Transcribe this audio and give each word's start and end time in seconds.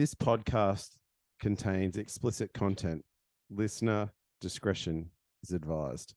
This 0.00 0.14
podcast 0.14 0.92
contains 1.40 1.98
explicit 1.98 2.54
content. 2.54 3.04
Listener 3.50 4.10
discretion 4.40 5.10
is 5.42 5.52
advised. 5.52 6.14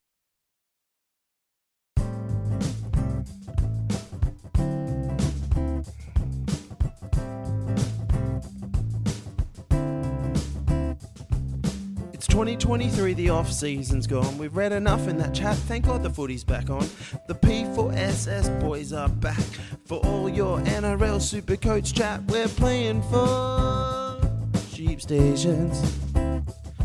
2023, 12.33 13.13
the 13.13 13.29
off 13.29 13.51
season's 13.51 14.07
gone. 14.07 14.39
We've 14.39 14.55
read 14.55 14.71
enough 14.71 15.07
in 15.07 15.19
that 15.19 15.35
chat. 15.35 15.55
Thank 15.55 15.85
God 15.85 16.01
the 16.01 16.09
footy's 16.09 16.43
back 16.43 16.71
on. 16.71 16.83
The 17.27 17.35
P4SS 17.35 18.59
boys 18.59 18.91
are 18.91 19.07
back 19.07 19.43
for 19.85 19.99
all 19.99 20.27
your 20.27 20.57
NRL 20.61 21.21
super 21.21 21.55
coach 21.55 21.93
chat. 21.93 22.23
We're 22.23 22.47
playing 22.47 23.03
for 23.03 24.19
sheep 24.67 24.99
stations. 24.99 25.79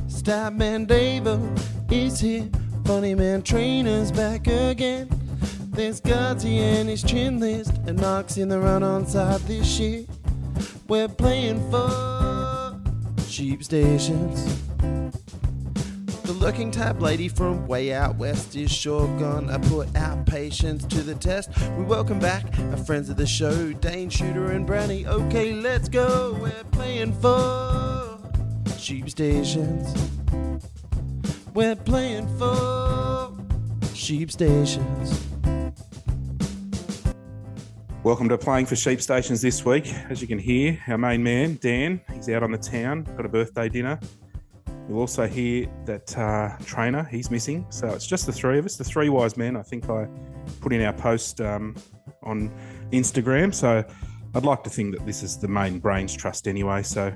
Statman 0.06 0.86
Davo 0.86 1.40
is 1.90 2.20
here. 2.20 2.50
Funny 2.84 3.14
man 3.14 3.40
Trainor's 3.40 4.12
back 4.12 4.48
again. 4.48 5.08
There's 5.70 6.02
Gardsy 6.02 6.58
and 6.58 6.90
his 6.90 7.02
chin 7.02 7.40
list, 7.40 7.72
and 7.86 7.98
Mark's 7.98 8.36
in 8.36 8.50
the 8.50 8.58
run 8.58 8.82
on 8.82 9.06
side 9.06 9.40
this 9.40 9.80
year. 9.80 10.04
We're 10.88 11.08
playing 11.08 11.70
for 11.70 12.78
sheep 13.26 13.64
stations. 13.64 14.67
Lurking 16.48 16.70
tab 16.70 17.02
lady 17.02 17.28
from 17.28 17.66
way 17.66 17.92
out 17.92 18.16
west 18.16 18.56
is 18.56 18.72
sure 18.72 19.06
gonna 19.18 19.58
put 19.58 19.94
our 19.94 20.16
patience 20.24 20.82
to 20.86 21.02
the 21.02 21.14
test. 21.14 21.50
We 21.76 21.84
welcome 21.84 22.18
back 22.18 22.42
our 22.70 22.78
friends 22.78 23.10
of 23.10 23.18
the 23.18 23.26
show, 23.26 23.74
Dane 23.74 24.08
Shooter 24.08 24.52
and 24.52 24.66
Brownie. 24.66 25.06
Okay, 25.06 25.52
let's 25.52 25.90
go. 25.90 26.38
We're 26.40 26.64
playing 26.72 27.12
for 27.20 28.18
sheep 28.78 29.10
stations. 29.10 29.94
We're 31.52 31.76
playing 31.76 32.26
for 32.38 33.36
sheep 33.92 34.32
stations. 34.32 35.26
Welcome 38.02 38.30
to 38.30 38.38
Playing 38.38 38.64
for 38.64 38.76
Sheep 38.76 39.02
Stations 39.02 39.42
this 39.42 39.66
week. 39.66 39.92
As 40.08 40.22
you 40.22 40.26
can 40.26 40.38
hear, 40.38 40.80
our 40.88 40.96
main 40.96 41.22
man, 41.22 41.58
Dan, 41.60 42.00
he's 42.14 42.30
out 42.30 42.42
on 42.42 42.52
the 42.52 42.58
town, 42.58 43.02
got 43.18 43.26
a 43.26 43.28
birthday 43.28 43.68
dinner. 43.68 44.00
You'll 44.88 45.00
also 45.00 45.26
hear 45.26 45.66
that 45.84 46.16
uh, 46.16 46.56
Trainor, 46.64 47.04
he's 47.04 47.30
missing. 47.30 47.66
So 47.68 47.88
it's 47.88 48.06
just 48.06 48.24
the 48.24 48.32
three 48.32 48.58
of 48.58 48.64
us, 48.64 48.76
the 48.76 48.84
three 48.84 49.10
wise 49.10 49.36
men. 49.36 49.54
I 49.54 49.62
think 49.62 49.90
I 49.90 50.08
put 50.60 50.72
in 50.72 50.80
our 50.82 50.94
post 50.94 51.42
um, 51.42 51.76
on 52.22 52.50
Instagram. 52.90 53.54
So 53.54 53.84
I'd 54.34 54.44
like 54.44 54.64
to 54.64 54.70
think 54.70 54.96
that 54.96 55.04
this 55.04 55.22
is 55.22 55.36
the 55.36 55.48
main 55.48 55.78
brains 55.78 56.14
trust 56.14 56.48
anyway. 56.48 56.82
So 56.82 57.14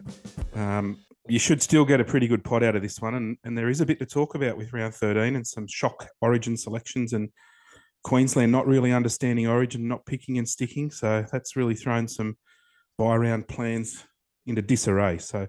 um, 0.54 0.98
you 1.28 1.38
should 1.38 1.62
still 1.62 1.86
get 1.86 1.98
a 1.98 2.04
pretty 2.04 2.28
good 2.28 2.44
pot 2.44 2.62
out 2.62 2.76
of 2.76 2.82
this 2.82 3.00
one. 3.00 3.14
And, 3.14 3.38
and 3.44 3.56
there 3.56 3.70
is 3.70 3.80
a 3.80 3.86
bit 3.86 3.98
to 4.00 4.06
talk 4.06 4.34
about 4.34 4.58
with 4.58 4.74
round 4.74 4.94
13 4.94 5.34
and 5.34 5.46
some 5.46 5.66
shock 5.66 6.06
origin 6.20 6.58
selections 6.58 7.14
and 7.14 7.30
Queensland 8.04 8.52
not 8.52 8.66
really 8.66 8.92
understanding 8.92 9.46
origin, 9.46 9.88
not 9.88 10.04
picking 10.04 10.36
and 10.36 10.46
sticking. 10.46 10.90
So 10.90 11.24
that's 11.32 11.56
really 11.56 11.74
thrown 11.74 12.06
some 12.06 12.36
buy 12.98 13.16
round 13.16 13.48
plans 13.48 14.04
into 14.46 14.60
disarray. 14.60 15.18
So 15.18 15.46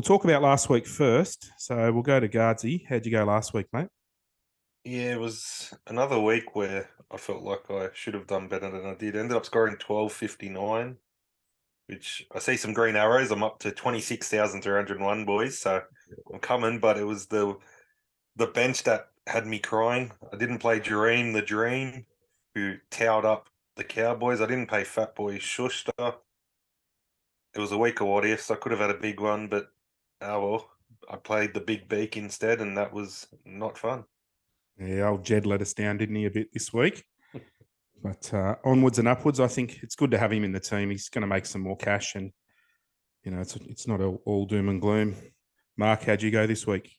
we'll 0.00 0.18
talk 0.18 0.24
about 0.24 0.40
last 0.40 0.70
week 0.70 0.86
first. 0.86 1.52
So 1.58 1.92
we'll 1.92 2.02
go 2.02 2.18
to 2.18 2.26
Gardsy. 2.26 2.86
How'd 2.88 3.04
you 3.04 3.12
go 3.12 3.22
last 3.24 3.52
week, 3.52 3.66
mate? 3.70 3.88
Yeah, 4.82 5.12
it 5.12 5.20
was 5.20 5.74
another 5.86 6.18
week 6.18 6.56
where 6.56 6.88
I 7.10 7.18
felt 7.18 7.42
like 7.42 7.70
I 7.70 7.90
should 7.92 8.14
have 8.14 8.26
done 8.26 8.48
better 8.48 8.70
than 8.70 8.86
I 8.86 8.94
did. 8.94 9.14
Ended 9.14 9.36
up 9.36 9.44
scoring 9.44 9.76
twelve 9.76 10.10
fifty 10.10 10.48
nine, 10.48 10.96
which 11.86 12.26
I 12.34 12.38
see 12.38 12.56
some 12.56 12.72
green 12.72 12.96
arrows. 12.96 13.30
I'm 13.30 13.42
up 13.42 13.58
to 13.58 13.72
twenty 13.72 14.00
six 14.00 14.30
thousand 14.30 14.62
three 14.62 14.72
hundred 14.72 15.00
one 15.02 15.26
boys, 15.26 15.58
so 15.58 15.82
I'm 16.32 16.40
coming. 16.40 16.78
But 16.78 16.96
it 16.96 17.04
was 17.04 17.26
the 17.26 17.58
the 18.36 18.46
bench 18.46 18.84
that 18.84 19.08
had 19.26 19.46
me 19.46 19.58
crying. 19.58 20.12
I 20.32 20.38
didn't 20.38 20.60
play 20.60 20.80
Dream 20.80 21.34
the 21.34 21.42
Dream, 21.42 22.06
who 22.54 22.76
towed 22.90 23.26
up 23.26 23.50
the 23.76 23.84
Cowboys. 23.84 24.40
I 24.40 24.46
didn't 24.46 24.68
play 24.68 24.84
Fat 24.84 25.14
Boy 25.14 25.38
Schuster. 25.40 25.92
It 27.54 27.60
was 27.60 27.72
a 27.72 27.76
week 27.76 28.00
of 28.00 28.06
what 28.06 28.24
ifs. 28.24 28.50
I 28.50 28.54
could 28.54 28.72
have 28.72 28.80
had 28.80 28.88
a 28.88 28.94
big 28.94 29.20
one, 29.20 29.48
but 29.48 29.70
oh 30.22 30.50
well. 30.50 30.70
I 31.08 31.16
played 31.16 31.54
the 31.54 31.60
big 31.60 31.88
beak 31.88 32.16
instead, 32.16 32.60
and 32.60 32.76
that 32.76 32.92
was 32.92 33.26
not 33.44 33.76
fun. 33.76 34.04
Yeah, 34.78 35.08
old 35.08 35.24
Jed 35.24 35.46
let 35.46 35.60
us 35.60 35.74
down, 35.74 35.98
didn't 35.98 36.16
he, 36.16 36.26
a 36.26 36.30
bit 36.30 36.52
this 36.52 36.72
week? 36.72 37.04
But 38.02 38.32
uh, 38.32 38.54
onwards 38.64 38.98
and 38.98 39.06
upwards, 39.06 39.40
I 39.40 39.46
think 39.46 39.82
it's 39.82 39.94
good 39.94 40.10
to 40.12 40.18
have 40.18 40.32
him 40.32 40.42
in 40.42 40.52
the 40.52 40.58
team. 40.58 40.88
He's 40.88 41.10
going 41.10 41.20
to 41.20 41.26
make 41.26 41.44
some 41.44 41.60
more 41.60 41.76
cash, 41.76 42.14
and 42.14 42.32
you 43.24 43.30
know, 43.30 43.42
it's 43.42 43.56
it's 43.56 43.86
not 43.86 44.00
all, 44.00 44.22
all 44.24 44.46
doom 44.46 44.70
and 44.70 44.80
gloom. 44.80 45.16
Mark, 45.76 46.04
how'd 46.04 46.22
you 46.22 46.30
go 46.30 46.46
this 46.46 46.66
week? 46.66 46.96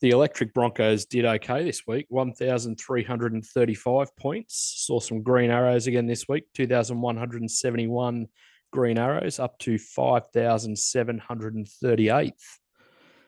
The 0.00 0.10
Electric 0.10 0.54
Broncos 0.54 1.04
did 1.04 1.24
okay 1.24 1.64
this 1.64 1.84
week, 1.86 2.06
1,335 2.08 4.16
points. 4.16 4.84
Saw 4.86 5.00
some 5.00 5.22
green 5.22 5.50
arrows 5.50 5.88
again 5.88 6.06
this 6.06 6.28
week, 6.28 6.44
2,171 6.54 8.28
green 8.72 8.98
arrows 8.98 9.38
up 9.38 9.58
to 9.60 9.76
5,738th. 9.76 12.32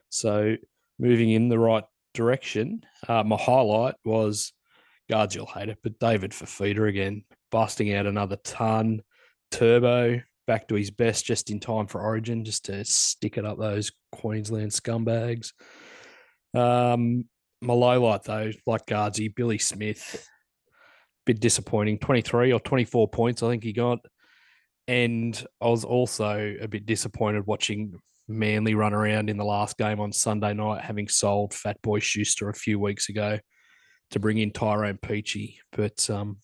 So 0.08 0.56
moving 0.98 1.30
in 1.30 1.48
the 1.48 1.58
right 1.58 1.84
direction. 2.14 2.84
Uh, 3.08 3.24
my 3.24 3.36
highlight 3.36 3.94
was, 4.04 4.52
guards 5.08 5.34
you'll 5.34 5.46
hate 5.46 5.68
it, 5.68 5.78
but 5.82 5.98
David 5.98 6.32
Fifita 6.32 6.88
again, 6.88 7.24
busting 7.50 7.94
out 7.94 8.06
another 8.06 8.36
ton. 8.36 9.02
Turbo 9.50 10.20
back 10.46 10.68
to 10.68 10.74
his 10.74 10.90
best 10.90 11.24
just 11.24 11.50
in 11.50 11.60
time 11.60 11.86
for 11.86 12.00
Origin, 12.00 12.44
just 12.44 12.66
to 12.66 12.84
stick 12.84 13.38
it 13.38 13.44
up 13.44 13.58
those 13.58 13.92
Queensland 14.12 14.72
scumbags. 14.72 15.52
Um, 16.54 17.26
my 17.60 17.74
low 17.74 18.02
light 18.02 18.24
though, 18.24 18.50
like 18.66 18.86
Gardsy, 18.86 19.34
Billy 19.34 19.58
Smith, 19.58 20.26
bit 21.26 21.40
disappointing. 21.40 21.98
23 21.98 22.52
or 22.52 22.60
24 22.60 23.08
points, 23.08 23.42
I 23.42 23.50
think 23.50 23.62
he 23.62 23.72
got. 23.72 24.00
And 24.90 25.40
I 25.60 25.68
was 25.68 25.84
also 25.84 26.56
a 26.60 26.66
bit 26.66 26.84
disappointed 26.84 27.46
watching 27.46 27.94
Manly 28.26 28.74
run 28.74 28.92
around 28.92 29.30
in 29.30 29.36
the 29.36 29.44
last 29.44 29.78
game 29.78 30.00
on 30.00 30.12
Sunday 30.12 30.52
night, 30.52 30.82
having 30.82 31.06
sold 31.06 31.54
Fat 31.54 31.80
Boy 31.80 32.00
Schuster 32.00 32.48
a 32.48 32.54
few 32.54 32.80
weeks 32.80 33.08
ago 33.08 33.38
to 34.10 34.18
bring 34.18 34.38
in 34.38 34.50
Tyrone 34.50 34.98
Peachey. 34.98 35.58
But 35.70 36.10
um, 36.10 36.38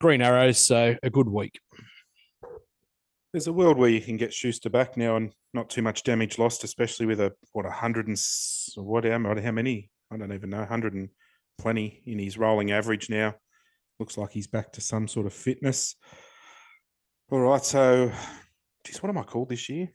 Green 0.00 0.22
Arrows, 0.22 0.58
so 0.58 0.94
a 1.02 1.10
good 1.10 1.28
week. 1.28 1.58
There's 3.32 3.48
a 3.48 3.52
world 3.52 3.76
where 3.76 3.90
you 3.90 4.00
can 4.00 4.16
get 4.16 4.32
Schuster 4.32 4.70
back 4.70 4.96
now 4.96 5.16
and 5.16 5.32
not 5.52 5.70
too 5.70 5.82
much 5.82 6.04
damage 6.04 6.38
lost, 6.38 6.62
especially 6.62 7.06
with 7.06 7.18
a 7.18 7.32
what 7.50 7.66
a 7.66 7.70
hundred 7.72 8.06
and 8.06 8.16
what 8.76 9.04
how, 9.04 9.18
how 9.18 9.50
many? 9.50 9.90
I 10.12 10.18
don't 10.18 10.32
even 10.32 10.50
know, 10.50 10.64
hundred 10.64 10.94
and 10.94 11.08
plenty 11.58 12.00
in 12.06 12.20
his 12.20 12.38
rolling 12.38 12.70
average 12.70 13.10
now. 13.10 13.34
Looks 13.98 14.16
like 14.16 14.30
he's 14.30 14.46
back 14.46 14.70
to 14.74 14.80
some 14.80 15.08
sort 15.08 15.26
of 15.26 15.32
fitness. 15.32 15.96
All 17.32 17.38
right, 17.38 17.64
so 17.64 18.10
geez, 18.84 19.00
what 19.00 19.08
am 19.08 19.18
I 19.18 19.22
called 19.22 19.50
this 19.50 19.68
year? 19.68 19.88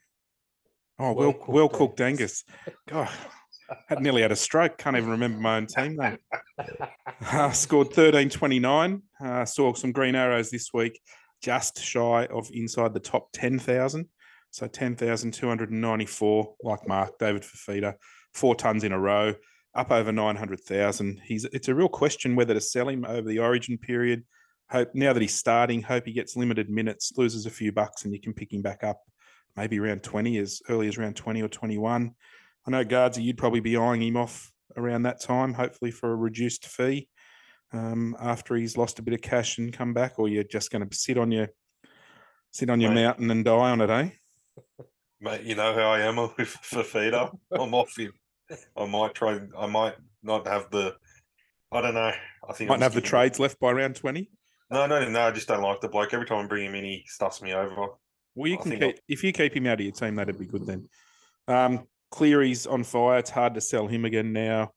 Oh, 0.97 1.11
well, 1.11 1.35
well 1.49 1.67
cooked 1.67 1.99
Angus. 1.99 2.45
God, 2.87 3.09
had 3.87 4.01
nearly 4.01 4.21
had 4.21 4.31
a 4.31 4.37
stroke. 4.37 4.77
Can't 4.77 4.95
even 4.95 5.09
remember 5.09 5.39
my 5.39 5.57
own 5.57 5.67
team 5.67 5.97
name. 5.97 6.17
Uh, 7.31 7.51
scored 7.51 7.89
13.29. 7.89 9.01
Uh, 9.23 9.45
saw 9.45 9.73
some 9.73 9.91
green 9.91 10.15
arrows 10.15 10.51
this 10.51 10.69
week, 10.73 10.99
just 11.41 11.81
shy 11.81 12.25
of 12.25 12.49
inside 12.53 12.93
the 12.93 12.99
top 12.99 13.29
10,000. 13.33 14.07
So 14.51 14.67
10,294, 14.67 16.55
like 16.63 16.87
Mark, 16.87 17.17
David 17.17 17.41
Fifita, 17.41 17.95
four 18.33 18.55
tons 18.55 18.83
in 18.83 18.91
a 18.91 18.99
row, 18.99 19.33
up 19.73 19.91
over 19.91 20.11
900,000. 20.11 21.21
He's 21.23 21.45
It's 21.45 21.67
a 21.67 21.75
real 21.75 21.89
question 21.89 22.35
whether 22.35 22.53
to 22.53 22.61
sell 22.61 22.89
him 22.89 23.05
over 23.05 23.27
the 23.27 23.39
origin 23.39 23.77
period. 23.77 24.23
Hope 24.69 24.89
now 24.93 25.13
that 25.13 25.21
he's 25.21 25.35
starting, 25.35 25.81
hope 25.81 26.05
he 26.05 26.13
gets 26.13 26.35
limited 26.35 26.69
minutes, 26.69 27.13
loses 27.17 27.45
a 27.45 27.51
few 27.51 27.71
bucks, 27.71 28.03
and 28.03 28.13
you 28.13 28.19
can 28.19 28.33
pick 28.33 28.51
him 28.51 28.61
back 28.61 28.83
up 28.83 29.01
maybe 29.55 29.79
around 29.79 30.03
20, 30.03 30.37
as 30.39 30.61
early 30.69 30.87
as 30.87 30.97
around 30.97 31.15
20 31.15 31.41
or 31.41 31.47
21. 31.47 32.11
I 32.67 32.71
know, 32.71 32.83
Gardsy, 32.83 33.23
you'd 33.23 33.37
probably 33.37 33.59
be 33.61 33.77
eyeing 33.77 34.01
him 34.01 34.17
off 34.17 34.51
around 34.75 35.03
that 35.03 35.21
time, 35.21 35.53
hopefully 35.53 35.91
for 35.91 36.11
a 36.11 36.15
reduced 36.15 36.65
fee 36.65 37.07
um, 37.73 38.15
after 38.19 38.55
he's 38.55 38.77
lost 38.77 38.99
a 38.99 39.03
bit 39.03 39.13
of 39.13 39.21
cash 39.21 39.57
and 39.57 39.71
come 39.71 39.93
back, 39.93 40.17
or 40.17 40.27
you're 40.27 40.43
just 40.43 40.71
going 40.71 40.87
to 40.87 40.97
sit 40.97 41.17
on 41.17 41.31
your 41.31 41.49
sit 42.51 42.69
on 42.69 42.79
your 42.81 42.91
Mate. 42.91 43.03
mountain 43.03 43.31
and 43.31 43.45
die 43.45 43.51
on 43.71 43.81
it, 43.81 43.89
eh? 43.89 44.09
Mate, 45.19 45.43
you 45.43 45.55
know 45.55 45.73
how 45.73 45.91
I 45.91 46.01
am 46.01 46.15
with 46.37 46.55
Fifita. 46.63 47.35
I'm 47.51 47.73
off 47.73 47.97
him. 47.97 48.13
I 48.77 48.85
might 48.85 49.13
try. 49.13 49.39
I 49.57 49.65
might 49.67 49.95
not 50.23 50.47
have 50.47 50.69
the. 50.71 50.95
I 51.71 51.81
don't 51.81 51.95
know. 51.95 52.11
I 52.47 52.53
think 52.53 52.69
Might 52.69 52.75
I'm 52.75 52.81
have 52.81 52.93
the 52.93 53.01
trades 53.01 53.39
left 53.39 53.59
by 53.59 53.71
round 53.71 53.95
20. 53.95 54.29
No, 54.71 54.87
no, 54.87 55.07
no. 55.07 55.21
I 55.21 55.31
just 55.31 55.47
don't 55.47 55.61
like 55.61 55.81
the 55.81 55.89
bloke. 55.89 56.13
Every 56.13 56.25
time 56.25 56.43
I 56.43 56.47
bring 56.47 56.65
him 56.65 56.75
in, 56.75 56.83
he 56.83 57.03
stuffs 57.07 57.41
me 57.41 57.53
over. 57.53 57.87
Well, 58.35 58.49
you 58.51 58.57
I 58.59 58.61
can 58.61 58.71
I'll- 58.73 58.79
keep 58.79 58.99
if 59.07 59.23
you 59.23 59.31
keep 59.31 59.55
him 59.55 59.67
out 59.67 59.79
of 59.79 59.85
your 59.85 59.93
team, 59.93 60.15
that'd 60.15 60.37
be 60.39 60.45
good 60.45 60.65
then. 60.65 60.89
Um, 61.47 61.87
Cleary's 62.11 62.65
on 62.65 62.83
fire. 62.83 63.19
It's 63.19 63.29
hard 63.29 63.53
to 63.55 63.61
sell 63.61 63.87
him 63.87 64.05
again 64.05 64.33
now. 64.33 64.71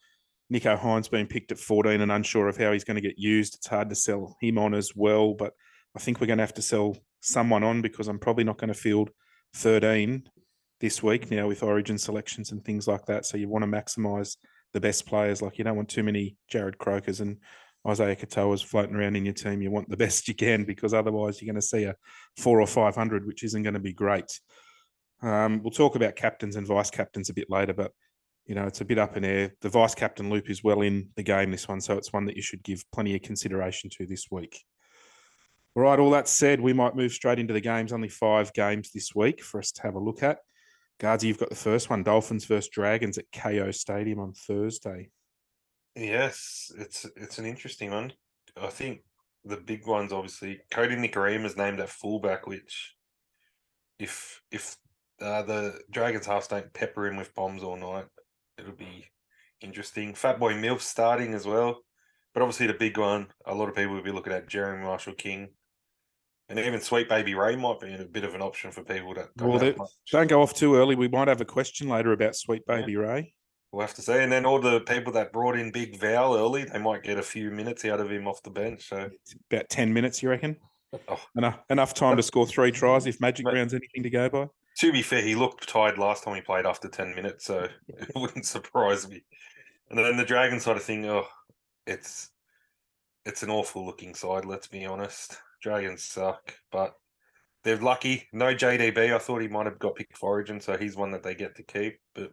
Nicho 0.53 0.79
Hynes 0.79 1.11
being 1.11 1.27
picked 1.27 1.53
at 1.53 1.59
14 1.59 2.01
and 2.01 2.11
unsure 2.11 2.49
of 2.49 2.57
how 2.57 2.73
he's 2.73 2.85
going 2.85 2.95
to 2.97 3.01
get 3.07 3.19
used. 3.19 3.55
It's 3.57 3.67
hard 3.67 3.91
to 3.91 3.95
sell 3.95 4.37
him 4.41 4.59
on 4.59 4.75
as 4.75 4.93
well, 4.97 5.35
but 5.35 5.53
I 5.95 6.01
think 6.01 6.21
we're 6.21 6.27
going 6.27 6.39
to 6.39 6.43
have 6.45 6.55
to 6.55 6.63
sell 6.63 6.97
someone 7.21 7.63
on 7.63 7.83
because 7.83 8.09
I'm 8.09 8.19
probably 8.19 8.45
not 8.45 8.57
going 8.59 8.69
to 8.73 8.75
field 8.75 9.11
13 9.55 10.23
this 10.81 11.03
week 11.03 11.31
now 11.31 11.49
with 11.49 11.63
origin 11.63 11.99
selections 11.99 12.53
and 12.53 12.65
things 12.65 12.89
like 12.89 13.05
that. 13.07 13.27
So 13.27 13.37
you 13.37 13.49
want 13.49 13.65
to 13.65 13.71
maximise 13.71 14.37
the 14.73 14.81
best 14.81 15.07
players. 15.07 15.43
Like 15.43 15.59
you 15.59 15.65
don't 15.65 15.77
want 15.77 15.89
too 15.91 16.03
many 16.03 16.37
Jarrod 16.53 16.77
Crokers 16.77 17.21
and 17.21 17.39
Isaiya 17.87 18.19
Katoa's 18.19 18.63
floating 18.63 18.97
around 18.97 19.17
in 19.17 19.25
your 19.25 19.35
team. 19.35 19.63
You 19.63 19.71
want 19.71 19.89
the 19.89 19.97
best 20.05 20.29
you 20.29 20.35
can 20.35 20.65
because 20.65 20.95
otherwise 20.95 21.41
you're 21.41 21.53
going 21.53 21.61
to 21.61 21.67
see 21.67 21.85
a 21.85 21.95
four 22.37 22.61
or 22.61 22.67
500, 22.67 23.27
which 23.27 23.45
isn't 23.45 23.63
going 23.63 23.75
to 23.75 23.81
be 23.81 23.93
great. 23.93 24.41
Um, 25.23 25.63
we'll 25.63 25.71
talk 25.71 25.97
about 25.97 26.17
captains 26.17 26.57
and 26.57 26.67
vice 26.67 26.91
captains 26.91 27.29
a 27.29 27.35
bit 27.35 27.51
later, 27.51 27.73
but 27.73 27.93
you 28.47 28.55
know, 28.55 28.67
it's 28.67 28.81
a 28.81 28.85
bit 28.85 28.99
up 28.99 29.17
in 29.17 29.25
air. 29.25 29.53
The 29.61 29.69
vice 29.69 29.95
captain 29.95 30.31
loop 30.31 30.49
is 30.49 30.65
well 30.65 30.81
in 30.81 31.11
the 31.17 31.23
game, 31.23 31.51
this 31.51 31.69
one. 31.69 31.83
So 31.83 31.99
it's 31.99 32.13
one 32.13 32.25
that 32.27 32.37
you 32.37 32.43
should 32.43 32.63
give 32.63 32.83
plenty 32.93 33.15
of 33.15 33.23
consideration 33.23 33.91
to 33.99 34.07
this 34.07 34.27
week. 34.31 34.65
All 35.77 35.83
right, 35.83 35.99
all 35.99 36.11
that 36.11 36.29
said, 36.29 36.61
we 36.61 36.73
might 36.73 36.97
move 36.97 37.13
straight 37.13 37.39
into 37.39 37.53
the 37.53 37.61
games. 37.61 37.93
Only 37.93 38.09
five 38.09 38.53
games 38.55 38.91
this 38.93 39.15
week 39.15 39.43
for 39.43 39.61
us 39.61 39.71
to 39.73 39.83
have 39.83 39.97
a 39.97 40.01
look 40.01 40.23
at. 40.23 40.39
Gardsy, 40.99 41.25
you've 41.25 41.39
got 41.39 41.51
the 41.51 41.55
first 41.55 41.91
one 41.91 42.03
Dolphins 42.03 42.47
versus 42.47 42.71
Dragons 42.71 43.19
at 43.19 43.31
Kayo 43.31 43.73
Stadium 43.73 44.19
on 44.19 44.33
Thursday. 44.33 45.11
Yes, 45.99 46.71
it's 46.79 47.05
it's 47.17 47.39
an 47.39 47.47
interesting 47.47 47.91
one. 47.91 48.13
I 48.57 48.69
think 48.69 49.01
the 49.45 49.57
big 49.57 49.87
ones, 49.87 50.13
obviously, 50.13 50.61
Kodi 50.71 50.97
Nikorima 50.97 51.45
is 51.45 51.57
named 51.57 51.81
at 51.81 51.89
fullback, 51.89 52.47
which 52.47 52.95
if 53.99 54.41
if 54.53 54.77
uh, 55.21 55.43
the 55.43 55.81
Dragons 55.91 56.27
halves 56.27 56.47
don't 56.49 56.73
pepper 56.73 57.07
him 57.09 57.17
with 57.17 57.35
bombs 57.35 57.63
all 57.63 57.77
night, 57.77 58.07
it'll 58.59 58.73
be 58.73 59.07
interesting. 59.61 60.13
Fatboy 60.15 60.55
Milf 60.61 60.81
starting 60.81 61.35
as 61.35 61.47
well. 61.47 61.81
But 62.35 62.43
obviously 62.43 62.69
the 62.69 62.75
big 62.75 62.97
one, 62.99 63.29
a 63.47 63.55
lot 63.55 63.69
of 63.69 63.75
people 63.75 63.95
will 63.95 64.03
be 64.03 64.13
looking 64.13 64.33
at 64.33 64.49
Jeremy 64.49 64.85
Marshall 64.85 65.15
King. 65.15 65.49
And 66.49 66.59
even 66.59 66.81
Sweet 66.81 67.09
Baby 67.09 67.35
Ray 67.35 67.57
might 67.57 67.81
be 67.81 67.93
a 67.95 68.05
bit 68.05 68.23
of 68.25 68.35
an 68.35 68.43
option 68.43 68.71
for 68.71 68.83
people 68.85 69.13
that 69.15 69.35
don't, 69.37 69.49
Well, 69.49 69.59
they- 69.59 69.75
Don't 70.13 70.29
go 70.29 70.41
off 70.41 70.55
too 70.55 70.77
early. 70.77 70.95
We 70.95 71.09
might 71.09 71.29
have 71.29 71.41
a 71.41 71.45
question 71.47 71.89
later 71.89 72.13
about 72.13 72.37
Sweet 72.37 72.63
Yeah. 72.69 72.77
Baby 72.77 72.97
Ray. 72.97 73.35
We'll 73.73 73.83
have 73.83 73.95
to 73.95 74.03
see. 74.03 74.15
And 74.15 74.33
then 74.33 74.47
all 74.47 74.61
the 74.61 74.81
people 74.81 75.13
that 75.13 75.33
brought 75.33 75.59
in 75.59 75.71
Big 75.71 75.99
Val 75.99 76.35
early, 76.35 76.65
they 76.65 76.79
might 76.79 77.03
get 77.03 77.19
a 77.19 77.23
few 77.23 77.51
minutes 77.51 77.85
out 77.85 78.01
of 78.01 78.11
him 78.11 78.27
off 78.27 78.43
the 78.43 78.51
bench. 78.51 78.89
So 78.89 79.11
About 79.51 79.69
10 79.69 79.93
minutes, 79.93 80.23
you 80.23 80.31
reckon? 80.31 80.57
Oh. 81.07 81.21
Enough, 81.37 81.59
enough 81.69 81.93
time 81.93 82.17
to 82.17 82.23
score 82.23 82.47
three 82.47 82.71
tries 82.71 83.07
if 83.07 83.21
Magic 83.21 83.45
Mate. 83.45 83.55
Round's 83.55 83.75
anything 83.75 84.03
to 84.03 84.11
go 84.11 84.29
by. 84.31 84.49
to 84.79 84.93
be 84.93 85.03
fair, 85.03 85.21
he 85.21 85.35
looked 85.35 85.69
tired 85.69 85.99
last 85.99 86.25
time 86.25 86.35
he 86.35 86.41
played 86.41 86.65
after 86.65 86.89
10 86.89 87.15
minutes, 87.15 87.45
so 87.45 87.69
it 87.89 88.11
wouldn't 88.17 88.47
surprise 88.47 89.07
me. 89.09 89.23
And 89.91 89.99
then 89.99 90.17
the 90.17 90.25
Dragon 90.25 90.61
side 90.61 90.77
of 90.77 90.83
thing, 90.83 91.05
oh, 91.07 91.27
it's 91.87 92.31
it's 93.27 93.43
an 93.43 93.51
awful 93.51 93.85
looking 93.85 94.15
side, 94.15 94.47
let's 94.47 94.67
be 94.67 94.87
honest. 94.87 95.37
Dragons 95.63 96.03
suck, 96.05 96.55
but 96.73 96.95
they're 97.65 97.77
lucky. 97.77 98.27
No 98.33 98.55
JDB. 98.55 99.15
I 99.15 99.19
thought 99.19 99.43
he 99.43 99.49
might 99.49 99.67
have 99.67 99.79
got 99.79 99.97
picked 99.97 100.17
for 100.17 100.31
Origin, 100.31 100.61
so 100.61 100.79
he's 100.79 100.97
one 100.97 101.11
that 101.11 101.23
they 101.23 101.35
get 101.35 101.55
to 101.57 101.63
keep. 101.63 101.99
But 102.15 102.33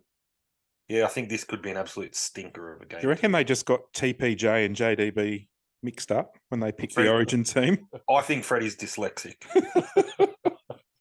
yeah, 0.87 1.05
I 1.05 1.07
think 1.07 1.29
this 1.29 1.43
could 1.43 1.61
be 1.61 1.71
an 1.71 1.77
absolute 1.77 2.15
stinker 2.15 2.73
of 2.73 2.81
a 2.81 2.85
game. 2.85 2.99
Do 2.99 3.07
you 3.07 3.09
reckon 3.09 3.31
they 3.31 3.43
just 3.43 3.65
got 3.65 3.81
TPJ 3.93 4.65
and 4.65 4.75
JDB 4.75 5.47
mixed 5.81 6.11
up 6.11 6.37
when 6.49 6.59
they 6.59 6.71
picked 6.71 6.95
the 6.95 7.11
Origin 7.11 7.43
team? 7.43 7.87
I 8.09 8.21
think 8.21 8.43
Freddie's 8.43 8.75
dyslexic. 8.75 9.35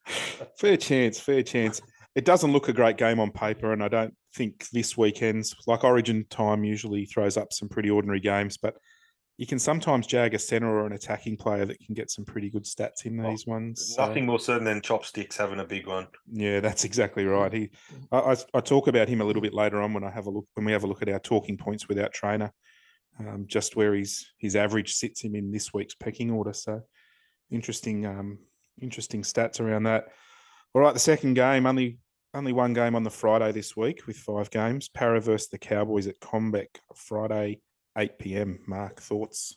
fair 0.58 0.76
chance, 0.76 1.20
fair 1.20 1.42
chance. 1.42 1.82
It 2.14 2.24
doesn't 2.24 2.52
look 2.52 2.68
a 2.68 2.72
great 2.72 2.96
game 2.96 3.20
on 3.20 3.30
paper, 3.30 3.72
and 3.72 3.82
I 3.82 3.88
don't 3.88 4.14
think 4.34 4.66
this 4.72 4.96
weekend's 4.96 5.54
like 5.66 5.84
Origin 5.84 6.24
time 6.30 6.64
usually 6.64 7.04
throws 7.06 7.36
up 7.36 7.52
some 7.52 7.68
pretty 7.68 7.90
ordinary 7.90 8.20
games, 8.20 8.56
but 8.56 8.74
you 9.36 9.46
can 9.46 9.58
sometimes 9.58 10.06
jag 10.06 10.32
a 10.34 10.38
center 10.38 10.68
or 10.68 10.86
an 10.86 10.92
attacking 10.92 11.36
player 11.36 11.64
that 11.64 11.80
can 11.80 11.94
get 11.94 12.10
some 12.10 12.24
pretty 12.24 12.50
good 12.50 12.64
stats 12.64 13.04
in 13.04 13.18
Oh, 13.18 13.28
these 13.30 13.46
ones. 13.46 13.94
so- 13.96 14.06
Nothing 14.06 14.26
more 14.26 14.38
certain 14.38 14.64
than 14.64 14.80
Chopsticks 14.80 15.36
having 15.36 15.58
a 15.60 15.64
big 15.64 15.86
one. 15.86 16.06
Yeah, 16.30 16.60
that's 16.60 16.84
exactly 16.84 17.24
right. 17.24 17.52
He, 17.52 17.70
I, 18.12 18.18
I, 18.18 18.36
I 18.54 18.60
talk 18.60 18.86
about 18.86 19.08
him 19.08 19.20
a 19.20 19.24
little 19.24 19.42
bit 19.42 19.52
later 19.54 19.80
on 19.82 19.92
when 19.92 20.04
I 20.04 20.10
have 20.10 20.26
a 20.26 20.30
look 20.30 20.46
when 20.54 20.64
we 20.66 20.72
have 20.72 20.84
a 20.84 20.86
look 20.86 21.02
at 21.02 21.08
our 21.08 21.18
talking 21.18 21.56
points 21.56 21.88
with 21.88 21.98
our 21.98 22.08
Trainor, 22.10 22.52
um, 23.18 23.44
just 23.48 23.74
where 23.76 23.94
his 23.94 24.24
his 24.38 24.54
average 24.56 24.92
sits 24.94 25.20
him 25.22 25.34
in 25.34 25.50
this 25.50 25.74
week's 25.74 25.94
pecking 25.96 26.30
order. 26.30 26.52
So 26.52 26.82
interesting, 27.50 28.06
um, 28.06 28.38
interesting 28.80 29.22
stats 29.22 29.60
around 29.60 29.82
that. 29.84 30.06
All 30.74 30.82
right, 30.82 30.94
the 30.94 31.00
second 31.00 31.34
game 31.34 31.66
only 31.66 31.98
only 32.34 32.52
one 32.52 32.72
game 32.72 32.94
on 32.96 33.02
the 33.04 33.10
Friday 33.10 33.52
this 33.52 33.76
week 33.76 34.06
with 34.06 34.16
five 34.16 34.50
games. 34.50 34.88
Para 34.88 35.20
versus 35.20 35.48
the 35.48 35.58
Cowboys 35.58 36.06
at 36.08 36.18
CommBank 36.20 36.66
Friday, 36.96 37.60
eight 37.98 38.18
pm. 38.18 38.60
Mark 38.66 39.00
thoughts? 39.00 39.56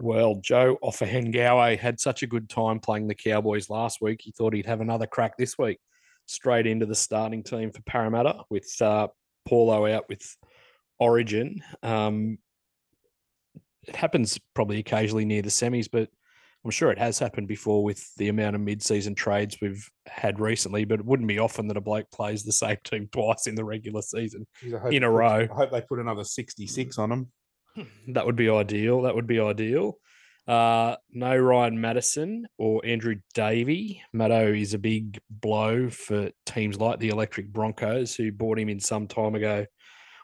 Well, 0.00 0.36
Joe 0.36 0.78
Ofahengaue 0.82 1.78
had 1.78 2.00
such 2.00 2.22
a 2.22 2.26
good 2.26 2.48
time 2.48 2.80
playing 2.80 3.06
the 3.06 3.14
Cowboys 3.14 3.68
last 3.68 4.00
week. 4.00 4.20
He 4.22 4.32
thought 4.32 4.54
he'd 4.54 4.66
have 4.66 4.80
another 4.80 5.06
crack 5.06 5.36
this 5.36 5.58
week. 5.58 5.78
Straight 6.26 6.66
into 6.66 6.86
the 6.86 6.94
starting 6.94 7.42
team 7.42 7.70
for 7.70 7.82
Parramatta 7.82 8.44
with 8.48 8.70
uh, 8.80 9.08
Paulo 9.46 9.86
out 9.86 10.04
with 10.08 10.36
Origin. 10.98 11.62
Um, 11.82 12.38
it 13.86 13.96
happens 13.96 14.38
probably 14.54 14.78
occasionally 14.78 15.24
near 15.24 15.42
the 15.42 15.48
semis, 15.48 15.88
but 15.90 16.08
I'm 16.64 16.70
sure 16.70 16.90
it 16.90 16.98
has 16.98 17.18
happened 17.18 17.48
before 17.48 17.82
with 17.82 18.04
the 18.16 18.28
amount 18.28 18.54
of 18.54 18.60
mid-season 18.60 19.14
trades 19.14 19.56
we've 19.62 19.88
had 20.06 20.40
recently. 20.40 20.84
But 20.84 21.00
it 21.00 21.06
wouldn't 21.06 21.28
be 21.28 21.38
often 21.38 21.68
that 21.68 21.76
a 21.76 21.80
bloke 21.80 22.10
plays 22.10 22.42
the 22.42 22.52
same 22.52 22.76
team 22.84 23.08
twice 23.10 23.46
in 23.46 23.54
the 23.54 23.64
regular 23.64 24.02
season. 24.02 24.46
In 24.90 25.02
a 25.02 25.10
row. 25.10 25.48
I 25.50 25.54
hope 25.54 25.70
they 25.70 25.80
put 25.80 26.00
another 26.00 26.24
sixty-six 26.24 26.98
on 26.98 27.12
him. 27.12 27.32
That 28.08 28.26
would 28.26 28.36
be 28.36 28.50
ideal. 28.50 29.02
That 29.02 29.14
would 29.14 29.28
be 29.28 29.38
ideal. 29.38 29.96
Uh, 30.48 30.96
no 31.12 31.36
Ryan 31.36 31.80
Matterson 31.80 32.46
or 32.58 32.84
Andrew 32.84 33.16
Davey. 33.34 34.02
Maddo 34.12 34.60
is 34.60 34.74
a 34.74 34.78
big 34.78 35.20
blow 35.30 35.88
for 35.88 36.30
teams 36.44 36.80
like 36.80 36.98
the 36.98 37.10
Electric 37.10 37.52
Broncos, 37.52 38.16
who 38.16 38.32
bought 38.32 38.58
him 38.58 38.68
in 38.68 38.80
some 38.80 39.06
time 39.06 39.36
ago 39.36 39.64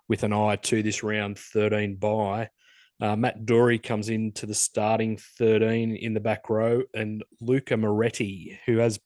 with 0.09 0.25
an 0.25 0.33
eye 0.33 0.57
to 0.57 0.83
this 0.83 1.05
round 1.05 1.39
13 1.39 1.95
bye. 1.95 2.49
Uh, 3.01 3.15
Matt 3.15 3.45
Doorey 3.45 3.79
comes 3.79 4.09
into 4.09 4.47
the 4.47 4.55
starting 4.55 5.19
13 5.39 5.97
in 5.97 6.15
the 6.15 6.21
back 6.21 6.49
row, 6.49 6.83
and 6.95 7.23
Luca 7.41 7.77
Moretti, 7.77 8.59
who 8.65 8.79
has 8.79 8.99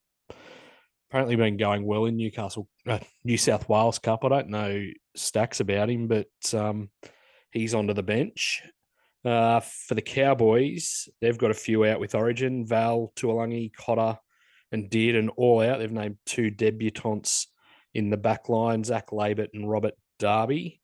apparently 1.09 1.37
been 1.37 1.57
going 1.57 1.85
well 1.85 2.05
in 2.05 2.17
Newcastle, 2.17 2.69
uh, 2.87 3.01
New 3.25 3.37
South 3.37 3.69
Wales 3.69 3.99
Cup. 3.99 4.25
I 4.25 4.29
don't 4.29 4.49
know 4.49 4.87
stacks 5.17 5.59
about 5.61 5.91
him, 5.91 6.07
but 6.07 6.29
um, 6.55 6.91
he's 7.53 7.75
onto 7.75 7.95
the 7.95 8.03
bench. 8.03 8.63
Uh, 9.25 9.61
for 9.61 9.95
the 9.95 10.03
Cowboys, 10.03 11.09
they've 11.21 11.37
got 11.37 11.51
a 11.51 11.55
few 11.55 11.85
out 11.85 12.01
with 12.01 12.15
Origin. 12.15 12.65
Val, 12.65 13.13
Taulagi, 13.17 13.73
Cotter, 13.75 14.19
and 14.73 14.89
Dearden 14.89 15.29
all 15.37 15.61
out. 15.61 15.79
They've 15.79 15.91
named 15.91 16.17
two 16.25 16.50
debutants 16.50 17.47
in 17.93 18.09
the 18.09 18.17
back 18.17 18.49
line, 18.49 18.85
Zac 18.85 19.11
Laybutt 19.11 19.49
and 19.53 19.69
Robert 19.69 19.95
Derby. 20.19 20.81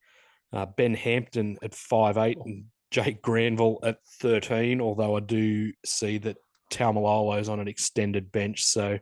Uh, 0.53 0.65
ben 0.65 0.93
Hampton 0.93 1.57
at 1.61 1.73
five 1.73 2.17
eight 2.17 2.37
and 2.43 2.65
Jake 2.91 3.21
Granville 3.21 3.79
at 3.83 3.97
13, 4.21 4.79
although 4.81 5.17
I 5.17 5.19
do 5.19 5.71
see 5.85 6.17
that 6.19 6.37
Taumalolo 6.71 7.39
is 7.39 7.49
on 7.49 7.59
an 7.59 7.67
extended 7.67 8.31
bench, 8.31 8.63
so 8.63 8.99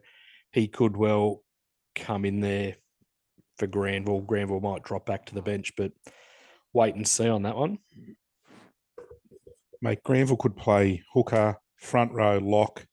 he 0.51 0.67
could 0.67 0.97
well 0.97 1.43
come 1.95 2.25
in 2.25 2.39
there 2.39 2.75
for 3.57 3.67
Granville. 3.67 4.21
Granville 4.21 4.59
might 4.59 4.83
drop 4.83 5.05
back 5.05 5.25
to 5.27 5.35
the 5.35 5.41
bench, 5.41 5.73
but 5.77 5.91
wait 6.73 6.95
and 6.95 7.07
see 7.07 7.27
on 7.29 7.43
that 7.43 7.55
one. 7.55 7.77
Mate, 9.81 10.03
Granville 10.03 10.37
could 10.37 10.57
play 10.57 11.03
hooker, 11.13 11.57
front 11.77 12.11
row, 12.11 12.37
lock, 12.39 12.85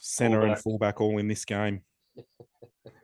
center, 0.00 0.42
and 0.42 0.58
Fullback. 0.58 0.96
fullback 0.96 1.00
all 1.00 1.18
in 1.18 1.28
this 1.28 1.44
game. 1.44 1.82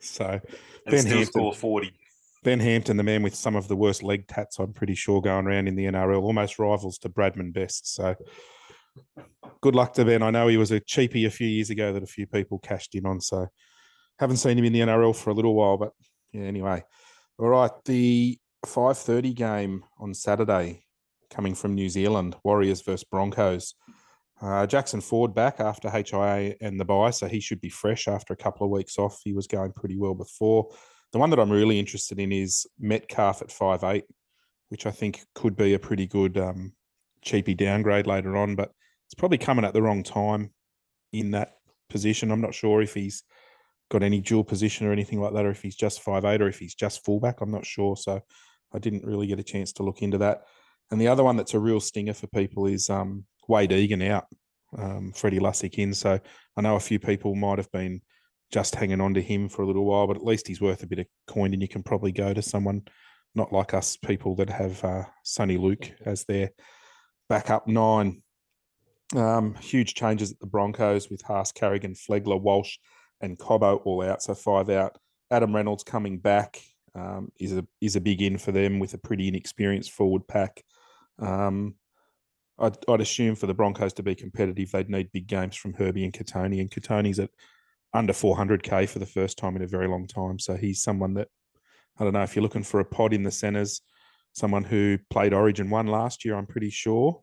So 0.00 0.25
And 0.25 0.41
Ben 0.87 1.00
still 1.00 1.17
Hampton. 1.17 1.27
score 1.27 1.55
40. 1.55 1.93
Ben 2.42 2.61
Hampton, 2.61 2.97
the 2.97 3.02
man 3.02 3.23
with 3.23 3.35
some 3.35 3.54
of 3.54 3.68
the 3.68 3.76
worst 3.76 4.02
leg 4.02 4.26
tats, 4.26 4.59
I'm 4.59 4.73
pretty 4.73 4.94
sure, 4.94 5.20
going 5.20 5.47
around 5.47 5.68
in 5.68 5.76
the 5.76 5.85
NRL, 5.85 6.23
almost 6.23 6.59
rivals 6.59 6.99
to 6.99 7.11
Bradman 7.11 7.52
Best. 7.52 7.94
So 7.94 8.14
good 9.61 9.75
luck 9.75 9.92
to 9.94 10.04
Ben. 10.04 10.23
I 10.23 10.30
know 10.30 10.49
he 10.49 10.56
was 10.56 10.73
a 10.73 10.80
cheapie 10.80 11.26
a 11.26 11.30
few 11.30 11.47
years 11.47 11.70
ago 11.70 11.92
that 11.92 12.02
a 12.02 12.06
few 12.06 12.26
people 12.26 12.59
cashed 12.59 12.94
in 12.94 13.04
on. 13.04 13.20
So 13.20 13.47
haven't 14.18 14.38
seen 14.38 14.59
him 14.59 14.64
in 14.64 14.73
the 14.73 14.80
NRL 14.80 15.14
for 15.14 15.30
a 15.30 15.35
little 15.35 15.54
while, 15.54 15.76
but 15.76 15.92
yeah, 16.32 16.42
anyway. 16.42 16.82
All 17.38 17.49
right, 17.49 17.70
the 17.85 18.38
5:30 18.66 19.35
game 19.35 19.85
on 19.99 20.14
Saturday 20.14 20.85
coming 21.30 21.54
from 21.54 21.75
New 21.75 21.88
Zealand, 21.88 22.37
Warriors 22.42 22.80
versus 22.82 23.04
Broncos. 23.04 23.75
Uh, 24.42 24.66
Jackson 24.66 25.02
Ford 25.02 25.35
back 25.35 25.61
after 25.61 25.90
HIA 25.90 26.54
and 26.61 26.80
the 26.80 26.85
bye, 26.85 27.11
so 27.11 27.28
he 27.28 27.40
should 27.40 27.61
be 27.61 27.68
fresh 27.68 28.09
after 28.09 28.32
a 28.32 28.37
couple 28.37 28.64
of 28.64 28.70
weeks 28.70 28.99
off. 28.99 29.20
He 29.23 29.35
was 29.35 29.47
going 29.47 29.73
pretty 29.73 29.99
well 29.99 30.14
before. 30.14 30.70
The 31.12 31.19
one 31.19 31.31
that 31.31 31.40
I'm 31.40 31.50
really 31.50 31.79
interested 31.79 32.19
in 32.19 32.33
is 32.33 32.67
Metcalf 32.79 33.43
at 33.43 33.50
five 33.50 33.83
eight, 33.85 34.05
which 34.69 34.87
I 34.87 34.90
think 34.90 35.25
could 35.35 35.57
be 35.57 35.75
a 35.75 35.79
pretty 35.79 36.07
good 36.07 36.38
um, 36.38 36.73
cheapy 37.23 37.55
downgrade 37.55 38.07
later 38.07 38.37
on, 38.37 38.55
but 38.55 38.71
it's 39.07 39.14
probably 39.14 39.38
coming 39.38 39.64
at 39.64 39.75
the 39.75 39.83
wrong 39.83 40.02
time 40.02 40.50
in 41.12 41.33
that 41.33 41.57
position. 41.88 42.31
I'm 42.31 42.40
not 42.40 42.55
sure 42.55 42.81
if 42.81 42.95
he's 42.95 43.25
got 43.90 44.05
any 44.05 44.21
dual 44.21 44.45
position 44.45 44.87
or 44.87 44.93
anything 44.93 45.21
like 45.21 45.33
that, 45.35 45.45
or 45.45 45.50
if 45.50 45.62
he's 45.62 45.75
just 45.75 46.02
five 46.02 46.25
eight, 46.25 46.40
or 46.40 46.49
if 46.49 46.59
he's 46.59 46.75
just 46.75 47.05
fullback. 47.05 47.40
I'm 47.40 47.50
not 47.50 47.67
sure. 47.67 47.97
So 47.97 48.21
I 48.73 48.79
didn't 48.79 49.05
really 49.05 49.26
get 49.26 49.40
a 49.40 49.45
chance 49.45 49.73
to 49.75 49.83
look 49.83 50.02
into 50.02 50.19
that. 50.19 50.43
And 50.93 51.00
the 51.00 51.09
other 51.09 51.25
one 51.25 51.37
that's 51.37 51.55
a 51.55 51.59
real 51.59 51.81
stinger 51.81 52.14
for 52.14 52.29
people 52.29 52.67
is 52.67 52.88
um, 52.88 53.25
Wade 53.49 53.73
Egan 53.73 54.02
out 54.02 54.26
um, 54.79 55.12
Freddie 55.12 55.40
Lussick 55.40 55.75
in. 55.75 55.93
So 55.93 56.21
I 56.57 56.61
know 56.61 56.76
a 56.76 56.81
few 56.81 57.00
people 57.00 57.35
might 57.35 57.59
have 57.59 57.71
been 57.73 58.00
just 58.50 58.75
hanging 58.75 59.00
on 59.00 59.14
to 59.14 59.23
him 59.23 59.49
for 59.49 59.62
a 59.62 59.66
little 59.66 59.85
while, 59.85 60.07
but 60.07 60.16
at 60.16 60.25
least 60.25 60.49
he's 60.49 60.61
worth 60.61 60.83
a 60.83 60.87
bit 60.87 60.99
of 60.99 61.07
coin, 61.26 61.52
and 61.52 61.62
you 61.62 61.69
can 61.69 61.83
probably 61.83 62.12
go 62.12 62.35
to 62.35 62.42
someone 62.42 62.83
not 63.35 63.52
like 63.52 63.75
us 63.75 63.97
people 63.97 64.35
that 64.37 64.50
have 64.50 64.83
uh, 64.85 65.04
Soni 65.25 65.59
Luke 65.59 65.90
as 66.04 66.25
their 66.25 66.50
backup 67.28 67.69
nine. 67.69 68.23
Um, 69.14 69.54
huge 69.54 69.95
changes 69.95 70.33
at 70.33 70.40
the 70.40 70.47
Broncos 70.47 71.11
with 71.11 71.23
Haas, 71.23 71.52
Carrigan, 71.52 71.95
Flegler, 71.95 72.40
Walsh, 72.40 72.78
and 73.21 73.38
Cobbo 73.38 73.80
all 73.85 74.02
out, 74.02 74.23
so 74.23 74.35
five 74.35 74.69
out. 74.69 74.97
Adam 75.30 75.54
Reynolds 75.54 75.85
coming 75.85 76.19
back 76.19 76.61
um, 76.95 77.30
is 77.38 77.57
a 77.57 77.64
is 77.80 77.97
a 77.97 78.00
big 78.00 78.23
in 78.23 78.38
for 78.38 78.52
them 78.52 78.78
with 78.78 78.95
a 78.95 78.99
pretty 78.99 79.28
inexperienced 79.28 79.92
forward 79.92 80.26
pack. 80.26 80.62
Um, 81.19 81.76
I'd, 82.59 82.76
I'd, 82.88 83.00
assume 83.00 83.37
for 83.37 83.47
the 83.47 83.54
Broncos 83.54 83.92
to 83.95 84.02
be 84.02 84.14
competitive, 84.14 84.71
they'd 84.71 84.90
need 84.90 85.12
big 85.12 85.26
games 85.26 85.57
from 85.57 85.75
Herbie 85.75 86.04
and 86.04 86.12
Kotoni, 86.12 86.61
and 86.61 86.71
Kotoni's 86.71 87.19
at 87.19 87.30
under 87.92 88.12
400k 88.12 88.88
for 88.88 88.99
the 88.99 89.06
first 89.06 89.38
time 89.38 89.56
in 89.56 89.62
a 89.62 89.66
very 89.66 89.88
long 89.88 90.06
time. 90.06 90.38
So 90.38 90.56
he's 90.56 90.82
someone 90.82 91.14
that 91.14 91.28
I 91.99 92.04
don't 92.04 92.12
know 92.12 92.23
if 92.23 92.35
you're 92.35 92.42
looking 92.42 92.62
for 92.62 92.80
a 92.80 92.85
pod 92.85 93.12
in 93.12 93.23
the 93.23 93.30
centres, 93.30 93.82
someone 94.32 94.64
who 94.64 94.99
played 95.11 95.35
Origin 95.35 95.70
one 95.70 95.87
last 95.87 96.25
year. 96.25 96.37
I'm 96.37 96.47
pretty 96.47 96.70
sure, 96.70 97.20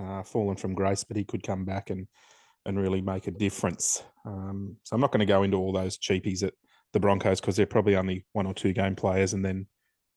uh, 0.00 0.22
fallen 0.22 0.56
from 0.56 0.74
grace, 0.74 1.04
but 1.04 1.16
he 1.16 1.24
could 1.24 1.42
come 1.42 1.64
back 1.64 1.90
and 1.90 2.06
and 2.66 2.78
really 2.78 3.00
make 3.00 3.26
a 3.26 3.30
difference. 3.30 4.02
Um, 4.26 4.76
so 4.82 4.94
I'm 4.94 5.00
not 5.00 5.12
going 5.12 5.20
to 5.20 5.26
go 5.26 5.42
into 5.42 5.56
all 5.56 5.72
those 5.72 5.96
cheapies 5.96 6.42
at 6.42 6.52
the 6.92 7.00
Broncos 7.00 7.40
because 7.40 7.56
they're 7.56 7.66
probably 7.66 7.96
only 7.96 8.26
one 8.32 8.46
or 8.46 8.54
two 8.54 8.72
game 8.72 8.96
players, 8.96 9.34
and 9.34 9.44
then 9.44 9.66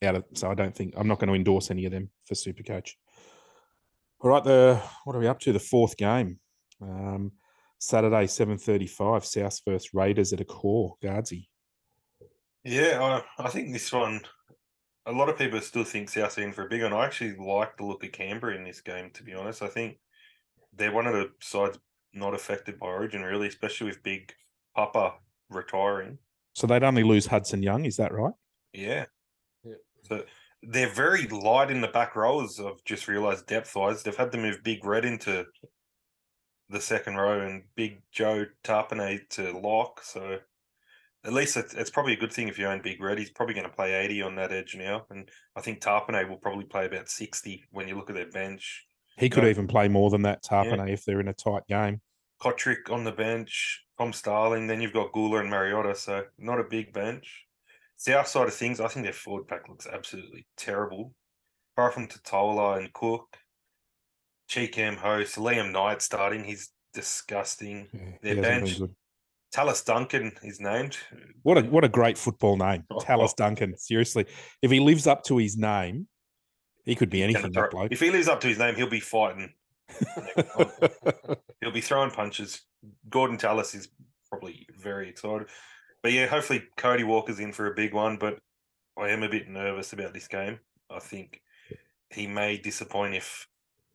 out 0.04 0.16
of. 0.16 0.26
So 0.34 0.50
I 0.50 0.56
don't 0.56 0.76
think 0.76 0.94
I'm 0.98 1.08
not 1.08 1.20
going 1.20 1.30
to 1.30 1.36
endorse 1.36 1.70
any 1.70 1.86
of 1.86 1.92
them 1.92 2.10
for 2.26 2.36
Super 2.36 2.64
Coach. 2.64 2.98
All 4.20 4.32
right, 4.32 4.44
the 4.44 4.82
what 5.04 5.16
are 5.16 5.20
we 5.20 5.28
up 5.28 5.40
to? 5.42 5.54
The 5.54 5.60
fourth 5.60 5.98
game, 5.98 6.40
um, 6.82 7.32
Saturday, 7.82 8.28
seven 8.28 8.60
thirty-five. 8.60 9.26
South 9.26 9.60
first 9.66 9.90
Raiders 9.92 10.32
at 10.34 10.40
a 10.40 10.46
core, 10.46 10.96
Gardsy. 11.04 11.48
Yeah, 12.64 13.24
I, 13.38 13.44
I 13.46 13.50
think 13.50 13.74
this 13.74 13.92
one. 13.92 14.22
A 15.08 15.12
lot 15.12 15.30
of 15.30 15.38
people 15.38 15.60
still 15.62 15.84
think 15.84 16.10
South 16.10 16.38
in 16.38 16.54
for 16.54 16.68
a 16.68 16.70
big 16.70 16.84
one. 16.84 16.94
I 16.94 17.06
actually 17.06 17.36
like 17.36 17.76
the 17.76 17.86
look 17.86 18.04
of 18.04 18.12
Canberra 18.12 18.56
in 18.56 18.64
this 18.64 18.82
game. 18.82 19.10
To 19.16 19.24
be 19.24 19.34
honest, 19.34 19.64
I 19.64 19.68
think 19.68 19.98
they're 20.76 20.92
one 20.92 21.08
of 21.08 21.14
the 21.14 21.32
sides 21.42 21.80
not 22.14 22.36
affected 22.36 22.78
by 22.78 22.86
Origin, 22.86 23.24
really, 23.24 23.48
especially 23.48 23.88
with 23.88 24.04
Big 24.04 24.32
Papa 24.76 25.16
retiring. 25.50 26.20
So 26.54 26.68
they'd 26.68 26.84
only 26.84 27.02
lose 27.02 27.26
Hudson 27.26 27.64
Young, 27.64 27.86
is 27.86 27.98
that 27.98 28.14
right? 28.14 28.34
Yeah. 28.74 29.06
yeah. 29.64 29.74
So 30.04 30.24
they're 30.62 30.94
very 30.94 31.26
light 31.28 31.72
in 31.72 31.82
the 31.82 31.88
back 31.88 32.16
rows. 32.16 32.60
I've 32.60 32.84
just 32.86 33.08
realised 33.08 33.48
depth 33.48 33.76
wise. 33.76 34.04
They've 34.04 34.16
had 34.16 34.32
to 34.34 34.38
move 34.38 34.62
Big 34.64 34.86
Red 34.86 35.04
into 35.04 35.46
the 36.72 36.82
second 36.82 37.16
row 37.16 37.42
and 37.42 37.64
Big 37.76 38.02
Joe 38.12 38.46
Tapine 38.64 39.28
to 39.30 39.58
lock. 39.58 40.02
So 40.04 40.40
at 41.24 41.34
least 41.34 41.58
it's, 41.58 41.74
it's, 41.74 41.90
probably 41.90 42.14
a 42.14 42.18
good 42.18 42.34
thing 42.34 42.48
if 42.48 42.58
you 42.58 42.68
own 42.68 42.82
Big 42.82 43.02
Red. 43.02 43.20
He's 43.20 43.30
probably 43.30 43.54
going 43.54 43.70
to 43.70 43.76
play 43.76 43.94
80 43.94 44.22
on 44.24 44.36
that 44.36 44.52
edge 44.52 44.76
now. 44.76 45.06
And 45.10 45.30
I 45.56 45.62
think 45.62 45.82
Tapine 45.82 46.28
will 46.28 46.38
probably 46.38 46.66
play 46.66 46.86
about 46.86 47.10
60 47.10 47.66
when 47.72 47.88
you 47.88 47.96
look 47.96 48.10
at 48.10 48.16
their 48.16 48.30
bench. 48.30 48.86
He 49.18 49.30
could 49.30 49.44
even 49.44 49.68
play 49.68 49.88
more 49.88 50.10
than 50.10 50.24
that, 50.24 50.42
Tapine, 50.42 50.88
yeah. 50.88 50.94
if 50.94 51.06
they're 51.06 51.20
in 51.20 51.28
a 51.28 51.34
tight 51.34 51.68
game. 51.68 52.02
Kotrick 52.42 52.90
on 52.90 53.04
the 53.04 53.12
bench, 53.12 53.84
Tom 54.00 54.14
Starling, 54.14 54.66
then 54.66 54.82
you've 54.82 54.94
got 54.94 55.12
Gula 55.12 55.42
and 55.42 55.50
Mariota, 55.50 55.94
so 55.94 56.24
not 56.40 56.60
a 56.60 56.64
big 56.64 56.92
bench. 56.92 57.46
South 57.98 58.28
side 58.28 58.48
of 58.48 58.54
things, 58.56 58.80
I 58.80 58.88
think 58.88 59.06
their 59.06 59.14
forward 59.14 59.48
pack 59.48 59.70
looks 59.70 59.86
absolutely 59.86 60.48
terrible. 60.58 61.14
Apart 61.76 61.94
from 61.94 62.08
Tatola 62.08 62.80
and 62.80 62.92
Cook, 62.94 63.38
Cheekham 64.52 64.98
host, 64.98 65.38
Liam 65.38 65.72
Knight 65.72 66.02
starting, 66.02 66.44
he's 66.44 66.72
disgusting. 66.94 67.88
Yeah, 67.94 68.34
their 68.34 68.42
bench, 68.42 68.80
Tallis 69.52 69.84
Duncan 69.84 70.34
is 70.44 70.60
named. 70.60 70.98
What 71.44 71.58
a 71.58 71.62
what 71.62 71.84
a 71.84 71.90
great 71.90 72.18
football 72.18 72.58
name, 72.58 72.84
oh, 72.92 73.00
Tallis 73.06 73.34
Duncan. 73.34 73.78
Seriously, 73.78 74.26
if 74.62 74.72
he 74.72 74.80
lives 74.80 75.08
up 75.08 75.24
to 75.26 75.38
his 75.38 75.58
name, 75.58 76.08
he 76.84 76.96
could 76.96 77.10
be 77.10 77.24
anything. 77.24 77.54
If 77.90 78.00
he 78.00 78.12
lives 78.12 78.28
up 78.28 78.42
to 78.42 78.48
his 78.48 78.60
name, 78.60 78.76
he'll 78.76 78.90
be 78.90 79.00
fighting 79.00 79.54
He'll 81.62 81.72
be 81.72 81.82
throwing 81.82 82.12
punches. 82.12 82.62
Gordon 83.10 83.38
Tallis 83.38 83.76
is 83.76 83.90
probably 84.30 84.68
very 84.78 85.10
excited. 85.10 85.48
But 86.02 86.14
yeah, 86.14 86.26
hopefully 86.28 86.64
Cody 86.78 87.04
Walker's 87.04 87.40
in 87.40 87.54
for 87.54 87.68
a 87.68 87.76
big 87.76 87.94
one. 87.94 88.18
But 88.18 88.40
I 88.98 89.10
am 89.10 89.24
a 89.24 89.30
bit 89.30 89.48
nervous 89.48 89.94
about 89.94 90.14
this 90.14 90.28
game. 90.28 90.60
I 90.90 91.00
think 91.00 91.42
he 92.10 92.28
may 92.28 92.58
disappoint 92.58 93.16
if 93.16 93.48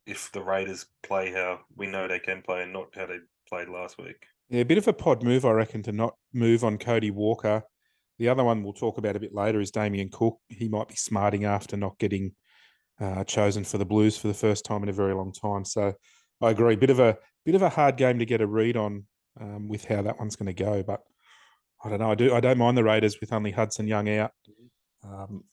if 0.07 0.31
the 0.33 0.43
Raiders 0.43 0.87
play 1.03 1.33
how 1.33 1.61
we 1.77 1.87
know 1.87 2.07
they 2.07 2.19
can 2.19 2.43
play 2.43 2.63
and 2.63 2.73
not 2.73 2.89
how 2.95 3.07
they 3.07 3.19
played 3.49 3.69
last 3.69 3.99
week. 3.99 4.27
Yeah, 4.49 4.61
a 4.61 4.65
bit 4.65 4.79
of 4.79 4.87
a 4.87 4.93
pod 4.93 5.23
move, 5.23 5.45
I 5.45 5.51
reckon, 5.51 5.83
to 5.85 5.93
not 5.93 6.15
move 6.33 6.63
on 6.63 6.79
Cody 6.79 7.11
Walker. 7.11 7.63
The 8.19 8.29
other 8.29 8.45
one 8.45 8.63
we'll 8.63 8.73
talk 8.73 8.99
about 8.99 9.17
a 9.17 9.21
bit 9.21 9.35
later 9.35 9.61
is 9.61 9.71
Damien 9.71 10.09
Cook. 10.11 10.39
He 10.49 10.69
might 10.69 10.89
be 10.89 10.97
smarting 10.97 11.45
after 11.45 11.77
not 11.77 11.99
getting 11.99 12.33
uh, 13.01 13.25
chosen 13.25 13.65
for 13.65 13.79
the 13.79 13.85
Blues 13.85 14.17
for 14.17 14.29
the 14.29 14.35
first 14.35 14.65
time 14.65 14.83
in 14.83 14.89
a 14.89 14.93
very 14.93 15.15
long 15.15 15.33
time. 15.33 15.65
So 15.65 15.93
I 16.41 16.51
agree. 16.51 16.77
Bit 16.77 16.91
of 16.91 17.01
a 17.01 17.19
bit 17.45 17.55
of 17.55 17.63
a 17.63 17.69
hard 17.69 17.97
game 17.97 18.19
to 18.19 18.25
get 18.25 18.41
a 18.41 18.47
read 18.47 18.77
on 18.77 19.05
um, 19.41 19.69
with 19.69 19.85
how 19.85 20.03
that 20.03 20.19
one's 20.19 20.37
going 20.37 20.55
to 20.55 20.65
go. 20.65 20.83
But 20.83 21.01
I 21.85 21.91
don't 21.91 22.01
know. 22.01 22.11
I 22.11 22.15
do. 22.15 22.35
I 22.35 22.41
don't 22.41 22.59
mind 22.59 22.79
the 22.79 22.85
Raiders 22.85 23.21
with 23.21 23.33
only 23.33 23.51
Hudson 23.51 23.87
Young 23.87 24.09
out. 24.09 24.31
Um, 25.05 25.45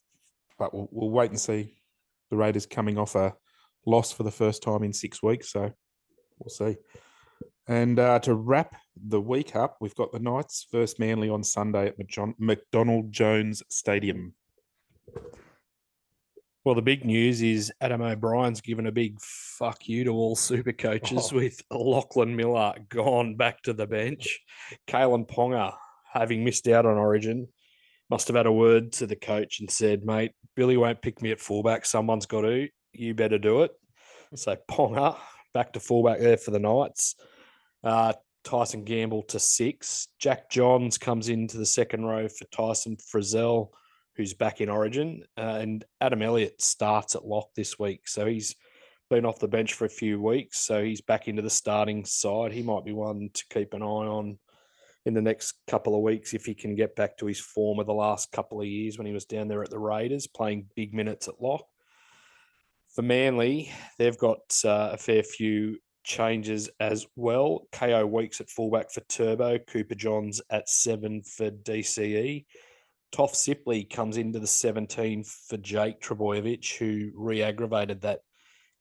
but 0.57 0.73
we'll, 0.73 0.87
we'll 0.91 1.09
wait 1.09 1.31
and 1.31 1.39
see. 1.39 1.75
The 2.29 2.37
Raiders 2.37 2.65
coming 2.65 2.97
off 2.97 3.15
a 3.15 3.35
loss 3.85 4.11
for 4.11 4.23
the 4.23 4.31
first 4.31 4.63
time 4.63 4.83
in 4.83 4.93
six 4.93 5.21
weeks, 5.21 5.51
so 5.51 5.71
we'll 6.39 6.49
see. 6.49 6.77
And 7.67 7.97
uh, 7.97 8.19
to 8.19 8.33
wrap 8.33 8.75
the 8.95 9.21
week 9.21 9.55
up, 9.55 9.77
we've 9.79 9.95
got 9.95 10.11
the 10.11 10.19
Knights 10.19 10.67
first 10.69 10.99
Manly 10.99 11.29
on 11.29 11.43
Sunday 11.43 11.87
at 11.87 11.95
McDonald 12.39 13.11
Jones 13.11 13.63
Stadium. 13.69 14.33
Well, 16.65 16.75
the 16.75 16.81
big 16.81 17.03
news 17.03 17.41
is 17.41 17.73
Adam 17.81 18.01
O'Brien's 18.01 18.61
given 18.61 18.87
a 18.87 18.91
big 18.91 19.19
fuck 19.19 19.87
you 19.89 20.05
to 20.05 20.11
all 20.11 20.35
super 20.35 20.71
coaches 20.71 21.29
oh. 21.31 21.35
with 21.35 21.61
Lachlan 21.69 22.35
Miller 22.35 22.73
gone 22.87 23.35
back 23.35 23.61
to 23.63 23.73
the 23.73 23.85
bench. 23.85 24.39
Kalyn 24.87 25.27
Ponga, 25.27 25.73
having 26.11 26.43
missed 26.43 26.67
out 26.69 26.85
on 26.85 26.97
Origin, 26.97 27.49
must 28.09 28.27
have 28.27 28.37
had 28.37 28.45
a 28.45 28.51
word 28.51 28.93
to 28.93 29.07
the 29.07 29.15
coach 29.15 29.59
and 29.59 29.69
said, 29.69 30.05
mate, 30.05 30.31
Billy 30.55 30.77
won't 30.77 31.01
pick 31.01 31.21
me 31.21 31.31
at 31.31 31.41
fullback. 31.41 31.85
Someone's 31.85 32.25
got 32.25 32.41
to. 32.41 32.69
You 32.93 33.13
better 33.13 33.37
do 33.37 33.63
it. 33.63 33.71
So 34.35 34.55
Ponga 34.69 35.17
back 35.53 35.73
to 35.73 35.79
fullback 35.79 36.19
there 36.19 36.37
for 36.37 36.51
the 36.51 36.59
Knights. 36.59 37.15
Uh, 37.83 38.13
Tyson 38.43 38.83
Gamble 38.83 39.23
to 39.23 39.39
six. 39.39 40.07
Jack 40.19 40.49
Johns 40.49 40.97
comes 40.97 41.29
into 41.29 41.57
the 41.57 41.65
second 41.65 42.05
row 42.05 42.27
for 42.27 42.45
Tyson 42.45 42.97
Frizell 42.97 43.69
who's 44.15 44.33
back 44.33 44.61
in 44.61 44.69
Origin, 44.69 45.23
uh, 45.37 45.57
and 45.59 45.83
Adam 45.99 46.21
Elliott 46.21 46.61
starts 46.61 47.15
at 47.15 47.25
lock 47.25 47.49
this 47.55 47.79
week. 47.79 48.07
So 48.07 48.25
he's 48.25 48.55
been 49.09 49.25
off 49.25 49.39
the 49.39 49.47
bench 49.47 49.73
for 49.73 49.85
a 49.85 49.89
few 49.89 50.21
weeks, 50.21 50.59
so 50.59 50.83
he's 50.83 51.01
back 51.01 51.27
into 51.27 51.41
the 51.41 51.49
starting 51.49 52.05
side. 52.05 52.51
He 52.51 52.61
might 52.61 52.85
be 52.85 52.93
one 52.93 53.29
to 53.33 53.45
keep 53.51 53.73
an 53.73 53.81
eye 53.81 53.85
on 53.85 54.37
in 55.05 55.13
the 55.13 55.21
next 55.21 55.55
couple 55.67 55.95
of 55.95 56.01
weeks 56.01 56.33
if 56.33 56.45
he 56.45 56.53
can 56.53 56.75
get 56.75 56.95
back 56.95 57.17
to 57.17 57.25
his 57.25 57.39
form 57.39 57.79
of 57.79 57.87
the 57.87 57.93
last 57.93 58.31
couple 58.31 58.61
of 58.61 58.67
years 58.67 58.97
when 58.97 59.07
he 59.07 59.13
was 59.13 59.25
down 59.25 59.47
there 59.47 59.63
at 59.63 59.69
the 59.69 59.79
Raiders 59.79 60.27
playing 60.27 60.69
big 60.75 60.93
minutes 60.93 61.27
at 61.27 61.41
lock. 61.41 61.65
For 62.93 63.01
Manly, 63.01 63.71
they've 63.97 64.17
got 64.17 64.39
uh, 64.63 64.91
a 64.93 64.97
fair 64.97 65.23
few 65.23 65.79
changes 66.03 66.69
as 66.79 67.07
well. 67.15 67.67
KO 67.71 68.05
Weeks 68.05 68.39
at 68.39 68.49
fullback 68.49 68.91
for 68.91 69.01
Turbo, 69.01 69.57
Cooper 69.57 69.95
Johns 69.95 70.41
at 70.51 70.69
seven 70.69 71.23
for 71.23 71.49
DCE. 71.49 72.45
Toff 73.11 73.33
Sipley 73.33 73.83
comes 73.83 74.17
into 74.17 74.39
the 74.39 74.47
17 74.47 75.23
for 75.23 75.57
Jake 75.57 76.01
Trbojevic, 76.01 76.77
who 76.77 77.11
re 77.15 77.41
aggravated 77.41 78.01
that 78.01 78.19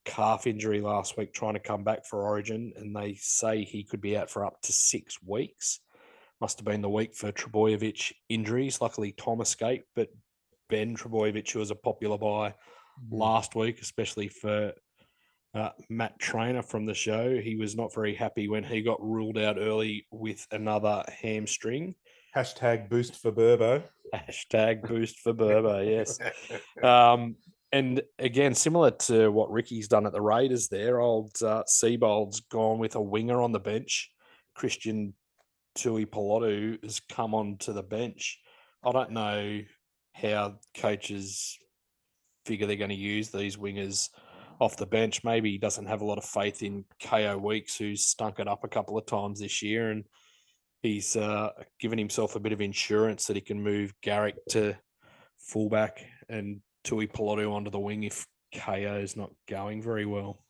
calf 0.05 0.47
injury 0.47 0.83
last 0.83 1.17
week 1.17 1.33
trying 1.33 1.55
to 1.55 1.61
come 1.61 1.85
back 1.85 2.05
for 2.05 2.23
Origin. 2.23 2.73
And 2.77 2.95
they 2.95 3.15
say 3.15 3.65
he 3.65 3.83
could 3.83 4.03
be 4.03 4.17
out 4.17 4.29
for 4.29 4.45
up 4.45 4.61
to 4.63 4.73
six 4.73 5.17
weeks. 5.23 5.81
Must 6.39 6.59
have 6.59 6.67
been 6.67 6.83
the 6.83 6.91
week 6.91 7.15
for 7.15 7.33
Trbojevic 7.33 8.13
injuries. 8.29 8.81
Luckily, 8.81 9.13
Tom 9.13 9.41
escaped, 9.41 9.87
but 9.95 10.09
Ben 10.69 10.97
Trbojevic, 10.97 11.51
who 11.51 11.61
was 11.61 11.71
a 11.71 11.77
popular 11.77 12.19
buy 12.19 12.55
mm-hmm. 13.01 13.17
last 13.17 13.55
week, 13.55 13.81
especially 13.81 14.29
for 14.29 14.73
uh, 15.55 15.71
Matt 15.91 16.19
Trainor 16.19 16.63
from 16.63 16.87
the 16.87 16.95
show, 16.95 17.37
he 17.37 17.57
was 17.57 17.77
not 17.77 17.95
very 17.95 18.15
happy 18.15 18.49
when 18.49 18.65
he 18.65 18.83
got 18.83 19.03
ruled 19.03 19.39
out 19.39 19.59
early 19.59 20.07
with 20.11 20.47
another 20.51 21.05
hamstring. 21.23 21.95
Hashtag 22.35 22.89
boost 22.89 23.17
for 23.21 23.31
Burbo. 23.31 23.83
Hashtag 24.15 24.89
boost 24.89 25.19
for 25.19 25.35
Burbo, 25.35 25.87
yes. 25.87 26.19
Um, 26.83 27.37
and 27.73 28.03
again, 28.19 28.55
similar 28.55 28.91
to 28.91 29.31
what 29.31 29.51
Ricky's 29.51 29.89
done 29.89 30.07
at 30.07 30.13
the 30.13 30.21
Raiders 30.21 30.69
there, 30.69 31.01
old 31.01 31.33
uh, 31.43 31.63
Seibold's 31.67 32.41
gone 32.41 32.79
with 32.79 32.97
a 32.97 33.01
winger 33.01 33.41
on 33.41 33.53
the 33.53 33.61
bench. 33.61 34.11
Christian 34.55 35.15
Tuipulotu 35.79 36.83
has 36.83 37.01
come 37.01 37.35
on 37.35 37.57
to 37.61 37.73
the 37.73 37.83
bench. 37.83 38.39
I 38.85 38.93
don't 38.93 39.13
know 39.13 39.61
how 40.13 40.59
coaches 40.77 41.57
figure 42.45 42.67
they're 42.67 42.77
going 42.77 42.91
to 42.91 42.97
use 42.97 43.31
these 43.31 43.57
wingers. 43.57 44.09
off 44.61 44.77
the 44.77 44.87
bench. 44.87 45.25
Maybe 45.25 45.51
he 45.51 45.59
doesn't 45.59 45.87
have 45.87 46.03
a 46.03 46.05
lot 46.05 46.19
of 46.19 46.25
faith 46.25 46.63
in 46.63 46.85
KO 47.03 47.37
Weeks, 47.39 47.77
who's 47.77 48.07
stunk 48.07 48.39
it 48.39 48.47
up 48.47 48.63
a 48.63 48.69
couple 48.69 48.97
of 48.97 49.07
times 49.07 49.41
this 49.41 49.61
year, 49.63 49.91
and 49.91 50.05
he's 50.83 51.17
uh, 51.17 51.51
given 51.81 51.99
himself 51.99 52.37
a 52.37 52.41
bit 52.41 52.53
of 52.53 52.61
insurance 52.61 53.27
that 53.27 53.37
he 53.37 53.43
can 53.43 53.63
move 53.63 53.93
Garrick 54.03 54.37
to 54.51 54.77
fullback 55.39 56.05
and 56.29 56.61
Tuipulotu 56.85 57.53
onto 57.53 57.71
the 57.71 57.81
wing 57.81 58.05
if 58.05 58.27
KO 58.55 59.01
is 59.03 59.17
not 59.17 59.31
going 59.49 59.83
very 59.83 60.07
well. 60.07 60.45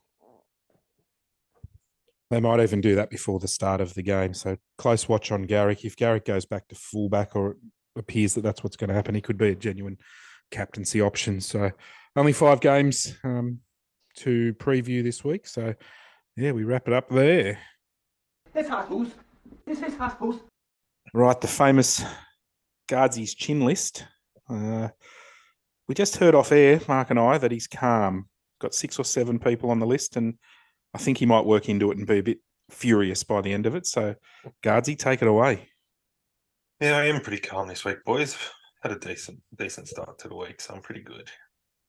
They 2.31 2.41
might 2.41 2.61
even 2.61 2.81
do 2.81 2.95
that 2.95 3.11
before 3.11 3.39
the 3.39 3.49
start 3.49 3.83
of 3.83 3.93
the 3.95 4.03
game. 4.03 4.33
So 4.33 4.57
close 4.79 5.09
watch 5.09 5.31
on 5.31 5.43
Garrick. 5.43 5.85
If 5.85 5.97
Garrick 5.97 6.25
goes 6.25 6.47
back 6.47 6.67
to 6.69 6.75
fullback, 6.75 7.37
or 7.37 7.57
appears 7.97 8.35
that 8.35 8.41
that's 8.41 8.65
what's 8.65 8.77
going 8.77 8.89
to 8.89 8.95
happen, 8.95 9.15
he 9.15 9.21
could 9.21 9.37
be 9.37 9.51
a 9.51 9.55
genuine 9.55 9.99
captaincy 10.53 11.01
option. 11.01 11.41
So 11.41 11.71
only 12.15 12.33
five 12.33 12.61
games 12.61 13.17
um, 13.25 13.59
to 14.19 14.55
preview 14.55 15.03
this 15.03 15.25
week. 15.25 15.47
So 15.47 15.75
yeah, 16.37 16.53
we 16.53 16.65
wrap 16.65 16.87
it 16.87 16.95
up 16.95 17.09
there. 17.09 17.59
This 18.53 18.69
house 18.69 19.11
This 19.67 19.83
is 19.83 19.97
house 19.97 20.15
Right, 21.15 21.41
the 21.41 21.49
famous 21.49 22.05
Gardsy's 22.89 23.35
chin 23.35 23.65
list. 23.65 24.05
Uh, 24.49 24.89
we 25.89 25.95
just 25.95 26.17
heard 26.17 26.35
off 26.35 26.53
air, 26.53 26.81
Mark 26.89 27.11
and 27.11 27.19
I, 27.19 27.39
that 27.39 27.51
he's 27.51 27.67
calm. 27.67 28.29
Got 28.61 28.75
six 28.75 28.99
or 28.99 29.05
seven 29.05 29.39
people 29.39 29.71
on 29.71 29.79
the 29.79 29.87
list, 29.87 30.17
and 30.17 30.35
I 30.95 30.99
think 30.99 31.19
he 31.19 31.27
might 31.27 31.45
work 31.45 31.69
into 31.69 31.91
it 31.91 31.99
and 31.99 32.07
be 32.07 32.19
a 32.19 32.23
bit 32.23 32.39
furious 32.71 33.25
by 33.25 33.41
the 33.41 33.53
end 33.53 33.67
of 33.67 33.75
it. 33.75 33.87
So, 33.87 34.15
Gardsy, 34.63 34.97
take 34.97 35.23
it 35.23 35.29
away. 35.29 35.69
Yeah, 36.81 36.97
I 36.97 37.07
am 37.07 37.21
pretty 37.21 37.43
calm 37.43 37.69
this 37.69 37.85
week, 37.85 38.05
boys. 38.05 38.37
Had 38.83 38.93
a 38.93 38.99
decent 38.99 39.41
decent 39.57 39.89
start 39.89 40.19
to 40.19 40.29
the 40.29 40.35
week, 40.37 40.61
so 40.61 40.75
I'm 40.75 40.83
pretty 40.83 41.03
good. 41.03 41.31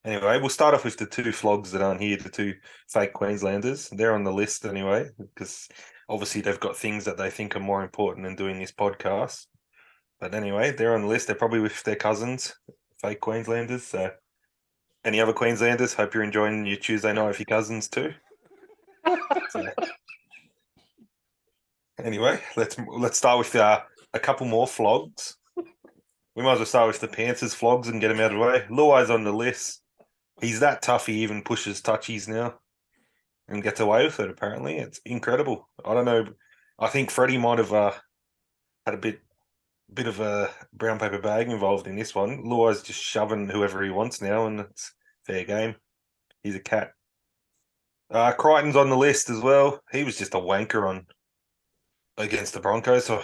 Anyway, 0.06 0.38
we'll 0.38 0.50
start 0.50 0.74
off 0.74 0.84
with 0.84 0.98
the 0.98 1.06
two 1.06 1.32
flogs 1.32 1.72
that 1.72 1.82
aren't 1.82 2.02
here, 2.02 2.18
the 2.18 2.30
two 2.30 2.54
fake 2.90 3.14
Queenslanders. 3.14 3.90
They're 3.90 4.14
on 4.14 4.26
the 4.26 4.34
list 4.34 4.66
anyway, 4.66 5.10
because 5.18 5.70
obviously 6.10 6.42
they've 6.42 6.60
got 6.60 6.76
things 6.76 7.06
that 7.06 7.18
they 7.18 7.30
think 7.30 7.56
are 7.56 7.62
more 7.62 7.84
important 7.84 8.26
than 8.26 8.36
doing 8.36 8.60
this 8.60 8.72
podcast. 8.72 9.48
But 10.20 10.36
anyway, 10.36 10.72
they're 10.72 10.94
on 10.94 11.02
the 11.02 11.08
list. 11.08 11.28
They're 11.28 11.36
probably 11.36 11.62
with 11.62 11.82
their 11.84 11.96
cousins, 11.96 12.54
fake 13.02 13.22
Queenslanders. 13.22 13.84
So, 13.84 14.12
any 15.06 15.22
other 15.22 15.34
Queenslanders? 15.34 15.94
Hope 15.94 16.14
you're 16.14 16.24
enjoying 16.24 16.66
your 16.66 16.78
Tuesday 16.78 17.14
night 17.14 17.28
with 17.28 17.40
your 17.40 17.46
cousins 17.46 17.88
too. 17.88 18.14
So, 19.50 19.66
anyway, 22.04 22.42
let's 22.56 22.78
let's 22.98 23.18
start 23.18 23.40
with 23.40 23.56
uh, 23.56 23.82
a 24.14 24.20
couple 24.20 24.48
more 24.48 24.68
flogs. 24.68 25.38
We 26.36 26.44
might 26.44 26.54
as 26.54 26.60
well 26.60 26.66
start 26.66 26.88
with 26.88 27.00
the 27.00 27.08
Panthers 27.08 27.54
flogs 27.54 27.88
and 27.88 28.02
get 28.02 28.12
him 28.12 28.20
out 28.20 28.32
of 28.32 28.40
the 28.40 28.40
way. 28.40 28.66
Luai's 28.70 29.10
on 29.10 29.24
the 29.24 29.32
list. 29.32 29.82
He's 30.42 30.60
that 30.62 30.82
tough. 30.82 31.06
He 31.06 31.22
even 31.22 31.44
pushes 31.44 31.82
touchies 31.82 32.28
now 32.28 32.56
and 33.48 33.62
gets 33.62 33.80
away 33.80 34.06
with 34.06 34.20
it. 34.20 34.30
Apparently, 34.30 34.78
it's 34.78 35.00
incredible. 35.06 35.70
I 35.86 35.94
don't 35.94 36.06
know. 36.06 36.26
I 36.80 36.88
think 36.88 37.12
Freddie 37.12 37.38
might 37.38 37.60
have 37.60 37.74
uh, 37.74 37.94
had 38.86 38.96
a 38.96 38.98
bit 38.98 39.20
bit 39.94 40.08
of 40.08 40.20
a 40.20 40.50
brown 40.74 40.98
paper 40.98 41.20
bag 41.20 41.50
involved 41.50 41.86
in 41.86 41.96
this 41.96 42.16
one. 42.16 42.44
Luai's 42.46 42.82
just 42.82 43.00
shoving 43.00 43.48
whoever 43.48 43.84
he 43.84 43.92
wants 43.92 44.22
now, 44.22 44.48
and 44.48 44.62
it's 44.62 44.92
fair 45.24 45.44
game. 45.44 45.76
He's 46.42 46.56
a 46.56 46.60
cat. 46.60 46.94
Uh, 48.10 48.32
Crichton's 48.32 48.76
on 48.76 48.90
the 48.90 48.98
list 48.98 49.30
as 49.30 49.40
well. 49.40 49.82
He 49.92 50.04
was 50.04 50.18
just 50.18 50.34
a 50.34 50.40
wanker 50.40 50.88
on 50.88 51.06
against 52.18 52.54
the 52.54 52.60
Broncos. 52.60 53.06
So 53.06 53.22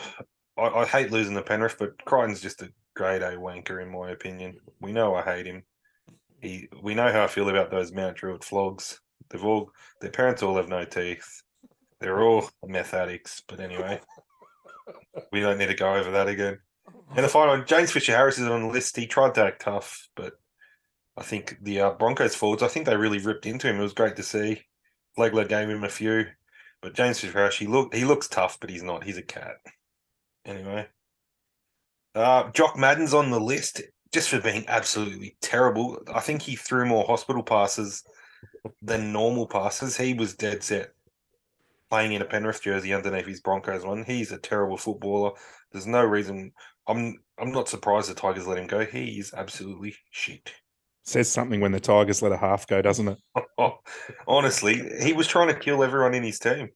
I, 0.57 0.67
I 0.67 0.85
hate 0.85 1.11
losing 1.11 1.33
the 1.33 1.41
Penrith, 1.41 1.77
but 1.79 2.03
Crichton's 2.05 2.41
just 2.41 2.61
a 2.61 2.71
grade 2.95 3.21
A 3.21 3.35
wanker 3.37 3.81
in 3.81 3.91
my 3.91 4.11
opinion. 4.11 4.57
We 4.81 4.91
know 4.91 5.15
I 5.15 5.23
hate 5.23 5.45
him. 5.45 5.63
He, 6.41 6.69
we 6.81 6.95
know 6.95 7.11
how 7.11 7.23
I 7.23 7.27
feel 7.27 7.49
about 7.49 7.71
those 7.71 7.91
Mount 7.91 8.17
Druitt 8.17 8.43
flogs. 8.43 8.99
They've 9.29 9.43
all 9.43 9.71
their 10.01 10.11
parents 10.11 10.41
all 10.41 10.55
have 10.57 10.69
no 10.69 10.85
teeth. 10.85 11.43
They're 11.99 12.21
all 12.21 12.49
meth 12.65 12.93
addicts. 12.93 13.43
But 13.47 13.59
anyway, 13.59 13.99
we 15.31 15.41
don't 15.41 15.57
need 15.57 15.67
to 15.67 15.75
go 15.75 15.95
over 15.95 16.11
that 16.11 16.27
again. 16.27 16.59
And 17.15 17.25
the 17.25 17.29
final 17.29 17.63
James 17.63 17.91
Fisher 17.91 18.15
Harris 18.15 18.39
is 18.39 18.47
on 18.47 18.61
the 18.61 18.67
list. 18.67 18.95
He 18.95 19.07
tried 19.07 19.35
to 19.35 19.43
act 19.43 19.61
tough, 19.61 20.07
but 20.15 20.33
I 21.17 21.23
think 21.23 21.57
the 21.61 21.81
uh, 21.81 21.91
Broncos 21.91 22.35
forwards, 22.35 22.63
I 22.63 22.67
think 22.67 22.85
they 22.85 22.95
really 22.95 23.19
ripped 23.19 23.45
into 23.45 23.67
him. 23.67 23.79
It 23.79 23.83
was 23.83 23.93
great 23.93 24.15
to 24.15 24.23
see. 24.23 24.61
Legler 25.17 25.47
gave 25.47 25.67
him 25.67 25.83
a 25.83 25.89
few, 25.89 26.25
but 26.81 26.93
James 26.93 27.19
Fisher 27.19 27.33
Harris, 27.33 27.57
he 27.57 27.67
look 27.67 27.93
he 27.93 28.05
looks 28.05 28.27
tough, 28.27 28.57
but 28.59 28.69
he's 28.69 28.83
not. 28.83 29.03
He's 29.03 29.17
a 29.17 29.23
cat. 29.23 29.57
Anyway, 30.45 30.87
uh, 32.15 32.51
Jock 32.51 32.77
Madden's 32.77 33.13
on 33.13 33.31
the 33.31 33.39
list 33.39 33.81
just 34.11 34.29
for 34.29 34.41
being 34.41 34.65
absolutely 34.67 35.37
terrible. 35.41 36.01
I 36.13 36.19
think 36.19 36.41
he 36.41 36.55
threw 36.55 36.85
more 36.85 37.05
hospital 37.05 37.43
passes 37.43 38.03
than 38.81 39.13
normal 39.13 39.47
passes. 39.47 39.97
He 39.97 40.13
was 40.13 40.35
dead 40.35 40.63
set 40.63 40.91
playing 41.89 42.13
in 42.13 42.21
a 42.21 42.25
Penrith 42.25 42.61
jersey 42.61 42.93
underneath 42.93 43.25
his 43.25 43.41
Broncos 43.41 43.83
one. 43.83 44.03
He's 44.03 44.31
a 44.31 44.37
terrible 44.37 44.77
footballer. 44.77 45.31
There's 45.71 45.87
no 45.87 46.03
reason. 46.03 46.51
I'm 46.87 47.19
I'm 47.37 47.51
not 47.51 47.69
surprised 47.69 48.09
the 48.09 48.15
Tigers 48.15 48.47
let 48.47 48.57
him 48.57 48.67
go. 48.67 48.85
He's 48.85 49.33
absolutely 49.33 49.95
shit. 50.11 50.51
Says 51.03 51.31
something 51.31 51.61
when 51.61 51.71
the 51.71 51.79
Tigers 51.79 52.21
let 52.21 52.31
a 52.31 52.37
half 52.37 52.67
go, 52.67 52.81
doesn't 52.81 53.07
it? 53.07 53.17
Honestly, 54.27 54.81
he 55.01 55.13
was 55.13 55.27
trying 55.27 55.47
to 55.47 55.59
kill 55.59 55.83
everyone 55.83 56.13
in 56.13 56.23
his 56.23 56.39
team. 56.39 56.69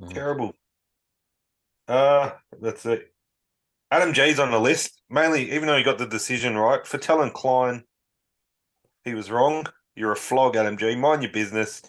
Mm. 0.00 0.14
Terrible. 0.14 0.52
Uh 1.88 2.30
that's 2.60 2.86
it. 2.86 3.12
Adam 3.90 4.12
Gee's 4.12 4.38
on 4.38 4.50
the 4.50 4.60
list, 4.60 5.02
mainly 5.10 5.50
even 5.52 5.66
though 5.66 5.76
he 5.76 5.82
got 5.82 5.98
the 5.98 6.06
decision 6.06 6.56
right. 6.56 6.86
For 6.86 6.98
telling 6.98 7.30
Klein 7.30 7.84
he 9.04 9.14
was 9.14 9.30
wrong. 9.30 9.66
You're 9.94 10.12
a 10.12 10.16
flog, 10.16 10.56
Adam 10.56 10.76
Gee. 10.76 10.96
Mind 10.96 11.22
your 11.22 11.32
business. 11.32 11.82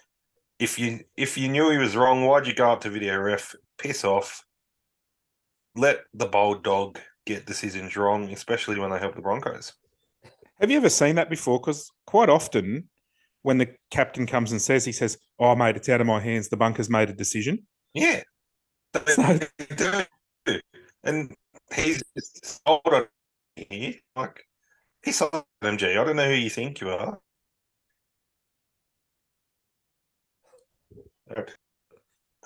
If 0.59 0.79
you 0.79 1.01
if 1.17 1.37
you 1.37 1.47
knew 1.47 1.69
he 1.69 1.77
was 1.77 1.95
wrong, 1.95 2.25
why'd 2.25 2.47
you 2.47 2.53
go 2.53 2.71
up 2.71 2.81
to 2.81 2.89
video 2.89 3.17
ref? 3.17 3.55
Piss 3.77 4.03
off. 4.03 4.43
Let 5.75 6.01
the 6.13 6.25
bold 6.25 6.63
dog 6.63 6.99
get 7.25 7.45
decisions 7.45 7.95
wrong, 7.95 8.29
especially 8.31 8.79
when 8.79 8.91
they 8.91 8.99
help 8.99 9.15
the 9.15 9.21
Broncos. 9.21 9.73
Have 10.59 10.69
you 10.69 10.77
ever 10.77 10.89
seen 10.89 11.15
that 11.15 11.29
before? 11.29 11.59
Because 11.59 11.89
quite 12.05 12.29
often, 12.29 12.89
when 13.41 13.57
the 13.57 13.69
captain 13.89 14.27
comes 14.27 14.51
and 14.51 14.61
says, 14.61 14.85
he 14.85 14.91
says, 14.91 15.17
"Oh, 15.39 15.55
mate, 15.55 15.75
it's 15.75 15.89
out 15.89 16.01
of 16.01 16.07
my 16.07 16.19
hands. 16.19 16.49
The 16.49 16.57
bunker's 16.57 16.89
made 16.89 17.09
a 17.09 17.13
decision." 17.13 17.65
Yeah. 17.93 18.21
So-. 19.07 19.39
And 21.03 21.33
he's 21.73 22.03
hold 22.65 22.81
on 22.85 23.07
here. 23.55 23.95
Like 24.15 24.45
he's 25.03 25.21
on 25.21 25.43
MG. 25.63 25.97
I 25.97 26.03
don't 26.03 26.15
know 26.15 26.27
who 26.27 26.35
you 26.35 26.49
think 26.49 26.81
you 26.81 26.89
are. 26.89 27.19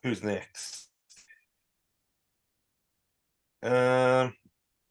Who's 0.03 0.23
next? 0.23 0.89
Um 3.63 4.35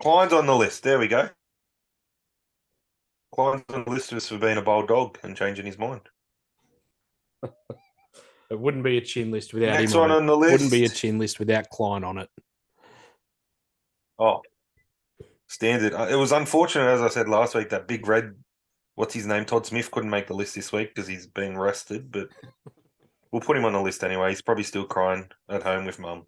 Klein's 0.03 0.33
on 0.33 0.47
the 0.47 0.57
list. 0.57 0.83
There 0.83 0.99
we 0.99 1.09
go. 1.09 1.29
Klein's 3.33 3.65
on 3.73 3.85
the 3.85 3.91
list 3.91 4.11
just 4.11 4.29
for 4.29 4.39
being 4.39 4.59
a 4.59 4.63
bold 4.63 4.89
dog 4.89 5.19
and 5.23 5.37
changing 5.37 5.67
his 5.67 5.79
mind. 5.79 6.03
It 8.51 8.61
wouldn't 8.61 8.85
be 8.85 8.99
a 8.99 9.01
chin 9.01 9.31
list 9.31 9.55
without 9.55 9.81
Next 9.81 9.95
him. 9.95 10.01
one 10.01 10.11
on 10.11 10.19
on 10.19 10.27
the 10.27 10.37
list. 10.37 10.53
Wouldn't 10.53 10.71
be 10.71 10.85
a 10.85 10.89
chin 10.89 11.19
list 11.19 11.39
without 11.39 11.69
Klein 11.71 12.05
on 12.05 12.19
it. 12.19 12.29
Oh, 14.19 14.41
standard. 15.49 15.95
Uh, 15.95 16.09
It 16.11 16.17
was 16.17 16.33
unfortunate, 16.33 16.89
as 16.89 17.03
I 17.03 17.09
said 17.09 17.29
last 17.29 17.55
week, 17.55 17.71
that 17.71 17.89
big 17.89 18.07
red, 18.07 18.35
what's 18.95 19.15
his 19.15 19.27
name, 19.27 19.45
Todd 19.45 19.67
Smith 19.67 19.91
couldn't 19.91 20.11
make 20.11 20.27
the 20.27 20.35
list 20.35 20.55
this 20.55 20.73
week 20.73 20.95
because 20.95 21.09
he's 21.09 21.27
been 21.27 21.59
rested. 21.59 22.11
But 22.11 22.29
we'll 23.33 23.41
put 23.43 23.57
him 23.57 23.65
on 23.65 23.73
the 23.73 23.81
list 23.81 24.05
anyway. 24.05 24.31
He's 24.31 24.43
probably 24.43 24.65
still 24.65 24.85
crying 24.85 25.29
at 25.49 25.63
home 25.63 25.85
with 25.87 25.99
mum. 25.99 26.25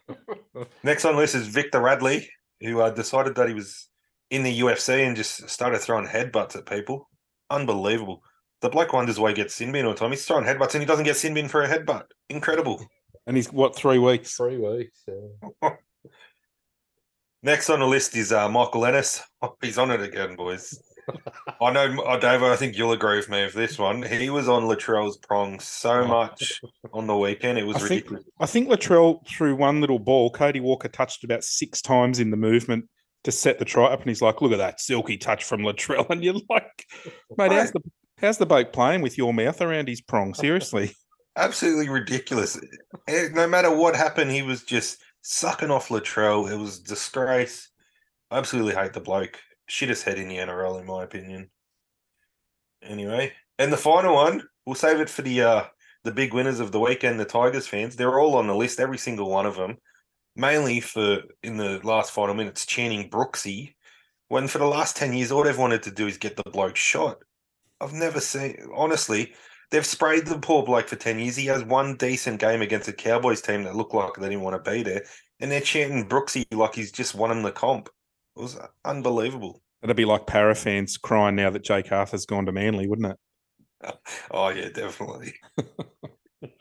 Next 0.82 1.04
on 1.04 1.14
the 1.14 1.20
list 1.20 1.34
is 1.34 1.46
Victor 1.46 1.80
Radley, 1.80 2.28
who 2.60 2.80
uh, 2.80 2.90
decided 2.90 3.34
that 3.36 3.48
he 3.48 3.54
was 3.54 3.88
in 4.30 4.42
the 4.42 4.60
UFC 4.60 5.06
and 5.06 5.16
just 5.16 5.48
started 5.48 5.80
throwing 5.80 6.06
headbutts 6.06 6.56
at 6.56 6.66
people. 6.66 7.08
Unbelievable. 7.50 8.22
The 8.62 8.70
bloke 8.70 8.94
wonders 8.94 9.20
why 9.20 9.30
he 9.30 9.34
gets 9.34 9.54
sin 9.54 9.72
bin 9.72 9.84
all 9.84 9.92
the 9.92 9.98
time. 9.98 10.10
He's 10.10 10.24
throwing 10.24 10.44
headbutts 10.44 10.74
and 10.74 10.82
he 10.82 10.86
doesn't 10.86 11.04
get 11.04 11.16
sin 11.16 11.34
bin 11.34 11.48
for 11.48 11.62
a 11.62 11.68
headbutt. 11.68 12.04
Incredible. 12.30 12.84
And 13.26 13.36
he's 13.36 13.52
what 13.52 13.76
three 13.76 13.98
weeks? 13.98 14.34
Three 14.34 14.56
weeks. 14.56 15.04
Next 17.44 17.68
on 17.68 17.78
the 17.80 17.86
list 17.86 18.16
is 18.16 18.32
uh, 18.32 18.48
Michael 18.48 18.86
Ennis. 18.86 19.22
Oh, 19.42 19.54
he's 19.62 19.76
on 19.78 19.90
it 19.90 20.00
again, 20.00 20.34
boys. 20.34 20.76
I 21.60 21.70
know, 21.70 22.00
uh, 22.02 22.16
Dave. 22.18 22.42
I 22.42 22.56
think 22.56 22.78
you'll 22.78 22.92
agree 22.92 23.16
with 23.18 23.28
me 23.28 23.44
with 23.44 23.52
this 23.52 23.78
one. 23.78 24.02
He 24.02 24.30
was 24.30 24.48
on 24.48 24.62
Latrell's 24.62 25.18
prong 25.18 25.60
so 25.60 26.06
much 26.06 26.62
on 26.94 27.06
the 27.06 27.14
weekend; 27.16 27.58
it 27.58 27.66
was 27.66 27.76
I 27.76 27.80
think- 27.80 27.90
ridiculous. 27.90 28.24
I 28.40 28.46
think 28.46 28.68
Latrell 28.70 29.26
threw 29.28 29.54
one 29.54 29.82
little 29.82 29.98
ball. 29.98 30.30
Cody 30.30 30.60
Walker 30.60 30.88
touched 30.88 31.22
about 31.22 31.44
six 31.44 31.82
times 31.82 32.18
in 32.20 32.30
the 32.30 32.38
movement 32.38 32.86
to 33.24 33.32
set 33.32 33.58
the 33.58 33.66
try 33.66 33.84
up, 33.84 34.00
and 34.00 34.08
he's 34.08 34.22
like, 34.22 34.40
"Look 34.40 34.52
at 34.52 34.58
that 34.58 34.80
silky 34.80 35.18
touch 35.18 35.44
from 35.44 35.60
Latrell," 35.60 36.06
and 36.10 36.24
you're 36.24 36.40
like, 36.48 36.86
"Mate, 37.36 37.52
how's 37.52 37.72
the 37.72 37.80
how's 38.18 38.38
the 38.38 38.46
boat 38.46 38.72
playing 38.72 39.02
with 39.02 39.18
your 39.18 39.34
mouth 39.34 39.60
around 39.60 39.88
his 39.88 40.00
prong? 40.00 40.32
Seriously." 40.32 40.94
Absolutely 41.36 41.90
ridiculous. 41.90 42.58
Eh, 43.08 43.28
No 43.34 43.46
matter 43.46 43.74
what 43.76 43.94
happened, 43.94 44.30
he 44.30 44.40
was 44.42 44.62
just 44.62 45.02
sucking 45.24 45.70
off 45.70 45.88
Latrell. 45.88 46.50
It 46.50 46.56
was 46.56 46.78
disgrace. 46.78 47.70
I 48.30 48.38
absolutely 48.38 48.74
hate 48.74 48.92
the 48.92 49.00
bloke. 49.00 49.40
Shittest 49.68 50.04
head 50.04 50.18
in 50.18 50.28
the 50.28 50.36
NRL, 50.36 50.78
in 50.78 50.86
my 50.86 51.02
opinion. 51.02 51.50
Anyway, 52.82 53.32
And 53.58 53.72
the 53.72 53.78
final 53.78 54.14
one, 54.14 54.42
we'll 54.66 54.74
save 54.74 55.00
it 55.00 55.08
for 55.10 55.22
the 55.22 55.42
uh 55.42 55.64
the 56.04 56.12
big 56.12 56.34
winners 56.34 56.60
of 56.60 56.70
the 56.70 56.80
weekend, 56.80 57.18
the 57.18 57.24
Tigers 57.24 57.66
fans. 57.66 57.96
They're 57.96 58.20
all 58.20 58.36
on 58.36 58.46
the 58.46 58.54
list, 58.54 58.78
every 58.78 58.98
single 58.98 59.30
one 59.30 59.46
of 59.46 59.56
them. 59.56 59.78
Mainly 60.36 60.80
for 60.80 61.22
in 61.42 61.56
the 61.56 61.80
last 61.82 62.12
final 62.12 62.34
minutes 62.34 62.66
chanting 62.66 63.08
Brooksy. 63.08 63.74
When 64.28 64.48
for 64.48 64.58
the 64.58 64.66
last 64.66 64.96
ten 64.96 65.14
years, 65.14 65.32
all 65.32 65.44
they've 65.44 65.56
wanted 65.56 65.82
to 65.84 65.90
do 65.90 66.06
is 66.06 66.18
get 66.18 66.36
the 66.36 66.50
bloke 66.50 66.76
shot. 66.76 67.18
I've 67.80 67.94
never 67.94 68.20
seen 68.20 68.68
honestly. 68.74 69.34
They've 69.70 69.86
sprayed 69.86 70.26
the 70.26 70.38
poor 70.38 70.62
bloke 70.62 70.88
for 70.88 70.96
ten 70.96 71.18
years. 71.18 71.36
He 71.36 71.46
has 71.46 71.64
one 71.64 71.96
decent 71.96 72.40
game 72.40 72.62
against 72.62 72.88
a 72.88 72.92
Cowboys 72.92 73.40
team 73.40 73.62
that 73.64 73.76
looked 73.76 73.94
like 73.94 74.14
they 74.14 74.28
didn't 74.28 74.42
want 74.42 74.62
to 74.62 74.70
be 74.70 74.82
there, 74.82 75.04
and 75.40 75.50
they're 75.50 75.60
chanting 75.60 76.08
Brooksy 76.08 76.44
like 76.52 76.74
he's 76.74 76.92
just 76.92 77.14
won 77.14 77.30
him 77.30 77.42
the 77.42 77.52
comp. 77.52 77.88
It 78.36 78.40
was 78.40 78.58
unbelievable. 78.84 79.62
It'd 79.82 79.96
be 79.96 80.04
like 80.04 80.26
para 80.26 80.54
fans 80.54 80.96
crying 80.96 81.36
now 81.36 81.50
that 81.50 81.62
Jake 81.62 81.92
Arthur's 81.92 82.26
gone 82.26 82.46
to 82.46 82.52
Manly, 82.52 82.86
wouldn't 82.88 83.12
it? 83.12 83.18
Oh 84.30 84.48
yeah, 84.48 84.70
definitely. 84.70 85.34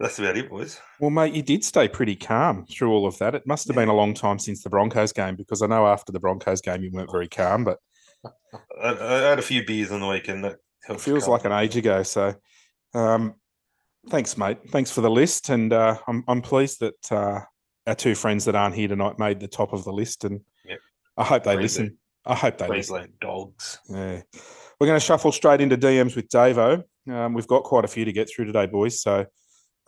That's 0.00 0.18
about 0.18 0.36
it, 0.36 0.48
boys. 0.48 0.80
Well, 1.00 1.10
mate, 1.10 1.34
you 1.34 1.42
did 1.42 1.64
stay 1.64 1.88
pretty 1.88 2.16
calm 2.16 2.66
through 2.66 2.90
all 2.92 3.06
of 3.06 3.18
that. 3.18 3.34
It 3.34 3.46
must 3.46 3.66
have 3.68 3.76
been 3.76 3.88
a 3.88 3.94
long 3.94 4.14
time 4.14 4.38
since 4.38 4.62
the 4.62 4.70
Broncos 4.70 5.12
game 5.12 5.36
because 5.36 5.60
I 5.62 5.66
know 5.66 5.86
after 5.86 6.12
the 6.12 6.20
Broncos 6.20 6.60
game 6.60 6.82
you 6.82 6.90
weren't 6.90 7.10
very 7.10 7.28
calm, 7.28 7.64
but 7.64 7.78
I, 8.24 8.96
I 8.98 9.28
had 9.28 9.38
a 9.38 9.42
few 9.42 9.64
beers 9.66 9.92
on 9.92 10.00
the 10.00 10.08
weekend. 10.08 10.44
That 10.44 10.56
it 10.88 11.00
feels 11.00 11.28
like 11.28 11.44
an 11.44 11.52
age 11.52 11.76
ago. 11.76 12.02
So, 12.02 12.34
um, 12.94 13.34
thanks, 14.08 14.36
mate. 14.36 14.58
Thanks 14.70 14.90
for 14.90 15.00
the 15.00 15.10
list, 15.10 15.48
and 15.48 15.72
uh, 15.72 15.98
I'm 16.06 16.24
I'm 16.28 16.42
pleased 16.42 16.80
that 16.80 17.12
uh, 17.12 17.40
our 17.86 17.94
two 17.94 18.14
friends 18.14 18.44
that 18.46 18.54
aren't 18.54 18.74
here 18.74 18.88
tonight 18.88 19.18
made 19.18 19.40
the 19.40 19.48
top 19.48 19.72
of 19.72 19.84
the 19.84 19.92
list, 19.92 20.24
and 20.24 20.40
Yep. 20.64 20.78
I 21.16 21.24
hope 21.24 21.44
they 21.44 21.54
Queensland- 21.56 21.62
listen. 21.88 21.98
I 22.24 22.34
hope 22.36 22.58
they 22.58 22.68
listen. 22.68 22.94
Queensland 22.96 23.12
dogs. 23.20 23.78
Yeah. 23.88 24.22
We're 24.78 24.86
going 24.86 24.98
to 25.00 25.04
shuffle 25.04 25.32
straight 25.32 25.60
into 25.60 25.76
DMs 25.76 26.14
with 26.16 26.28
Davo. 26.28 26.84
Um, 27.10 27.34
we've 27.34 27.48
got 27.48 27.64
quite 27.64 27.84
a 27.84 27.88
few 27.88 28.04
to 28.04 28.12
get 28.12 28.28
through 28.30 28.44
today, 28.46 28.66
boys. 28.66 29.00
So, 29.00 29.26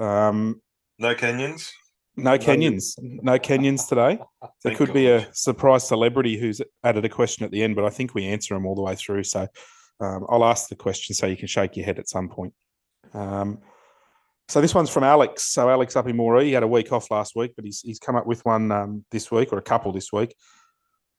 um, 0.01 0.61
No 0.99 1.15
Kenyans. 1.15 1.71
no 2.17 2.37
Kenyans, 2.39 2.95
no 3.01 3.39
Kenyans 3.39 3.89
today. 3.89 4.19
There 4.65 4.75
could 4.75 4.93
be 4.93 5.09
a 5.11 5.29
surprise 5.33 5.87
celebrity 5.87 6.37
who's 6.39 6.61
added 6.83 7.05
a 7.05 7.09
question 7.09 7.45
at 7.45 7.51
the 7.53 7.63
end, 7.63 7.77
but 7.77 7.85
I 7.85 7.91
think 7.91 8.15
we 8.15 8.25
answer 8.27 8.55
them 8.55 8.67
all 8.67 8.75
the 8.75 8.83
way 8.83 8.95
through. 8.97 9.25
So 9.25 9.47
um, 10.01 10.27
I'll 10.29 10.45
ask 10.45 10.69
the 10.69 10.77
question 10.77 11.15
so 11.15 11.27
you 11.27 11.37
can 11.37 11.49
shake 11.49 11.77
your 11.77 11.87
head 11.87 11.99
at 11.99 12.09
some 12.09 12.29
point. 12.29 12.53
Um, 13.13 13.59
so 14.49 14.61
this 14.61 14.75
one's 14.75 14.91
from 14.91 15.05
Alex. 15.05 15.45
So 15.45 15.71
Alex 15.71 15.97
up 15.97 16.09
in 16.09 16.17
Moree, 16.17 16.45
he 16.45 16.53
had 16.53 16.63
a 16.63 16.69
week 16.69 16.93
off 16.93 17.11
last 17.11 17.35
week, 17.35 17.53
but 17.57 17.65
he's 17.65 17.81
he's 17.81 17.99
come 17.99 18.17
up 18.17 18.27
with 18.27 18.45
one 18.45 18.71
um, 18.73 19.05
this 19.11 19.31
week 19.31 19.53
or 19.53 19.59
a 19.59 19.63
couple 19.63 19.93
this 19.93 20.13
week. 20.13 20.35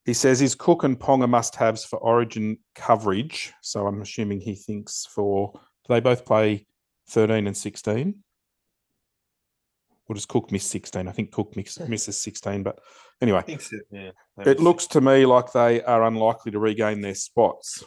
He 0.05 0.13
says, 0.13 0.41
"Is 0.41 0.53
Cook 0.53 0.83
and 0.83 0.99
Ponga 0.99 1.27
must-haves 1.27 1.83
for 1.83 1.97
Origin 1.97 2.59
coverage?" 2.75 3.53
So 3.61 3.87
I'm 3.87 4.01
assuming 4.01 4.41
he 4.41 4.53
thinks 4.53 5.07
for 5.07 5.53
do 5.87 5.93
they 5.93 5.99
both 5.99 6.25
play 6.25 6.65
13 7.09 7.47
and 7.47 7.55
16? 7.55 8.15
Or 10.07 10.15
does 10.15 10.25
Cook 10.25 10.51
miss 10.51 10.65
16? 10.65 11.07
I 11.07 11.11
think 11.11 11.31
Cook 11.31 11.55
miss, 11.55 11.79
misses 11.79 12.21
16, 12.21 12.63
but 12.63 12.79
anyway, 13.21 13.39
I 13.39 13.41
think 13.41 13.61
so, 13.61 13.77
yeah. 13.91 14.11
it 14.45 14.59
looks 14.59 14.87
to 14.87 15.01
me 15.01 15.25
like 15.25 15.51
they 15.51 15.81
are 15.83 16.03
unlikely 16.03 16.51
to 16.51 16.59
regain 16.59 17.01
their 17.01 17.15
spots. 17.15 17.83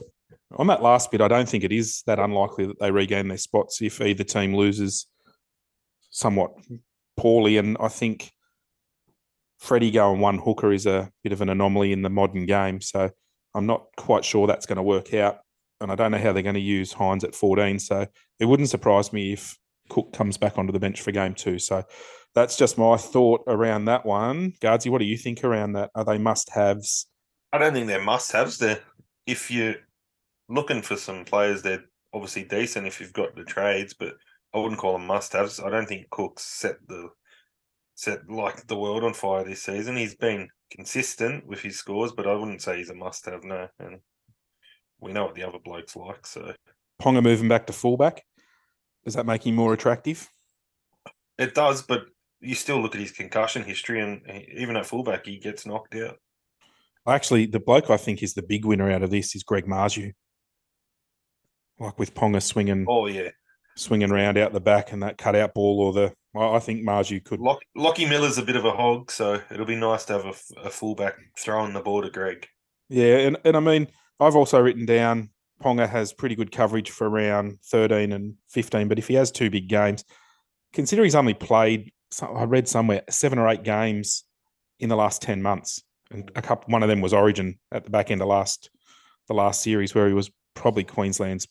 On 0.56 0.66
that 0.68 0.82
last 0.82 1.10
bit, 1.10 1.20
I 1.20 1.28
don't 1.28 1.48
think 1.48 1.64
it 1.64 1.72
is 1.72 2.02
that 2.06 2.18
unlikely 2.18 2.66
that 2.66 2.80
they 2.80 2.90
regain 2.90 3.28
their 3.28 3.38
spots 3.38 3.82
if 3.82 4.00
either 4.00 4.24
team 4.24 4.54
loses 4.54 5.06
somewhat 6.10 6.52
poorly. 7.16 7.58
And 7.58 7.76
I 7.80 7.88
think 7.88 8.32
Freddie 9.58 9.90
going 9.90 10.20
one 10.20 10.38
hooker 10.38 10.72
is 10.72 10.86
a 10.86 11.10
bit 11.22 11.32
of 11.32 11.40
an 11.40 11.48
anomaly 11.48 11.92
in 11.92 12.02
the 12.02 12.10
modern 12.10 12.46
game. 12.46 12.80
So 12.80 13.10
I'm 13.54 13.66
not 13.66 13.86
quite 13.96 14.24
sure 14.24 14.46
that's 14.46 14.66
going 14.66 14.76
to 14.76 14.82
work 14.82 15.12
out. 15.14 15.38
And 15.80 15.92
I 15.92 15.94
don't 15.94 16.10
know 16.10 16.18
how 16.18 16.32
they're 16.32 16.42
going 16.42 16.54
to 16.54 16.60
use 16.60 16.94
Hynes 16.94 17.24
at 17.24 17.34
14. 17.34 17.78
So 17.78 18.06
it 18.40 18.44
wouldn't 18.46 18.70
surprise 18.70 19.12
me 19.12 19.34
if 19.34 19.56
Cook 19.88 20.12
comes 20.12 20.36
back 20.36 20.58
onto 20.58 20.72
the 20.72 20.80
bench 20.80 21.00
for 21.00 21.12
game 21.12 21.34
two. 21.34 21.58
So 21.58 21.84
that's 22.34 22.56
just 22.56 22.78
my 22.78 22.96
thought 22.96 23.42
around 23.46 23.84
that 23.86 24.04
one. 24.04 24.52
Gardsy, 24.60 24.90
what 24.90 24.98
do 24.98 25.04
you 25.04 25.16
think 25.16 25.44
around 25.44 25.72
that? 25.72 25.90
Are 25.94 26.04
they 26.04 26.18
must 26.18 26.50
haves? 26.50 27.06
I 27.52 27.58
don't 27.58 27.72
think 27.72 27.86
they're 27.86 28.02
must-haves. 28.02 28.58
They're 28.58 28.80
if 29.26 29.50
you're 29.50 29.76
looking 30.48 30.82
for 30.82 30.96
some 30.96 31.24
players, 31.24 31.62
they're 31.62 31.84
obviously 32.12 32.44
decent 32.44 32.86
if 32.86 33.00
you've 33.00 33.12
got 33.12 33.36
the 33.36 33.44
trades, 33.44 33.94
but 33.94 34.14
I 34.54 34.58
wouldn't 34.58 34.80
call 34.80 34.92
them 34.92 35.06
must-haves. 35.06 35.60
I 35.60 35.70
don't 35.70 35.86
think 35.86 36.10
Cook's 36.10 36.44
set 36.44 36.76
the 36.86 37.10
set 37.94 38.30
like 38.30 38.66
the 38.66 38.76
world 38.76 39.02
on 39.04 39.12
fire 39.12 39.44
this 39.44 39.62
season. 39.62 39.96
He's 39.96 40.14
been 40.14 40.48
consistent 40.70 41.46
with 41.46 41.60
his 41.60 41.76
scores, 41.76 42.12
but 42.12 42.26
I 42.26 42.34
wouldn't 42.34 42.62
say 42.62 42.76
he's 42.76 42.90
a 42.90 42.94
must-have. 42.94 43.44
No, 43.44 43.68
and 43.80 43.98
we 45.00 45.12
know 45.12 45.26
what 45.26 45.34
the 45.34 45.42
other 45.42 45.58
blokes 45.58 45.96
like. 45.96 46.26
So 46.26 46.54
Ponga 47.02 47.22
moving 47.22 47.48
back 47.48 47.66
to 47.66 47.72
fullback. 47.72 48.22
Does 49.04 49.14
that 49.14 49.26
make 49.26 49.46
him 49.46 49.54
more 49.54 49.74
attractive? 49.74 50.30
it 51.38 51.54
does, 51.54 51.82
but 51.82 52.06
you 52.40 52.54
still 52.54 52.80
look 52.80 52.94
at 52.94 53.00
his 53.00 53.12
concussion 53.12 53.62
history, 53.62 54.00
and 54.00 54.20
even 54.54 54.76
at 54.76 54.86
fullback, 54.86 55.26
he 55.26 55.38
gets 55.38 55.64
knocked 55.64 55.94
out. 55.94 56.16
Actually, 57.06 57.46
the 57.46 57.60
bloke 57.60 57.90
I 57.90 57.96
think 57.96 58.22
is 58.22 58.34
the 58.34 58.42
big 58.42 58.64
winner 58.64 58.90
out 58.90 59.02
of 59.02 59.10
this 59.10 59.34
is 59.34 59.42
Greg 59.42 59.66
Marzhew. 59.66 60.12
Like 61.80 61.98
with 61.98 62.14
Ponga 62.14 62.42
swinging, 62.42 62.86
Oh 62.88 63.06
yeah, 63.06 63.30
swinging 63.76 64.10
round 64.10 64.36
out 64.36 64.52
the 64.52 64.60
back 64.60 64.92
and 64.92 65.02
that 65.02 65.18
cutout 65.18 65.54
ball, 65.54 65.80
or 65.80 65.92
the 65.92 66.12
I 66.36 66.58
think 66.58 66.82
Marzhew 66.82 67.24
could. 67.24 67.40
Lock, 67.40 67.60
Lockie 67.74 68.06
Miller's 68.06 68.38
a 68.38 68.42
bit 68.42 68.56
of 68.56 68.64
a 68.64 68.70
hog, 68.72 69.10
so 69.10 69.40
it'll 69.50 69.66
be 69.66 69.76
nice 69.76 70.04
to 70.06 70.12
have 70.14 70.42
a 70.62 70.70
fullback 70.70 71.14
throwing 71.38 71.72
the 71.72 71.80
ball 71.80 72.02
to 72.02 72.10
Greg. 72.10 72.46
Yeah, 72.88 73.18
and, 73.18 73.38
and 73.44 73.56
I 73.56 73.60
mean, 73.60 73.88
I've 74.20 74.36
also 74.36 74.60
written 74.60 74.86
down 74.86 75.30
Ponga 75.62 75.88
has 75.88 76.12
pretty 76.12 76.34
good 76.34 76.52
coverage 76.52 76.90
for 76.90 77.08
around 77.08 77.58
13 77.64 78.12
and 78.12 78.34
15, 78.50 78.88
but 78.88 78.98
if 78.98 79.08
he 79.08 79.14
has 79.14 79.30
two 79.30 79.50
big 79.50 79.68
games, 79.68 80.04
consider 80.72 81.02
he's 81.02 81.14
only 81.14 81.34
played, 81.34 81.92
I 82.22 82.44
read 82.44 82.68
somewhere, 82.68 83.02
seven 83.10 83.38
or 83.38 83.48
eight 83.48 83.64
games 83.64 84.24
in 84.78 84.88
the 84.88 84.96
last 84.96 85.22
10 85.22 85.42
months. 85.42 85.82
And 86.10 86.30
a 86.36 86.42
couple, 86.42 86.72
one 86.72 86.82
of 86.82 86.88
them 86.88 87.00
was 87.00 87.12
Origin 87.12 87.58
at 87.72 87.84
the 87.84 87.90
back 87.90 88.10
end 88.10 88.22
of 88.22 88.28
last, 88.28 88.70
the 89.26 89.34
last 89.34 89.62
series 89.62 89.94
where 89.94 90.06
he 90.06 90.14
was 90.14 90.30
probably 90.54 90.84
Queensland's 90.84 91.48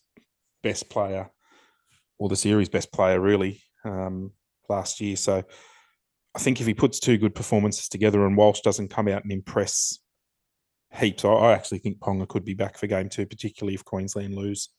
best 0.62 0.90
player 0.90 1.30
or 2.18 2.28
the 2.28 2.36
series 2.36 2.68
best 2.68 2.92
player, 2.92 3.20
really, 3.20 3.62
um, 3.84 4.32
last 4.68 5.00
year. 5.00 5.16
So 5.16 5.44
I 6.34 6.38
think 6.38 6.60
if 6.60 6.66
he 6.66 6.74
puts 6.74 7.00
two 7.00 7.18
good 7.18 7.34
performances 7.34 7.88
together 7.88 8.26
and 8.26 8.36
Walsh 8.36 8.60
doesn't 8.60 8.88
come 8.88 9.08
out 9.08 9.22
and 9.22 9.32
impress 9.32 9.98
heaps. 10.96 11.24
I, 11.24 11.28
I 11.28 11.52
actually 11.52 11.78
think 11.78 11.98
Ponga 11.98 12.28
could 12.28 12.44
be 12.44 12.54
back 12.54 12.78
for 12.78 12.86
game 12.86 13.08
two, 13.08 13.26
particularly 13.26 13.74
if 13.74 13.84
Queensland 13.84 14.34
lose 14.34 14.70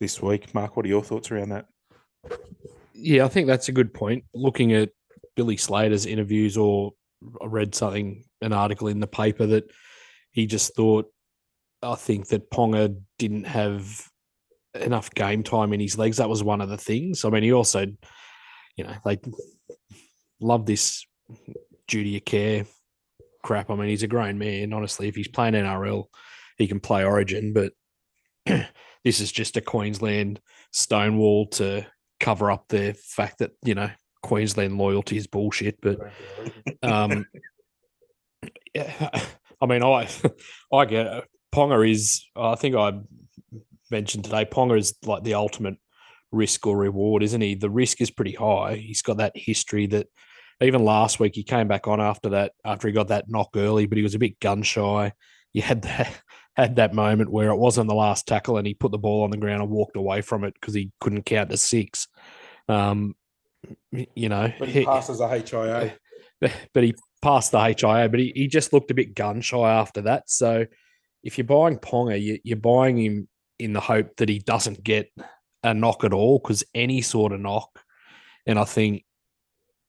this 0.00 0.22
week. 0.22 0.54
Mark, 0.54 0.76
what 0.76 0.86
are 0.86 0.90
your 0.90 1.02
thoughts 1.02 1.30
around 1.30 1.50
that? 1.50 1.66
Yeah, 2.94 3.24
I 3.24 3.28
think 3.28 3.46
that's 3.46 3.68
a 3.68 3.72
good 3.72 3.94
point. 3.94 4.24
Looking 4.34 4.72
at 4.72 4.90
Billy 5.36 5.56
Slater's 5.56 6.06
interviews, 6.06 6.56
or 6.56 6.92
I 7.40 7.46
read 7.46 7.74
something, 7.74 8.24
an 8.40 8.52
article 8.52 8.88
in 8.88 9.00
the 9.00 9.06
paper 9.06 9.46
that 9.46 9.70
he 10.30 10.46
just 10.46 10.74
thought, 10.74 11.06
I 11.82 11.94
think 11.94 12.28
that 12.28 12.50
Ponga 12.50 13.00
didn't 13.18 13.44
have 13.44 14.08
enough 14.74 15.10
game 15.14 15.42
time 15.42 15.72
in 15.72 15.80
his 15.80 15.98
legs. 15.98 16.18
That 16.18 16.28
was 16.28 16.42
one 16.42 16.60
of 16.60 16.68
the 16.68 16.78
things. 16.78 17.24
I 17.24 17.30
mean, 17.30 17.42
he 17.42 17.52
also, 17.52 17.86
you 18.76 18.84
know, 18.84 18.94
they 19.04 19.18
love 20.40 20.66
this 20.66 21.06
duty 21.86 22.16
of 22.16 22.24
care 22.24 22.66
crap. 23.42 23.70
I 23.70 23.76
mean, 23.76 23.88
he's 23.88 24.02
a 24.02 24.08
grown 24.08 24.38
man. 24.38 24.72
Honestly, 24.72 25.08
if 25.08 25.16
he's 25.16 25.28
playing 25.28 25.54
NRL, 25.54 26.06
he 26.56 26.66
can 26.66 26.80
play 26.80 27.04
Origin, 27.04 27.52
but 27.52 27.72
this 29.04 29.20
is 29.20 29.32
just 29.32 29.56
a 29.56 29.60
Queensland 29.60 30.40
stonewall 30.72 31.46
to 31.46 31.86
cover 32.20 32.50
up 32.50 32.66
the 32.68 32.94
fact 32.94 33.38
that 33.38 33.52
you 33.64 33.74
know 33.74 33.90
Queensland 34.22 34.76
loyalty 34.76 35.16
is 35.16 35.26
bullshit. 35.26 35.80
But 35.80 35.98
um, 36.82 37.26
yeah, 38.74 39.10
I 39.60 39.66
mean, 39.66 39.82
I 39.82 40.08
I 40.72 40.84
get 40.84 41.06
it. 41.06 41.24
Ponga 41.54 41.90
is. 41.90 42.26
I 42.36 42.54
think 42.56 42.76
I 42.76 42.92
mentioned 43.90 44.24
today. 44.24 44.44
Ponga 44.44 44.78
is 44.78 44.94
like 45.04 45.22
the 45.22 45.34
ultimate 45.34 45.76
risk 46.30 46.66
or 46.66 46.76
reward, 46.76 47.22
isn't 47.22 47.40
he? 47.40 47.54
The 47.54 47.70
risk 47.70 48.00
is 48.00 48.10
pretty 48.10 48.32
high. 48.32 48.76
He's 48.76 49.02
got 49.02 49.18
that 49.18 49.32
history 49.34 49.86
that 49.86 50.08
even 50.60 50.84
last 50.84 51.20
week 51.20 51.34
he 51.34 51.42
came 51.42 51.68
back 51.68 51.86
on 51.86 52.00
after 52.00 52.30
that 52.30 52.52
after 52.64 52.88
he 52.88 52.94
got 52.94 53.08
that 53.08 53.28
knock 53.28 53.50
early, 53.56 53.86
but 53.86 53.96
he 53.96 54.02
was 54.02 54.14
a 54.14 54.18
bit 54.18 54.40
gun 54.40 54.62
shy. 54.62 55.12
You 55.52 55.62
had 55.62 55.82
that 55.82 56.12
had 56.56 56.76
that 56.76 56.92
moment 56.92 57.30
where 57.30 57.50
it 57.50 57.56
wasn't 57.56 57.88
the 57.88 57.94
last 57.94 58.26
tackle 58.26 58.58
and 58.58 58.66
he 58.66 58.74
put 58.74 58.90
the 58.90 58.98
ball 58.98 59.22
on 59.22 59.30
the 59.30 59.36
ground 59.36 59.62
and 59.62 59.70
walked 59.70 59.96
away 59.96 60.22
from 60.22 60.42
it 60.42 60.54
because 60.54 60.74
he 60.74 60.90
couldn't 61.00 61.22
count 61.22 61.50
to 61.50 61.56
six. 61.56 62.08
Um, 62.68 63.14
you 63.92 64.28
know, 64.28 64.52
but 64.58 64.68
he- 64.68 64.84
passes 64.84 65.20
a 65.20 65.28
HIA. 65.28 65.94
but 66.40 66.82
he 66.82 66.94
passed 67.22 67.52
the 67.52 67.60
HIA, 67.60 68.08
but 68.08 68.18
he, 68.18 68.32
he 68.34 68.48
just 68.48 68.72
looked 68.72 68.90
a 68.90 68.94
bit 68.94 69.14
gun 69.14 69.40
shy 69.40 69.70
after 69.70 70.02
that. 70.02 70.28
So 70.28 70.66
if 71.22 71.38
you're 71.38 71.44
buying 71.44 71.78
Ponga, 71.78 72.20
you, 72.20 72.38
you're 72.42 72.56
buying 72.56 72.96
him 72.98 73.28
in 73.58 73.72
the 73.72 73.80
hope 73.80 74.16
that 74.16 74.28
he 74.28 74.38
doesn't 74.38 74.82
get 74.84 75.10
a 75.62 75.74
knock 75.74 76.04
at 76.04 76.12
all, 76.12 76.38
because 76.38 76.64
any 76.74 77.00
sort 77.02 77.32
of 77.32 77.40
knock, 77.40 77.80
and 78.46 78.58
I 78.58 78.64
think 78.64 79.04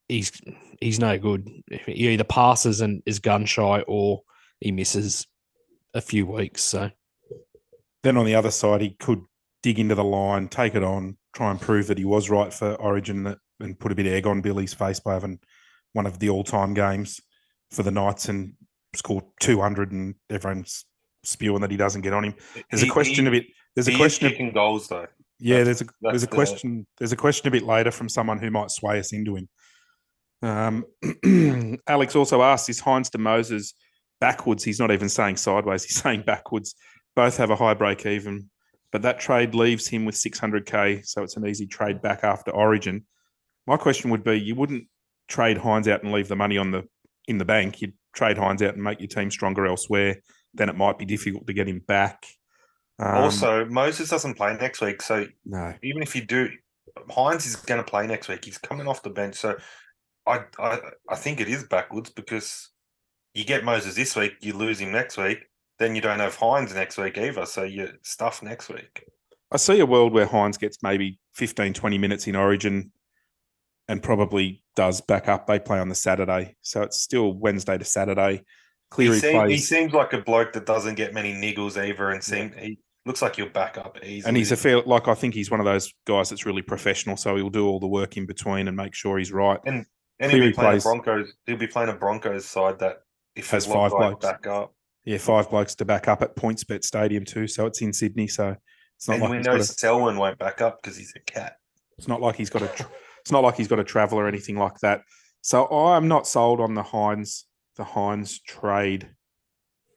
he's 0.07 0.31
he's 0.81 0.99
no 0.99 1.17
good. 1.19 1.47
He 1.85 2.09
either 2.09 2.23
passes 2.23 2.81
and 2.81 3.03
is 3.05 3.19
gun 3.19 3.45
shy, 3.45 3.81
or 3.87 4.21
he 4.59 4.71
misses 4.71 5.27
a 5.93 6.01
few 6.01 6.25
weeks. 6.25 6.63
So 6.63 6.91
Then 8.03 8.15
on 8.17 8.25
the 8.25 8.35
other 8.35 8.51
side, 8.51 8.81
he 8.81 8.91
could 8.91 9.21
dig 9.61 9.77
into 9.77 9.95
the 9.95 10.03
line, 10.03 10.47
take 10.47 10.73
it 10.73 10.83
on, 10.83 11.17
try 11.33 11.51
and 11.51 11.59
prove 11.59 11.87
that 11.87 11.97
he 11.97 12.05
was 12.05 12.29
right 12.29 12.53
for 12.53 12.75
Origin 12.75 13.23
that- 13.23 13.39
and 13.59 13.77
put 13.77 13.91
a 13.91 13.95
bit 13.95 14.05
of 14.05 14.13
egg 14.13 14.25
on 14.25 14.39
Billy's 14.41 14.73
face 14.73 15.01
by 15.01 15.13
having 15.15 15.37
one 15.91 16.05
of 16.05 16.19
the 16.19 16.29
all-time 16.29 16.73
games 16.73 17.19
for 17.71 17.83
the 17.83 17.91
Knights 17.91 18.29
and 18.29 18.53
score 18.95 19.21
200 19.41 19.91
and 19.91 20.15
everyone's 20.29 20.85
spewing 21.25 21.59
that 21.59 21.71
he 21.71 21.75
doesn't 21.75 22.03
get 22.03 22.13
on 22.13 22.23
him. 22.23 22.35
There's 22.71 22.83
He- 22.83 22.87
a 22.87 22.91
question 22.91 23.25
he- 23.25 23.27
a 23.27 23.31
bit. 23.31 23.47
There's 23.75 23.87
a 23.87 23.91
he 23.91 23.95
is 23.95 23.99
question. 23.99 24.27
of- 24.27 24.31
kicking 24.33 24.51
goals 24.51 24.87
though. 24.87 25.07
yeah, 25.39 25.63
That's- 25.63 25.79
there's 25.79 25.81
a 25.81 25.85
there's 26.01 26.23
a 26.23 26.27
the- 26.27 26.35
question. 26.35 26.87
There's 26.97 27.11
a 27.11 27.17
question 27.17 27.47
a 27.47 27.51
bit 27.51 27.63
later 27.63 27.91
from 27.91 28.09
someone 28.09 28.39
who 28.39 28.51
might 28.51 28.71
sway 28.71 28.99
us 28.99 29.13
into 29.13 29.35
him. 29.35 29.49
Um, 30.41 30.85
Alex 31.87 32.15
also 32.15 32.41
asked, 32.41 32.69
"Is 32.69 32.81
Hynes 32.81 33.09
to 33.11 33.17
Moses 33.17 33.73
backwards? 34.21 34.63
He's 34.63 34.79
not 34.79 34.91
even 34.91 35.09
saying 35.09 35.37
sideways. 35.37 35.83
He's 35.85 36.01
saying 36.01 36.23
backwards. 36.25 36.75
Both 37.15 37.37
have 37.37 37.49
a 37.49 37.55
high 37.55 37.73
break 37.73 38.05
even, 38.05 38.49
but 38.91 39.01
that 39.01 39.19
trade 39.19 39.53
leaves 39.55 39.87
him 39.87 40.05
with 40.05 40.15
600k, 40.15 41.05
so 41.05 41.23
it's 41.23 41.35
an 41.35 41.45
easy 41.45 41.67
trade 41.67 42.01
back 42.01 42.23
after 42.23 42.51
Origin. 42.51 43.05
My 43.67 43.77
question 43.77 44.09
would 44.11 44.23
be: 44.23 44.39
You 44.39 44.55
wouldn't 44.55 44.85
trade 45.27 45.57
Hynes 45.57 45.87
out 45.87 46.03
and 46.03 46.11
leave 46.13 46.27
the 46.29 46.35
money 46.35 46.57
on 46.57 46.71
the 46.71 46.87
in 47.27 47.37
the 47.37 47.45
bank. 47.45 47.81
You'd 47.81 47.93
trade 48.15 48.37
Hynes 48.37 48.61
out 48.61 48.75
and 48.75 48.83
make 48.83 48.99
your 48.99 49.07
team 49.07 49.29
stronger 49.29 49.65
elsewhere. 49.65 50.21
Then 50.53 50.69
it 50.69 50.75
might 50.77 50.97
be 50.97 51.05
difficult 51.05 51.45
to 51.47 51.53
get 51.53 51.67
him 51.67 51.79
back. 51.87 52.25
Um, 52.99 53.23
also, 53.23 53.65
Moses 53.65 54.09
doesn't 54.09 54.35
play 54.35 54.55
next 54.57 54.81
week, 54.81 55.01
so 55.01 55.25
no, 55.45 55.73
even 55.81 56.01
if 56.01 56.15
you 56.15 56.25
do, 56.25 56.49
Hynes 57.09 57.45
is 57.45 57.55
going 57.55 57.83
to 57.83 57.89
play 57.89 58.05
next 58.05 58.27
week. 58.27 58.43
He's 58.43 58.57
coming 58.57 58.87
off 58.87 59.03
the 59.03 59.09
bench, 59.09 59.35
so 59.35 59.55
I, 60.27 60.41
I 60.59 60.79
I 61.09 61.15
think 61.15 61.39
it 61.39 61.47
is 61.47 61.63
backwards 61.63 62.09
because 62.09 62.69
you 63.33 63.45
get 63.45 63.63
Moses 63.63 63.95
this 63.95 64.15
week, 64.15 64.33
you 64.41 64.53
lose 64.53 64.79
him 64.79 64.91
next 64.91 65.17
week, 65.17 65.39
then 65.77 65.95
you 65.95 66.01
don't 66.01 66.19
have 66.19 66.35
Hynes 66.37 66.73
next 66.73 66.97
week 66.97 67.17
either, 67.17 67.45
so 67.45 67.63
you 67.63 67.89
stuff 68.01 68.43
next 68.43 68.69
week. 68.69 69.05
I 69.51 69.57
see 69.57 69.79
a 69.79 69.85
world 69.85 70.13
where 70.13 70.27
Hynes 70.27 70.59
gets 70.59 70.83
maybe 70.83 71.19
15, 71.35 71.73
20 71.73 71.97
minutes 71.97 72.27
in 72.27 72.35
Origin 72.35 72.91
and 73.87 74.03
probably 74.03 74.63
does 74.75 75.01
back 75.01 75.27
up. 75.27 75.47
They 75.47 75.57
play 75.57 75.79
on 75.79 75.89
the 75.89 75.95
Saturday. 75.95 76.55
So 76.61 76.83
it's 76.83 76.99
still 76.99 77.33
Wednesday 77.33 77.77
to 77.77 77.85
Saturday. 77.85 78.37
He, 78.37 78.43
Cleary 78.91 79.19
seem- 79.19 79.47
he 79.49 79.57
seems 79.57 79.93
like 79.93 80.13
a 80.13 80.21
bloke 80.21 80.53
that 80.53 80.65
doesn't 80.67 80.95
get 80.95 81.13
many 81.13 81.33
niggles 81.33 81.81
either, 81.81 82.09
and 82.11 82.23
seem 82.23 82.53
he 82.57 82.77
looks 83.09 83.23
like 83.23 83.37
he'll 83.37 83.49
back 83.49 83.75
up 83.75 83.97
easily. 84.03 84.27
and 84.29 84.37
he's 84.37 84.51
a 84.51 84.55
fair, 84.55 84.81
like, 84.81 85.07
I 85.07 85.15
think 85.15 85.33
he's 85.33 85.49
one 85.49 85.59
of 85.59 85.65
those 85.65 85.91
guys 86.05 86.29
that's 86.29 86.45
really 86.45 86.61
professional. 86.61 87.17
So 87.17 87.35
he'll 87.35 87.49
do 87.49 87.67
all 87.67 87.79
the 87.79 87.87
work 87.87 88.17
in 88.17 88.27
between 88.27 88.67
and 88.67 88.77
make 88.77 88.93
sure 88.93 89.17
he's 89.17 89.31
right. 89.31 89.59
and 89.65 89.85
he'll 90.19 90.29
be 90.29 90.53
playing 90.53 90.53
plays- 90.53 90.83
Broncos. 90.83 91.33
He'll 91.47 91.57
be 91.57 91.65
playing 91.65 91.89
a 91.89 91.93
Broncos 91.93 92.45
side 92.45 92.77
that 92.79 92.97
if 93.35 93.49
Has 93.49 93.65
five 93.65 93.89
blokes. 93.89 94.23
back 94.23 94.45
up, 94.45 94.75
Yeah, 95.05 95.17
five 95.17 95.49
blokes 95.49 95.73
to 95.75 95.85
back 95.85 96.07
up 96.07 96.21
at 96.21 96.35
PointsBet 96.35 96.83
Stadium 96.83 97.25
too. 97.25 97.47
So 97.47 97.65
it's 97.65 97.81
in 97.81 97.93
Sydney. 97.93 98.27
So 98.27 98.55
it's 98.95 99.07
not 99.07 99.15
and 99.15 99.23
like 99.23 99.31
we 99.31 99.39
know 99.39 99.59
Selwyn 99.59 100.15
won't 100.17 100.37
back 100.37 100.61
up 100.61 100.79
because 100.79 100.95
he's 100.95 101.13
a 101.15 101.19
cat. 101.31 101.55
It's 101.97 102.07
not 102.07 102.21
like 102.21 102.35
he's 102.35 102.51
got 102.51 102.61
a. 102.61 102.69
It's 103.21 103.31
not 103.31 103.43
like 103.43 103.55
he's 103.57 103.67
got 103.67 103.79
a 103.79 103.83
travel 103.83 104.17
or 104.19 104.27
anything 104.27 104.55
like 104.55 104.77
that. 104.81 105.01
So 105.41 105.65
I'm 105.65 106.07
not 106.07 106.27
sold 106.27 106.61
on 106.61 106.73
the 106.73 106.83
Hynes 106.83 107.43
the 107.75 107.83
Hynes 107.83 108.39
trade 108.47 109.09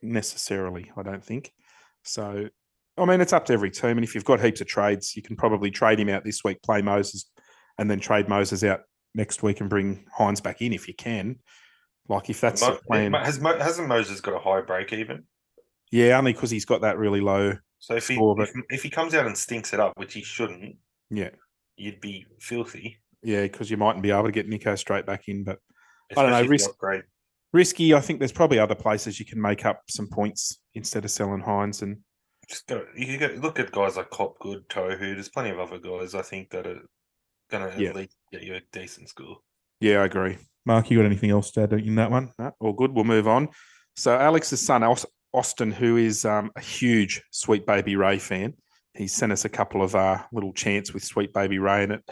necessarily. 0.03 0.91
I 0.97 1.03
don't 1.03 1.25
think. 1.25 1.53
So 2.05 2.49
I 3.03 3.07
mean, 3.07 3.21
it's 3.21 3.33
up 3.33 3.45
to 3.47 3.53
every 3.53 3.71
team, 3.71 3.93
and 3.99 4.05
if 4.05 4.15
you've 4.15 4.25
got 4.25 4.41
heaps 4.41 4.61
of 4.61 4.67
trades, 4.67 5.15
you 5.17 5.23
can 5.23 5.37
probably 5.37 5.71
trade 5.71 5.99
him 5.99 6.09
out 6.09 6.25
this 6.25 6.43
week, 6.45 6.63
play 6.63 6.83
Moses, 6.83 7.31
and 7.79 7.91
then 7.91 8.01
trade 8.01 8.29
Moses 8.29 8.63
out 8.65 8.81
next 9.15 9.43
week 9.43 9.61
and 9.61 9.69
bring 9.69 10.05
Hynes 10.19 10.43
back 10.43 10.63
in 10.63 10.73
if 10.73 10.89
you 10.89 10.95
can. 10.95 11.37
Like 12.09 12.31
if 12.31 12.41
that's 12.41 12.63
Mo- 12.63 12.75
the 12.75 12.81
plan, 12.87 13.13
has 13.13 13.41
Mo- 13.41 13.59
hasn't 13.59 13.89
Moses 13.89 14.21
got 14.21 14.35
a 14.35 14.39
high 14.39 14.61
break 14.61 14.93
even? 14.93 15.25
yeah, 15.91 16.17
only 16.19 16.33
because 16.33 16.51
he's 16.51 16.65
got 16.65 16.81
that 16.83 16.97
really 16.99 17.21
low. 17.21 17.55
So 17.79 17.97
if 17.97 18.09
he 18.09 18.15
Score, 18.15 18.35
but- 18.37 18.49
if, 18.49 18.55
if 18.71 18.83
he 18.83 18.91
comes 18.91 19.15
out 19.15 19.27
and 19.27 19.37
stinks 19.37 19.73
it 19.73 19.81
up, 19.81 19.93
which 19.97 20.15
he 20.15 20.23
shouldn't, 20.23 20.77
Yeah, 21.11 21.31
you'd 21.77 22.01
be 22.01 22.27
filthy. 22.41 23.01
yeah, 23.23 23.43
because 23.43 23.71
you 23.71 23.77
mightn't 23.77 24.03
be 24.03 24.11
able 24.11 24.25
to 24.25 24.33
get 24.33 24.49
Nicho 24.49 24.79
straight 24.79 25.07
back 25.07 25.29
in, 25.29 25.45
but 25.45 25.59
I 26.17 26.23
don't 26.23 26.31
know, 26.31 26.37
especially 26.37 26.49
risk- 26.49 27.05
risky. 27.53 27.95
I 27.95 28.01
think 28.01 28.19
there's 28.19 28.33
probably 28.33 28.59
other 28.59 28.75
places 28.75 29.19
you 29.21 29.27
can 29.27 29.41
make 29.41 29.65
up 29.67 29.83
some 29.89 30.09
points 30.09 30.61
instead 30.75 31.05
of 31.05 31.11
selling 31.11 31.43
Hynes. 31.43 31.83
And 31.83 31.99
Just 32.53 32.67
go. 32.67 32.85
You 32.95 33.17
go, 33.17 33.29
look 33.41 33.59
at 33.59 33.73
guys 33.73 33.97
like 33.97 34.13
Hopgood, 34.13 34.69
Tohu. 34.69 34.99
There's 35.01 35.31
plenty 35.31 35.49
of 35.51 35.59
other 35.59 35.79
guys 35.79 36.15
I 36.15 36.21
think 36.21 36.51
that 36.51 36.67
are 36.67 36.83
going 37.51 37.73
to 37.73 37.83
Yeah. 37.83 37.89
at 37.89 37.97
least 37.97 38.15
get 38.31 38.43
you 38.43 38.55
a 38.57 38.61
decent 38.73 39.09
score. 39.09 39.39
yeah, 39.81 40.03
I 40.03 40.05
agree. 40.05 40.37
Mark, 40.67 40.91
you 40.91 40.99
got 40.99 41.07
anything 41.07 41.31
else 41.31 41.51
to 41.53 41.63
add 41.63 41.73
in 41.73 41.95
that 41.97 42.11
one? 42.11 42.31
No, 42.39 42.53
all 42.61 42.75
good. 42.75 42.93
We'll 42.93 43.05
move 43.05 43.27
on. 43.27 43.49
So 43.97 44.15
Alex's 44.17 44.65
son, 44.65 44.85
Austin, 45.33 45.73
who 45.73 45.97
is 45.97 46.25
um, 46.27 46.51
a 46.55 46.61
huge 46.61 47.23
Sweet 47.31 47.67
Baby 47.67 47.97
Ray 47.97 48.19
fan, 48.19 48.55
he 48.95 49.09
sent 49.09 49.33
us 49.33 49.45
a 49.47 49.49
couple 49.49 49.83
of 49.83 49.95
uh, 49.95 50.19
little 50.31 50.53
chants 50.53 50.93
with 50.93 51.03
Sweet 51.03 51.33
Baby 51.33 51.59
Ray 51.59 51.85
in 51.85 51.93
it. 51.93 52.05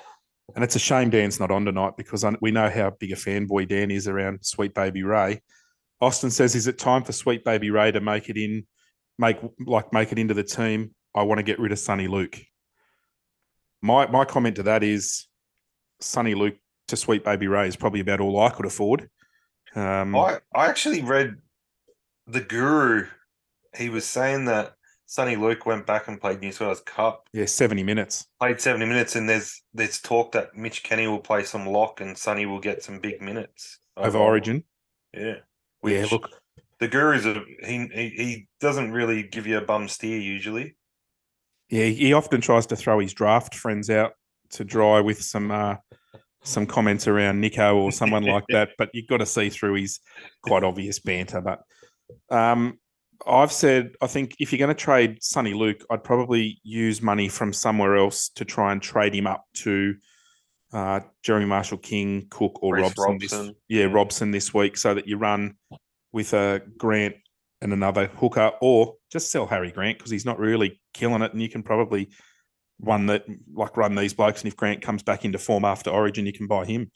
And 0.56 0.64
it's 0.64 0.74
a 0.74 0.80
shame 0.80 1.10
Dan's 1.10 1.38
not 1.38 1.50
on 1.50 1.66
tonight 1.66 1.92
because 1.98 2.24
we 2.40 2.50
know 2.50 2.68
how 2.70 2.90
big 2.98 3.12
a 3.12 3.16
fanboy 3.16 3.68
Dan 3.68 3.90
is 3.90 4.08
around 4.08 4.40
Sweet 4.42 4.74
Baby 4.74 5.02
Ray. 5.02 5.42
Austin 6.00 6.30
says, 6.30 6.56
"Is 6.56 6.66
it 6.66 6.78
time 6.78 7.04
for 7.04 7.12
Sweet 7.12 7.44
Baby 7.44 7.70
Ray 7.70 7.92
to 7.92 8.00
make 8.00 8.28
it 8.30 8.38
in, 8.38 8.66
make 9.20 9.36
like 9.64 9.92
make 9.92 10.10
it 10.10 10.18
into 10.18 10.34
the 10.34 10.42
team? 10.42 10.94
I 11.14 11.22
want 11.22 11.38
to 11.38 11.42
get 11.42 11.60
rid 11.60 11.70
of 11.70 11.78
Soni 11.78 12.08
Luke." 12.08 12.38
My 13.82 14.06
my 14.08 14.24
comment 14.24 14.56
to 14.56 14.64
that 14.64 14.82
is, 14.82 15.28
Soni 16.02 16.34
Luke 16.34 16.56
to 16.88 16.96
Sweet 16.96 17.24
Baby 17.24 17.46
Ray 17.46 17.68
is 17.68 17.76
probably 17.76 18.00
about 18.00 18.20
all 18.20 18.40
I 18.40 18.50
could 18.50 18.66
afford. 18.66 19.08
Um, 19.74 20.16
I 20.16 20.38
I 20.54 20.66
actually 20.66 21.02
read 21.02 21.36
the 22.26 22.40
Guru. 22.40 23.06
He 23.76 23.88
was 23.88 24.04
saying 24.04 24.46
that 24.46 24.74
Soni 25.08 25.38
Luke 25.38 25.66
went 25.66 25.86
back 25.86 26.08
and 26.08 26.20
played 26.20 26.40
New 26.40 26.52
South 26.52 26.66
Wales 26.66 26.80
Cup, 26.80 27.28
yeah, 27.32 27.46
seventy 27.46 27.82
minutes. 27.82 28.26
played 28.38 28.60
seventy 28.60 28.86
minutes, 28.86 29.16
and 29.16 29.28
there's 29.28 29.62
there's 29.74 30.00
talk 30.00 30.32
that 30.32 30.56
Mitch 30.56 30.82
Kenny 30.82 31.06
will 31.06 31.20
play 31.20 31.42
some 31.44 31.66
lock 31.66 32.00
and 32.00 32.16
Sonny 32.16 32.46
will 32.46 32.60
get 32.60 32.82
some 32.82 33.00
big 33.00 33.20
minutes 33.20 33.78
over 33.96 34.18
Origin. 34.18 34.64
Yeah, 35.12 35.36
Yeah, 35.82 36.06
look, 36.12 36.30
the 36.80 36.88
Guru's 36.88 37.26
a 37.26 37.44
he, 37.64 37.86
he 37.92 38.08
he 38.08 38.48
doesn't 38.60 38.92
really 38.92 39.22
give 39.22 39.46
you 39.46 39.58
a 39.58 39.64
bum 39.64 39.86
steer 39.88 40.18
usually. 40.18 40.76
yeah, 41.68 41.86
he 41.86 42.12
often 42.12 42.40
tries 42.40 42.66
to 42.66 42.76
throw 42.76 42.98
his 42.98 43.12
draft 43.12 43.54
friends 43.54 43.90
out 43.90 44.12
to 44.50 44.64
dry 44.64 45.00
with 45.00 45.22
some 45.22 45.50
uh, 45.50 45.76
some 46.42 46.66
comments 46.66 47.06
around 47.06 47.42
Nicho 47.42 47.76
or 47.76 47.92
someone 47.92 48.24
like 48.24 48.44
that. 48.50 48.70
But 48.78 48.90
you've 48.94 49.08
got 49.08 49.18
to 49.18 49.26
see 49.26 49.50
through 49.50 49.74
his 49.74 50.00
quite 50.42 50.64
obvious 50.64 50.98
banter. 50.98 51.40
But 51.40 51.60
um, 52.30 52.78
I've 53.26 53.52
said 53.52 53.92
I 54.00 54.06
think 54.06 54.36
if 54.40 54.50
you're 54.50 54.58
going 54.58 54.74
to 54.74 54.82
trade 54.82 55.20
Soni 55.20 55.54
Luke, 55.54 55.84
I'd 55.90 56.02
probably 56.02 56.60
use 56.64 57.02
money 57.02 57.28
from 57.28 57.52
somewhere 57.52 57.96
else 57.96 58.30
to 58.36 58.44
try 58.44 58.72
and 58.72 58.80
trade 58.80 59.14
him 59.14 59.26
up 59.26 59.44
to 59.56 59.94
uh, 60.72 61.00
Jeremy 61.22 61.46
Marshall 61.46 61.78
King, 61.78 62.26
Cook, 62.30 62.62
or 62.62 62.76
Reece 62.76 62.84
Robson. 62.96 63.18
This, 63.18 63.32
Robson. 63.32 63.54
yeah, 63.68 63.84
Yeah. 63.84 63.92
Robson 63.92 64.30
this 64.30 64.54
week, 64.54 64.78
so 64.78 64.94
that 64.94 65.06
you 65.06 65.18
run 65.18 65.56
with 66.12 66.32
a 66.32 66.62
Grant 66.78 67.16
and 67.62 67.72
another 67.72 68.06
hooker, 68.06 68.52
or 68.60 68.94
just 69.10 69.30
sell 69.30 69.46
Harry 69.46 69.70
Grant 69.70 69.98
because 69.98 70.10
he's 70.10 70.24
not 70.24 70.38
really 70.38 70.80
killing 70.94 71.22
it, 71.22 71.32
and 71.32 71.42
you 71.42 71.48
can 71.48 71.62
probably 71.62 72.10
run 72.80 73.06
that 73.06 73.24
like 73.52 73.76
run 73.76 73.94
these 73.94 74.14
blokes, 74.14 74.42
and 74.42 74.48
if 74.48 74.56
Grant 74.56 74.82
comes 74.82 75.02
back 75.02 75.24
into 75.24 75.38
form 75.38 75.64
after 75.64 75.90
Origin, 75.90 76.26
you 76.26 76.32
can 76.32 76.46
buy 76.46 76.64
him. 76.64 76.90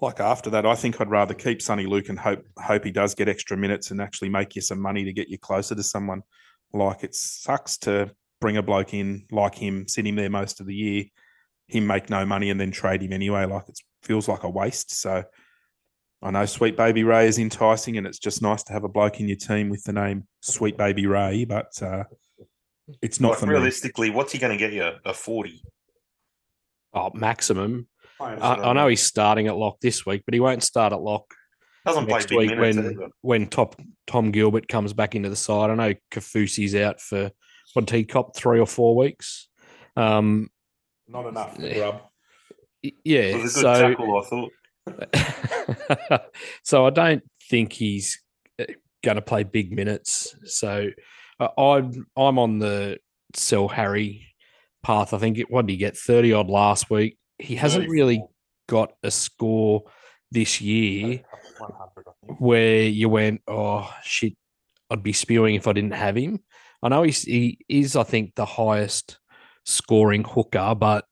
Like 0.00 0.20
after 0.20 0.50
that, 0.50 0.64
I 0.64 0.76
think 0.76 1.00
I'd 1.00 1.10
rather 1.10 1.34
keep 1.34 1.58
Soni 1.58 1.88
Luke 1.88 2.08
and 2.08 2.18
hope 2.18 2.44
hope 2.58 2.84
he 2.84 2.92
does 2.92 3.14
get 3.14 3.28
extra 3.28 3.56
minutes 3.56 3.90
and 3.90 4.00
actually 4.00 4.28
make 4.28 4.54
you 4.54 4.62
some 4.62 4.80
money 4.80 5.04
to 5.04 5.12
get 5.12 5.28
you 5.28 5.38
closer 5.38 5.74
to 5.74 5.82
someone. 5.82 6.22
Like 6.72 7.02
it 7.02 7.14
sucks 7.14 7.78
to 7.78 8.12
bring 8.40 8.56
a 8.56 8.62
bloke 8.62 8.94
in 8.94 9.24
like 9.32 9.56
him, 9.56 9.88
sit 9.88 10.06
him 10.06 10.16
there 10.16 10.30
most 10.30 10.60
of 10.60 10.66
the 10.66 10.74
year, 10.74 11.04
him 11.66 11.86
make 11.86 12.10
no 12.10 12.24
money 12.24 12.50
and 12.50 12.60
then 12.60 12.70
trade 12.70 13.02
him 13.02 13.12
anyway. 13.12 13.44
Like 13.46 13.68
it 13.68 13.80
feels 14.02 14.28
like 14.28 14.44
a 14.44 14.50
waste. 14.50 14.92
So 14.92 15.24
I 16.20 16.30
know 16.32 16.46
Sweet 16.46 16.76
Baby 16.76 17.04
Ray 17.04 17.26
is 17.28 17.38
enticing, 17.38 17.96
and 17.96 18.06
it's 18.06 18.18
just 18.18 18.42
nice 18.42 18.62
to 18.64 18.72
have 18.72 18.84
a 18.84 18.88
bloke 18.88 19.20
in 19.20 19.28
your 19.28 19.36
team 19.36 19.68
with 19.68 19.84
the 19.84 19.92
name 19.92 20.26
Sweet 20.40 20.76
Baby 20.76 21.06
Ray, 21.06 21.44
but 21.44 21.80
uh, 21.80 22.04
it's 23.00 23.20
not 23.20 23.30
Like 23.30 23.38
for 23.38 23.46
me. 23.46 23.52
realistically, 23.52 24.10
what's 24.10 24.32
he 24.32 24.38
going 24.38 24.52
to 24.52 24.58
get 24.58 24.72
you? 24.72 24.90
A 25.04 25.14
forty? 25.14 25.62
Oh, 26.92 27.10
maximum. 27.14 27.86
I, 28.20 28.34
I 28.34 28.72
know 28.72 28.88
he's 28.88 29.02
starting 29.02 29.46
at 29.46 29.56
lock 29.56 29.78
this 29.80 30.04
week, 30.04 30.22
but 30.24 30.34
he 30.34 30.40
won't 30.40 30.64
start 30.64 30.92
at 30.92 31.00
lock 31.00 31.32
doesn't 31.86 32.04
play 32.06 32.14
next 32.14 32.28
big 32.28 32.38
week 32.38 32.50
minutes. 32.58 32.76
when 32.76 32.86
either. 32.92 33.08
when 33.22 33.46
top 33.46 33.80
Tom 34.08 34.30
Gilbert 34.32 34.66
comes 34.68 34.92
back 34.92 35.14
into 35.14 35.30
the 35.30 35.36
side. 35.36 35.70
I 35.70 35.74
know 35.76 35.94
Kaufusi's 36.10 36.74
out 36.74 37.00
for 37.00 37.30
what 37.74 37.86
did 37.86 37.94
he 37.96 38.04
cop 38.04 38.34
three 38.36 38.58
or 38.58 38.66
four 38.66 38.96
weeks. 38.96 39.48
Um, 39.96 40.50
not 41.06 41.26
enough. 41.26 41.56
grub. 41.56 42.00
y- 42.82 42.90
It 42.90 42.94
yeah, 43.04 43.36
was 43.36 43.56
a 43.56 43.60
good 43.62 43.76
so 43.76 43.88
tackle, 43.90 44.18
I 44.20 44.24
thought. 44.26 44.52
so 46.64 46.86
I 46.86 46.90
don't 46.90 47.22
think 47.50 47.72
he's 47.72 48.20
going 49.02 49.16
to 49.16 49.22
play 49.22 49.44
big 49.44 49.72
minutes. 49.72 50.36
So 50.44 50.90
uh, 51.40 51.48
I'm 51.58 52.06
I'm 52.16 52.38
on 52.38 52.58
the 52.58 52.98
sell 53.34 53.68
Harry 53.68 54.26
path. 54.82 55.12
I 55.12 55.18
think 55.18 55.38
it, 55.38 55.50
what 55.50 55.66
did 55.66 55.72
he 55.72 55.78
get? 55.78 55.96
Thirty 55.96 56.32
odd 56.32 56.48
last 56.48 56.90
week. 56.90 57.18
He 57.38 57.54
hasn't 57.54 57.88
really 57.88 58.22
got 58.68 58.92
a 59.02 59.10
score 59.10 59.84
this 60.30 60.60
year 60.60 61.22
where 62.38 62.82
you 62.82 63.08
went, 63.08 63.40
oh 63.46 63.90
shit, 64.02 64.34
I'd 64.90 65.02
be 65.02 65.12
spewing 65.12 65.54
if 65.54 65.66
I 65.66 65.72
didn't 65.72 65.92
have 65.92 66.16
him. 66.16 66.40
I 66.82 66.88
know 66.88 67.02
he's 67.02 67.22
he 67.22 67.58
is, 67.68 67.96
I 67.96 68.02
think, 68.02 68.34
the 68.34 68.44
highest 68.44 69.18
scoring 69.64 70.24
hooker, 70.24 70.74
but 70.74 71.04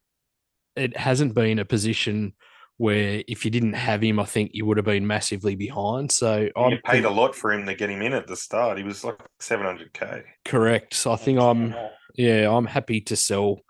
it 0.76 0.96
hasn't 0.96 1.34
been 1.34 1.58
a 1.58 1.64
position 1.64 2.34
where 2.78 3.22
if 3.26 3.44
you 3.44 3.50
didn't 3.50 3.72
have 3.72 4.02
him, 4.02 4.20
I 4.20 4.24
think 4.24 4.50
you 4.52 4.66
would 4.66 4.76
have 4.76 4.84
been 4.84 5.06
massively 5.06 5.54
behind. 5.54 6.12
So 6.12 6.40
You 6.40 6.52
I'm 6.56 6.78
paid 6.84 7.04
a 7.04 7.10
lot 7.10 7.34
for 7.34 7.52
him 7.52 7.66
to 7.66 7.74
get 7.74 7.90
him 7.90 8.02
in 8.02 8.12
at 8.12 8.26
the 8.26 8.36
start. 8.36 8.78
He 8.78 8.84
was 8.84 9.02
like 9.04 9.18
700k. 9.40 10.22
correct. 10.44 10.94
So 10.94 11.12
I 11.12 11.16
think 11.16 11.38
I'm 11.38 11.74
yeah, 12.14 12.50
I'm 12.50 12.66
happy 12.66 13.00
to 13.02 13.16
sell 13.16 13.60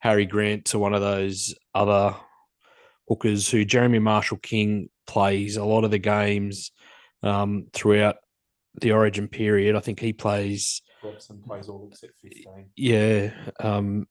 Harry 0.00 0.26
Grant 0.26 0.66
to 0.66 0.78
one 0.78 0.94
of 0.94 1.00
those 1.00 1.54
other 1.74 2.14
hookers 3.08 3.48
who 3.48 3.64
Jeremy 3.64 3.98
Marshall 3.98 4.38
King 4.38 4.88
plays 5.06 5.56
a 5.56 5.64
lot 5.64 5.84
of 5.84 5.90
the 5.90 5.98
games 5.98 6.72
um, 7.22 7.66
throughout 7.72 8.16
the 8.80 8.92
Origin 8.92 9.28
period. 9.28 9.76
I 9.76 9.80
think 9.80 10.00
he 10.00 10.12
plays 10.12 10.82
Robson 11.02 11.40
plays 11.46 11.68
all 11.68 11.88
except 11.90 12.14
15. 12.22 12.70
yeah. 12.76 13.30
Um, 13.60 14.06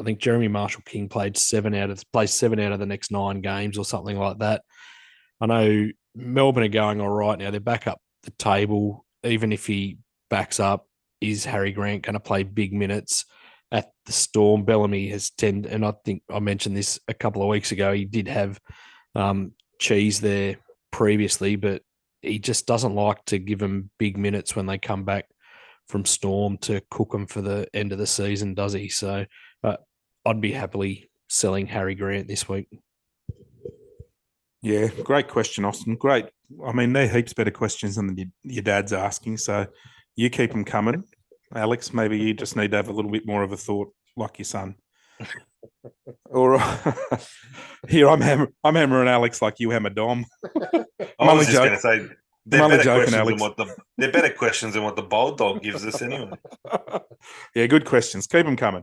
I 0.00 0.04
think 0.04 0.18
Jeremy 0.18 0.48
Marshall 0.48 0.82
King 0.84 1.08
played 1.08 1.36
seven 1.36 1.74
out 1.74 1.90
of 1.90 2.02
plays 2.12 2.32
seven 2.32 2.58
out 2.58 2.72
of 2.72 2.80
the 2.80 2.86
next 2.86 3.10
nine 3.10 3.40
games 3.40 3.78
or 3.78 3.84
something 3.84 4.18
like 4.18 4.38
that. 4.38 4.62
I 5.40 5.46
know 5.46 5.90
Melbourne 6.14 6.64
are 6.64 6.68
going 6.68 7.00
all 7.00 7.10
right 7.10 7.38
now. 7.38 7.50
They're 7.50 7.60
back 7.60 7.86
up 7.86 8.00
the 8.22 8.30
table. 8.32 9.04
Even 9.22 9.52
if 9.52 9.66
he 9.66 9.98
backs 10.30 10.60
up, 10.60 10.86
is 11.20 11.44
Harry 11.44 11.72
Grant 11.72 12.02
going 12.02 12.14
to 12.14 12.20
play 12.20 12.42
big 12.42 12.72
minutes 12.72 13.24
at 13.70 13.92
the 14.06 14.12
Storm? 14.12 14.64
Bellamy 14.64 15.08
has 15.08 15.30
tend, 15.30 15.66
and 15.66 15.84
I 15.84 15.92
think 16.04 16.22
I 16.30 16.40
mentioned 16.40 16.76
this 16.76 16.98
a 17.08 17.14
couple 17.14 17.42
of 17.42 17.48
weeks 17.48 17.72
ago. 17.72 17.92
He 17.92 18.04
did 18.04 18.28
have 18.28 18.60
um, 19.14 19.52
cheese 19.78 20.20
there 20.20 20.56
previously, 20.90 21.56
but 21.56 21.82
he 22.20 22.38
just 22.38 22.66
doesn't 22.66 22.94
like 22.94 23.24
to 23.26 23.38
give 23.38 23.58
them 23.58 23.90
big 23.98 24.16
minutes 24.16 24.56
when 24.56 24.66
they 24.66 24.78
come 24.78 25.04
back 25.04 25.26
from 25.88 26.04
Storm 26.04 26.56
to 26.58 26.80
cook 26.90 27.12
them 27.12 27.26
for 27.26 27.42
the 27.42 27.68
end 27.74 27.92
of 27.92 27.98
the 27.98 28.06
season, 28.06 28.54
does 28.54 28.72
he? 28.72 28.88
So 28.88 29.26
I'd 30.26 30.40
be 30.40 30.52
happily 30.52 31.10
selling 31.28 31.66
Harry 31.66 31.94
Grant 31.94 32.28
this 32.28 32.48
week. 32.48 32.68
Yeah, 34.62 34.88
great 35.02 35.28
question, 35.28 35.64
Austin. 35.64 35.96
Great. 35.96 36.26
I 36.64 36.72
mean, 36.72 36.92
they're 36.94 37.08
heaps 37.08 37.34
better 37.34 37.50
questions 37.50 37.96
than 37.96 38.16
your, 38.16 38.28
your 38.42 38.62
dad's 38.62 38.94
asking. 38.94 39.36
So 39.36 39.66
you 40.16 40.30
keep 40.30 40.52
them 40.52 40.64
coming. 40.64 41.04
Alex, 41.54 41.92
maybe 41.92 42.18
you 42.18 42.32
just 42.32 42.56
need 42.56 42.70
to 42.70 42.78
have 42.78 42.88
a 42.88 42.92
little 42.92 43.10
bit 43.10 43.26
more 43.26 43.42
of 43.42 43.52
a 43.52 43.56
thought 43.56 43.92
like 44.16 44.38
your 44.38 44.46
son. 44.46 44.76
All 46.34 46.48
right. 46.48 46.94
Here, 47.88 48.08
I'm, 48.08 48.22
hammer, 48.22 48.48
I'm 48.64 48.74
hammering 48.74 49.08
Alex 49.08 49.42
like 49.42 49.60
you 49.60 49.70
hammer 49.70 49.90
Dom. 49.90 50.24
I'm 50.54 50.84
only 51.18 51.38
was 51.38 51.46
just 51.46 51.56
joking. 51.58 51.68
going 51.68 52.06
to 52.08 52.08
say 52.08 52.14
they're 52.46 52.62
only 52.62 52.76
better, 52.78 52.84
joking, 52.84 53.12
questions 53.12 53.14
Alex. 53.14 53.40
than 53.40 53.48
what 53.48 53.56
the, 53.56 53.76
they're 53.98 54.12
better 54.12 54.34
questions 54.34 54.74
than 54.74 54.82
what 54.82 54.96
the 54.96 55.02
bold 55.02 55.38
dog 55.38 55.62
gives 55.62 55.84
us 55.84 56.00
anyway. 56.00 56.30
yeah, 57.54 57.66
good 57.66 57.84
questions. 57.84 58.26
Keep 58.26 58.46
them 58.46 58.56
coming. 58.56 58.82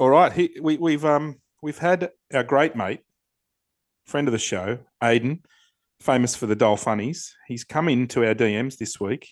All 0.00 0.08
right, 0.08 0.32
he, 0.32 0.58
we, 0.62 0.78
we've 0.78 1.04
um 1.04 1.36
we've 1.60 1.76
had 1.76 2.08
our 2.32 2.42
great 2.42 2.74
mate, 2.74 3.00
friend 4.06 4.26
of 4.28 4.32
the 4.32 4.38
show, 4.38 4.78
Aiden, 5.02 5.42
famous 6.00 6.34
for 6.34 6.46
the 6.46 6.56
Dole 6.56 6.78
Funnies. 6.78 7.36
He's 7.46 7.64
come 7.64 7.86
into 7.86 8.26
our 8.26 8.34
DMs 8.34 8.78
this 8.78 8.98
week, 8.98 9.28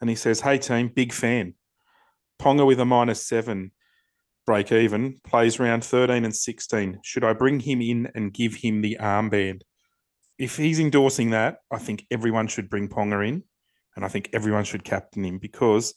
and 0.00 0.10
he 0.10 0.16
says, 0.16 0.40
"Hey 0.40 0.58
team, 0.58 0.88
big 0.88 1.12
fan. 1.12 1.54
Ponga 2.40 2.66
with 2.66 2.80
a 2.80 2.84
minus 2.84 3.24
seven, 3.24 3.70
break 4.44 4.72
even. 4.72 5.18
Plays 5.22 5.60
round 5.60 5.84
thirteen 5.84 6.24
and 6.24 6.34
sixteen. 6.34 6.98
Should 7.04 7.22
I 7.22 7.32
bring 7.32 7.60
him 7.60 7.80
in 7.80 8.10
and 8.12 8.34
give 8.34 8.56
him 8.56 8.82
the 8.82 8.96
armband? 9.00 9.60
If 10.36 10.56
he's 10.56 10.80
endorsing 10.80 11.30
that, 11.30 11.58
I 11.70 11.78
think 11.78 12.06
everyone 12.10 12.48
should 12.48 12.68
bring 12.68 12.88
Ponga 12.88 13.24
in, 13.24 13.44
and 13.94 14.04
I 14.04 14.08
think 14.08 14.30
everyone 14.32 14.64
should 14.64 14.82
captain 14.82 15.24
him 15.24 15.38
because." 15.38 15.94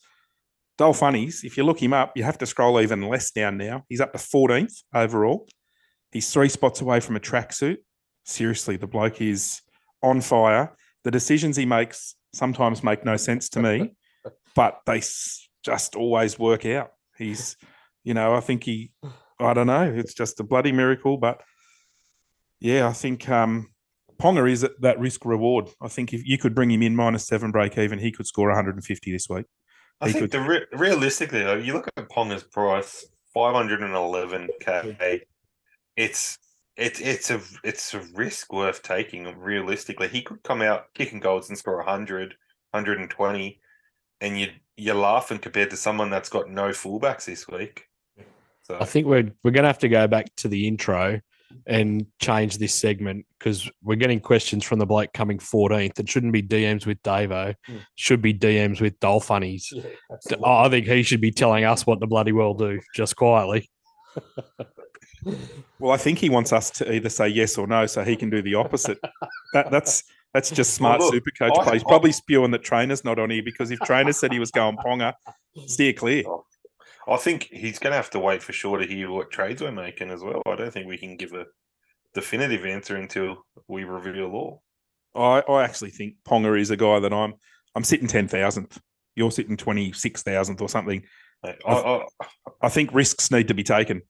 Dole 0.78 0.94
Funnies, 0.94 1.44
if 1.44 1.56
you 1.56 1.64
look 1.64 1.82
him 1.82 1.94
up, 1.94 2.14
you 2.16 2.24
have 2.24 2.38
to 2.40 2.46
scroll 2.46 2.82
even 2.82 3.08
less 3.08 3.32
down 3.32 3.58
now. 3.58 3.84
He's 3.88 4.02
up 4.02 4.12
to 4.12 4.18
14th 4.18 4.84
overall. 4.94 5.48
He's 6.12 6.32
three 6.32 6.50
spots 6.50 6.82
away 6.82 7.00
from 7.00 7.16
a 7.16 7.20
tracksuit. 7.20 7.78
Seriously, 8.26 8.76
the 8.76 8.88
bloke 8.88 9.22
is 9.22 9.62
on 10.04 10.22
fire. 10.22 10.76
The 11.04 11.12
decisions 11.12 11.56
he 11.56 11.66
makes 11.66 12.16
sometimes 12.34 12.84
make 12.84 13.06
no 13.06 13.16
sense 13.16 13.50
to 13.50 13.62
me, 13.62 13.96
but 14.56 14.80
they 14.86 15.02
just 15.64 15.96
always 15.96 16.38
work 16.38 16.66
out. 16.66 16.92
He's, 17.18 17.56
you 18.04 18.14
know, 18.14 18.36
I 18.36 18.42
think 18.42 18.64
he, 18.66 18.92
I 19.40 19.54
don't 19.54 19.68
know, 19.68 19.84
it's 19.84 20.14
just 20.14 20.40
a 20.40 20.44
bloody 20.44 20.72
miracle. 20.72 21.18
But 21.18 21.42
yeah, 22.60 22.88
I 22.88 22.94
think 22.94 23.30
um, 23.30 23.70
Ponga 24.22 24.50
is 24.50 24.64
at 24.64 24.80
that 24.82 25.00
risk 25.00 25.26
reward. 25.26 25.70
I 25.82 25.88
think 25.88 26.14
if 26.14 26.26
you 26.26 26.38
could 26.38 26.56
bring 26.56 26.72
him 26.72 26.82
in 26.82 26.96
minus 26.96 27.28
seven 27.28 27.52
break 27.52 27.78
even, 27.78 28.00
he 28.00 28.12
could 28.12 28.28
score 28.28 28.48
150 28.50 29.12
this 29.12 29.30
week. 29.30 29.46
I 30.02 30.12
think 30.12 30.20
could- 30.20 30.32
the 30.32 30.42
re- 30.42 30.66
realistically 30.74 31.44
though, 31.44 31.56
you 31.56 31.74
look 31.74 31.88
at 31.96 32.10
Ponga's 32.10 32.44
price, 32.44 33.06
five 33.34 33.54
hundred 33.56 33.82
and 33.82 33.94
eleven 33.94 34.50
k. 34.60 35.24
It's 35.96 36.38
it's 36.78 37.00
it's 37.00 37.32
a 37.32 37.42
it's 37.64 37.94
a 37.94 38.02
risk 38.14 38.52
worth 38.52 38.84
taking. 38.84 39.24
Realistically, 39.40 40.08
he 40.10 40.22
could 40.22 40.44
come 40.44 40.62
out 40.62 40.94
kicking 40.94 41.20
goals 41.20 41.48
and 41.50 41.58
score 41.58 41.78
100, 41.78 42.36
120, 42.72 43.60
and 44.22 44.40
you 44.40 44.48
you're 44.76 44.96
laughing 44.96 45.40
compared 45.40 45.70
to 45.70 45.78
someone 45.78 46.10
that's 46.10 46.28
got 46.30 46.50
no 46.50 46.70
fullbacks 46.70 47.26
this 47.26 47.48
week. 47.48 47.88
So 48.64 48.78
I 48.80 48.86
think 48.86 49.08
we're 49.08 49.32
we're 49.44 49.52
going 49.52 49.64
to 49.64 49.70
have 49.70 49.80
to 49.80 49.90
go 49.90 50.08
back 50.08 50.36
to 50.38 50.50
the 50.50 50.68
intro 50.68 51.22
and 51.68 52.06
change 52.20 52.58
this 52.58 52.74
segment 52.74 53.26
because 53.38 53.70
we're 53.84 53.96
getting 53.96 54.20
questions 54.20 54.64
from 54.64 54.80
the 54.80 54.86
bloke 54.86 55.14
coming 55.14 55.38
14th. 55.38 56.00
It 56.00 56.10
shouldn't 56.10 56.34
be 56.34 56.44
DMs 56.44 56.86
with 56.86 57.02
Davo. 57.04 57.56
Hmm. 57.66 57.78
Should 57.96 58.22
be 58.22 58.34
DMs 58.34 58.82
with 58.82 59.00
Dole 59.00 59.20
Funnies. 59.20 59.74
Oh, 60.44 60.44
I 60.44 60.70
think 60.70 60.88
he 60.88 61.04
should 61.04 61.22
be 61.22 61.32
telling 61.32 61.64
us 61.64 61.86
what 61.86 62.00
the 62.00 62.08
bloody 62.08 62.32
well 62.32 62.54
do, 62.54 62.80
just 62.96 63.16
quietly. 63.16 63.70
Well, 65.80 65.92
I 65.92 65.98
think 65.98 66.20
he 66.20 66.30
wants 66.30 66.54
us 66.54 66.70
to 66.72 66.94
either 66.94 67.10
say 67.10 67.28
yes 67.28 67.58
or 67.58 67.68
no, 67.68 67.86
so 67.86 68.04
he 68.04 68.16
can 68.16 68.30
do 68.30 68.42
the 68.42 68.56
opposite. 68.56 69.00
that 69.54 69.72
that's 69.72 70.04
that's 70.34 70.50
just 70.52 70.74
smart 70.74 71.00
look, 71.00 71.14
super 71.14 71.32
coach 71.32 71.54
I- 71.60 71.64
play. 71.64 71.74
He's 71.74 71.84
probably 71.84 72.12
spewing 72.12 72.52
that 72.52 72.64
Trainor's 72.64 73.04
not 73.04 73.20
on 73.20 73.30
here 73.30 73.44
because 73.44 73.72
if 73.72 73.80
Trainor 73.80 74.14
said 74.14 74.32
he 74.32 74.40
was 74.40 74.52
going 74.52 74.78
ponga, 74.78 75.14
steer 75.66 75.94
clear. 75.94 76.24
I 77.08 77.18
think 77.18 77.50
he's 77.52 77.80
going 77.80 77.92
to 77.92 77.98
have 77.98 78.10
to 78.12 78.20
wait 78.20 78.42
for 78.42 78.54
sure 78.54 78.78
to 78.78 78.86
hear 78.88 79.10
what 79.12 79.32
trades 79.32 79.62
we're 79.62 79.72
making 79.72 80.10
as 80.10 80.24
well. 80.24 80.42
I 80.46 80.56
don't 80.56 80.72
think 80.72 80.88
we 80.88 80.98
can 80.98 81.18
give 81.18 81.34
a 81.34 81.46
definitive 82.14 82.66
answer 82.66 82.96
until 82.96 83.46
we 83.68 83.84
reveal 83.84 84.32
all. 84.32 84.64
I, 85.14 85.44
I 85.52 85.64
actually 85.64 85.92
think 85.92 86.16
Ponga 86.28 86.60
is 86.60 86.72
a 86.72 86.78
guy 86.78 87.00
that 87.00 87.14
I'm 87.14 87.36
I'm 87.76 87.84
sitting 87.84 88.08
ten 88.08 88.28
thousandth. 88.28 88.80
You're 89.16 89.32
sitting 89.32 89.58
twenty 89.58 89.92
six 89.94 90.24
thousandth 90.24 90.62
or 90.62 90.70
something. 90.70 91.04
Mate, 91.44 91.56
I, 91.66 91.74
I, 91.74 92.06
I 92.64 92.70
think 92.70 92.94
risks 92.94 93.32
need 93.32 93.48
to 93.50 93.54
be 93.54 93.64
taken. 93.64 94.02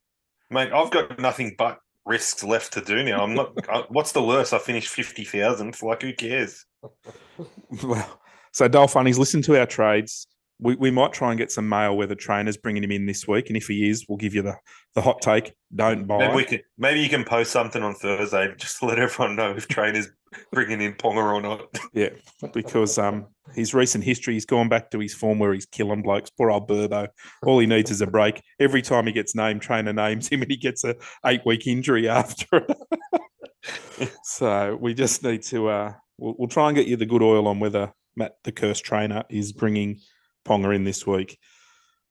mate, 0.49 0.71
I've 0.71 0.91
got 0.91 1.19
nothing 1.19 1.55
but 1.57 1.79
risks 2.05 2.43
left 2.43 2.73
to 2.73 2.81
do 2.81 3.03
now. 3.03 3.23
I'm 3.23 3.35
not. 3.35 3.53
I, 3.69 3.83
what's 3.89 4.13
the 4.13 4.23
worst? 4.23 4.53
I 4.53 4.59
finished 4.59 4.89
fifty 4.89 5.25
thousandth. 5.25 5.83
Like, 5.83 6.01
who 6.01 6.13
cares? 6.13 6.65
Well, 7.83 8.21
so 8.53 8.69
Dole 8.69 8.87
Funnies, 8.87 9.17
listen 9.19 9.41
to 9.41 9.59
our 9.59 9.65
trades. 9.65 10.27
We, 10.59 10.75
we 10.75 10.91
might 10.91 11.11
try 11.11 11.31
and 11.31 11.37
get 11.37 11.51
some 11.51 11.67
mail 11.67 11.97
where 11.97 12.07
the 12.07 12.15
Trainor's 12.15 12.57
bringing 12.57 12.83
him 12.83 12.91
in 12.91 13.05
this 13.05 13.27
week, 13.27 13.49
and 13.49 13.57
if 13.57 13.67
he 13.67 13.89
is, 13.89 14.05
we'll 14.07 14.17
give 14.17 14.33
you 14.33 14.41
the, 14.41 14.55
the 14.93 15.01
hot 15.01 15.21
take. 15.21 15.53
Don't 15.73 16.07
buy. 16.07 16.19
Maybe 16.19 16.35
we 16.35 16.43
can. 16.45 16.59
Maybe 16.77 17.01
you 17.01 17.09
can 17.09 17.25
post 17.25 17.51
something 17.51 17.83
on 17.83 17.93
Thursday 17.95 18.53
just 18.57 18.79
to 18.79 18.85
let 18.85 18.99
everyone 18.99 19.35
know 19.35 19.51
if 19.51 19.67
Trainors 19.67 20.07
bringing 20.51 20.81
in 20.81 20.93
Ponga 20.93 21.23
or 21.23 21.41
not. 21.41 21.61
Yeah, 21.93 22.09
because 22.53 22.97
um, 22.97 23.27
his 23.53 23.73
recent 23.73 24.03
history, 24.03 24.33
he's 24.33 24.45
gone 24.45 24.67
back 24.67 24.91
to 24.91 24.99
his 24.99 25.13
form 25.13 25.39
where 25.39 25.53
he's 25.53 25.65
killing 25.65 26.01
blokes. 26.01 26.29
Poor 26.29 26.51
old 26.51 26.67
Burbo. 26.67 27.07
All 27.43 27.59
he 27.59 27.67
needs 27.67 27.89
is 27.89 28.01
a 28.01 28.07
break. 28.07 28.41
Every 28.59 28.81
time 28.81 29.07
he 29.07 29.13
gets 29.13 29.33
named, 29.33 29.61
Trainor 29.61 29.93
names 29.93 30.27
him, 30.27 30.41
and 30.41 30.51
he 30.51 30.57
gets 30.57 30.83
a 30.83 30.95
eight 31.25 31.41
week 31.45 31.67
injury 31.67 32.09
after 32.09 32.65
it. 32.67 34.11
so 34.23 34.77
we 34.81 34.93
just 34.93 35.23
need 35.23 35.43
to. 35.43 35.69
Uh, 35.69 35.93
we'll, 36.17 36.35
we'll 36.37 36.49
try 36.49 36.67
and 36.67 36.75
get 36.75 36.87
you 36.87 36.97
the 36.97 37.05
good 37.05 37.23
oil 37.23 37.47
on 37.47 37.59
whether 37.59 37.93
Matt, 38.15 38.35
the 38.43 38.51
cursed 38.51 38.83
Trainor, 38.83 39.23
is 39.29 39.53
bringing 39.53 39.99
Ponga 40.45 40.75
in 40.75 40.83
this 40.83 41.05
week. 41.05 41.37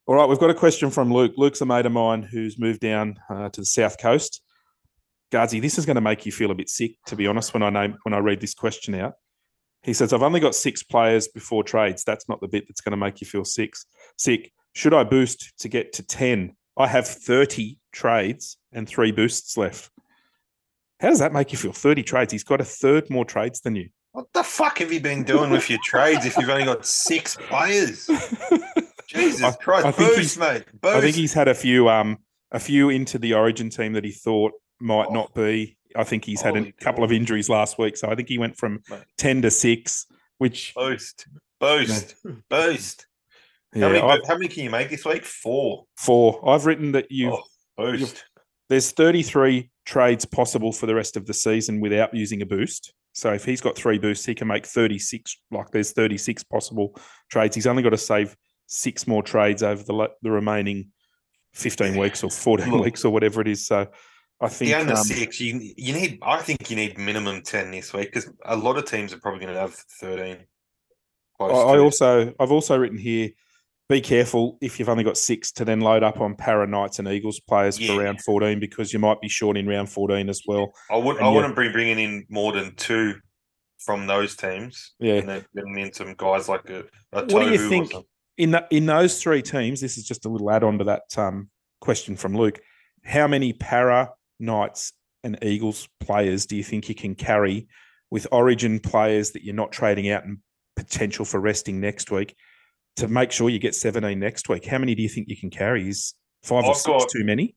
All 0.07 0.15
right, 0.15 0.29
we've 0.29 0.39
got 0.39 0.51
a 0.51 0.55
question 0.55 0.91
from 0.91 1.13
Luke. 1.13 1.33
Luke's 1.39 1.63
a 1.63 1.67
mate 1.67 1.87
of 1.87 1.93
mine 1.93 2.23
who's 2.23 2.59
moved 2.59 2.81
down 2.81 3.19
uh, 3.31 3.49
to 3.49 3.61
the 3.63 3.67
south 3.67 3.99
coast. 3.99 4.43
Gardsy, 5.33 5.63
this 5.63 5.79
is 5.79 5.87
going 5.87 5.95
to 5.95 6.03
make 6.03 6.27
you 6.27 6.33
feel 6.33 6.51
a 6.51 6.55
bit 6.55 6.69
sick, 6.69 6.97
to 7.07 7.17
be 7.17 7.27
honest. 7.27 7.55
When 7.55 7.63
I 7.63 7.71
name 7.71 7.97
when 8.03 8.13
I 8.13 8.19
read 8.19 8.41
this 8.41 8.55
question 8.55 8.95
out, 8.95 9.15
he 9.83 9.95
says, 9.95 10.13
"I've 10.13 10.23
only 10.23 10.41
got 10.41 10.55
six 10.55 10.83
players 10.83 11.29
before 11.29 11.65
trades. 11.65 12.05
That's 12.05 12.29
not 12.29 12.41
the 12.41 12.49
bit 12.49 12.67
that's 12.69 12.83
going 12.83 12.93
to 12.93 12.99
make 12.99 13.21
you 13.21 13.27
feel 13.27 13.45
sick. 13.45 13.75
Sick. 14.19 14.53
Should 14.75 14.93
I 14.93 15.05
boost 15.05 15.55
to 15.61 15.69
get 15.69 15.95
to 15.95 16.03
ten? 16.03 16.57
I 16.77 16.87
have 16.87 17.09
thirty 17.09 17.79
trades 17.93 18.59
and 18.73 18.87
three 18.87 19.11
boosts 19.11 19.57
left. 19.57 19.91
How 21.01 21.09
does 21.09 21.21
that 21.21 21.33
make 21.33 21.51
you 21.51 21.59
feel? 21.59 21.73
Thirty 21.73 22.03
trades. 22.03 22.33
He's 22.33 22.45
got 22.45 22.61
a 22.61 22.65
third 22.65 23.09
more 23.09 23.25
trades 23.25 23.61
than 23.63 23.75
you. 23.75 23.89
What 24.15 24.27
the 24.33 24.45
fuck 24.45 24.79
have 24.79 24.93
you 24.93 25.01
been 25.01 25.25
doing 25.25 25.51
with 25.51 25.69
your 25.69 25.81
trades 25.85 26.25
if 26.25 26.37
you've 26.37 26.49
only 26.49 26.65
got 26.65 26.87
six 26.87 27.37
players? 27.37 28.09
Jesus 29.09 29.43
I- 29.43 29.51
Christ, 29.53 29.87
I 29.87 29.91
think 29.91 30.11
boost, 30.15 30.37
he's- 30.37 30.39
mate. 30.39 30.65
Boost. 30.81 30.95
I 30.97 31.01
think 31.01 31.17
he's 31.17 31.33
had 31.33 31.49
a 31.49 31.55
few 31.55 31.89
um 31.89 32.19
a 32.53 32.61
few 32.61 32.91
into 32.91 33.19
the 33.19 33.35
Origin 33.35 33.71
team 33.71 33.93
that 33.95 34.05
he 34.05 34.13
thought 34.13 34.53
might 34.81 35.09
Oh. 35.09 35.13
not 35.13 35.35
be. 35.35 35.77
I 35.97 36.05
think 36.05 36.25
he's 36.25 36.41
had 36.43 36.55
a 36.55 36.61
Holy 36.61 36.73
couple 36.81 37.03
of 37.03 37.11
injuries 37.11 37.49
last 37.49 37.77
week, 37.77 37.97
so 37.97 38.09
I 38.09 38.15
think 38.15 38.29
he 38.29 38.39
went 38.39 38.57
from 38.57 38.83
Mate. 38.89 39.01
ten 39.19 39.43
to 39.43 39.51
six, 39.51 40.07
which 40.39 40.73
boost, 40.77 41.27
boost, 41.59 42.15
boost. 42.49 43.07
yeah, 43.75 43.83
How, 43.83 43.89
many, 43.93 44.01
I've- 44.01 44.23
how 44.29 44.35
many 44.35 44.47
can 44.47 44.63
you 44.63 44.71
make 44.71 44.91
this 44.91 45.05
week? 45.05 45.25
Four. 45.25 45.87
four. 45.97 46.41
I've 46.49 46.67
written 46.67 46.93
that 46.93 47.11
you 47.11 47.33
Oh, 47.33 47.43
Boost. 47.77 48.25
There's 48.69 48.93
33 48.93 49.71
trades 49.85 50.25
possible 50.25 50.71
for 50.73 50.87
the 50.87 50.95
rest 50.95 51.17
of 51.17 51.27
the 51.27 51.35
season 51.35 51.81
without 51.81 52.15
using 52.15 52.41
a 52.43 52.47
boost. 52.47 52.93
So 53.15 53.33
if 53.33 53.45
he's 53.45 53.61
got 53.61 53.77
three 53.77 53.99
boosts, 53.99 54.27
he 54.27 54.35
can 54.35 54.49
make 54.49 54.67
36. 54.67 55.39
Like 55.51 55.71
there's 55.71 55.93
36 55.93 56.43
possible 56.45 56.97
trades. 57.31 57.55
He's 57.55 57.67
only 57.67 57.83
got 57.83 57.91
to 57.91 57.99
save 57.99 58.37
six 58.67 59.07
more 59.07 59.23
trades 59.23 59.63
over 59.63 59.83
the 59.83 60.11
the 60.23 60.31
remaining 60.31 60.91
15 61.55 61.97
weeks 61.97 62.25
or 62.25 62.31
14 62.31 62.71
Look. 62.71 62.85
weeks 62.85 63.05
or 63.05 63.13
whatever 63.13 63.41
it 63.41 63.49
is. 63.49 63.67
So 63.67 63.87
I 64.41 64.49
think 64.49 64.71
The 64.71 64.81
under 64.81 64.93
um, 64.95 65.05
six, 65.05 65.41
you 65.41 65.73
you 65.77 65.93
need. 65.93 66.19
I 66.23 66.43
think 66.43 66.69
you 66.69 66.77
need 66.77 66.99
minimum 66.99 67.43
ten 67.43 67.71
this 67.71 67.93
week 67.93 68.13
because 68.13 68.31
a 68.45 68.57
lot 68.57 68.77
of 68.77 68.85
teams 68.85 69.13
are 69.13 69.21
probably 69.21 69.41
going 69.41 69.55
to 69.55 69.61
have 69.61 69.75
thirteen. 69.75 70.39
I, 71.41 71.45
I 71.45 71.79
also 71.79 72.35
I've 72.39 72.53
also 72.53 72.77
written 72.77 72.99
here. 72.99 73.31
Be 73.89 74.01
careful 74.01 74.57
if 74.63 74.79
you've 74.79 74.89
only 74.89 75.05
got 75.05 75.19
six 75.19 75.53
to 75.53 75.65
then 75.65 75.81
load 75.81 76.03
up 76.03 76.21
on 76.21 76.37
Parra 76.37 76.67
Knights 76.67 76.99
and 76.99 77.09
Eagles 77.09 77.41
players 77.41 77.79
Yeah. 77.79 77.89
for 77.95 78.03
round 78.03 78.23
14 78.23 78.59
because 78.59 78.93
you 78.95 78.99
might 78.99 79.21
be 79.21 79.29
short 79.29 79.59
in 79.59 79.67
round 79.67 79.91
14 79.91 80.31
as 80.31 80.41
well. 80.47 80.73
I 80.91 80.97
would. 80.97 81.17
and 81.17 81.27
I 81.27 81.29
yeah. 81.29 81.35
wouldn't 81.35 81.57
be 81.57 81.69
bringing 81.69 81.99
in 81.99 82.25
more 82.31 82.53
than 82.53 82.75
two 82.77 83.17
from 83.79 84.07
those 84.07 84.37
teams. 84.37 84.95
Yeah. 84.99 85.15
and 85.17 85.29
then 85.29 85.45
getting 85.55 85.79
in 85.79 85.93
some 85.93 86.15
guys 86.17 86.49
like 86.49 86.69
a. 86.71 86.85
a 87.13 87.25
What 87.27 87.29
do 87.29 87.51
you 87.51 87.69
think 87.69 87.93
in 88.39 88.53
that 88.53 88.69
in 88.71 88.87
those 88.87 89.23
three 89.23 89.43
teams? 89.43 89.83
This 89.83 89.99
is 89.99 90.05
just 90.05 90.25
a 90.25 90.31
little 90.31 90.51
add 90.51 90.65
on 90.65 90.79
to 90.79 90.85
that 90.85 91.03
um, 91.19 91.51
question 91.83 92.17
from 92.17 92.35
Luke. 92.35 92.61
How 93.05 93.29
many 93.29 93.53
Parra 93.53 94.11
Knights 94.41 94.95
and 95.23 95.39
Eagles 95.43 95.89
players 96.01 96.47
do 96.47 96.57
you 96.57 96.65
think 96.65 96.89
you 96.89 96.95
can 96.95 97.15
carry 97.15 97.69
with 98.11 98.27
Origin 98.33 98.81
players 98.81 99.33
that 99.33 99.45
you're 99.45 99.55
not 99.55 99.73
trading 99.73 100.09
out 100.09 100.25
and 100.25 100.39
potential 100.75 101.27
for 101.27 101.39
resting 101.39 101.81
next 101.81 102.11
week 102.11 102.35
to 102.97 103.09
make 103.09 103.33
sure 103.33 103.49
you 103.51 103.59
get 103.59 103.75
17 103.75 104.19
next 104.19 104.49
week? 104.49 104.67
How 104.67 104.79
many 104.79 104.95
do 104.95 105.03
you 105.03 105.09
think 105.09 105.29
you 105.29 105.37
can 105.37 105.51
carry? 105.51 105.89
Is 105.89 106.15
five 106.43 106.65
or 106.65 106.71
I've 106.71 106.77
six 106.77 106.87
got- 106.87 107.09
too 107.11 107.25
many? 107.25 107.55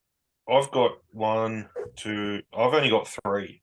I've 0.49 0.71
got 0.71 0.91
one, 1.11 1.67
two. 1.97 2.41
I've 2.53 2.73
only 2.73 2.89
got 2.89 3.07
three, 3.25 3.61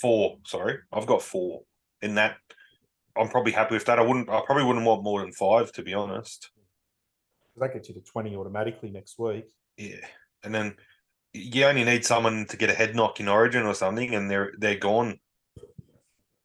four. 0.00 0.38
Sorry, 0.46 0.78
I've 0.92 1.06
got 1.06 1.20
four. 1.22 1.62
In 2.00 2.14
that, 2.14 2.36
I'm 3.16 3.28
probably 3.28 3.52
happy 3.52 3.74
with 3.74 3.84
that. 3.84 3.98
I 3.98 4.02
wouldn't. 4.02 4.30
I 4.30 4.40
probably 4.46 4.64
wouldn't 4.64 4.86
want 4.86 5.02
more 5.04 5.20
than 5.20 5.32
five, 5.32 5.70
to 5.72 5.82
be 5.82 5.92
honest. 5.92 6.50
That 7.58 7.74
gets 7.74 7.90
you 7.90 7.94
to 7.96 8.00
20 8.00 8.34
automatically 8.34 8.90
next 8.90 9.18
week. 9.18 9.44
Yeah, 9.76 9.96
and 10.42 10.54
then 10.54 10.74
you 11.34 11.66
only 11.66 11.84
need 11.84 12.06
someone 12.06 12.46
to 12.46 12.56
get 12.56 12.70
a 12.70 12.74
head 12.74 12.96
knock 12.96 13.20
in 13.20 13.28
Origin 13.28 13.64
or 13.66 13.74
something, 13.74 14.14
and 14.14 14.30
they're 14.30 14.52
they're 14.58 14.78
gone 14.78 15.20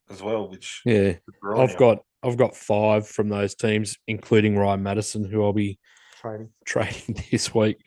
as 0.09 0.21
well. 0.21 0.49
Which 0.49 0.81
Yeah. 0.85 1.13
I've 1.55 1.77
got 1.77 1.99
I've 2.27 2.37
got 2.37 2.55
five 2.55 3.07
from 3.07 3.29
those 3.29 3.55
teams, 3.55 3.97
including 4.07 4.57
Ryan 4.57 4.83
Matterson, 4.83 5.23
who 5.23 5.43
I'll 5.43 5.53
be 5.53 5.79
Trading. 6.19 6.49
trading 6.65 7.23
this 7.31 7.55
week, 7.55 7.77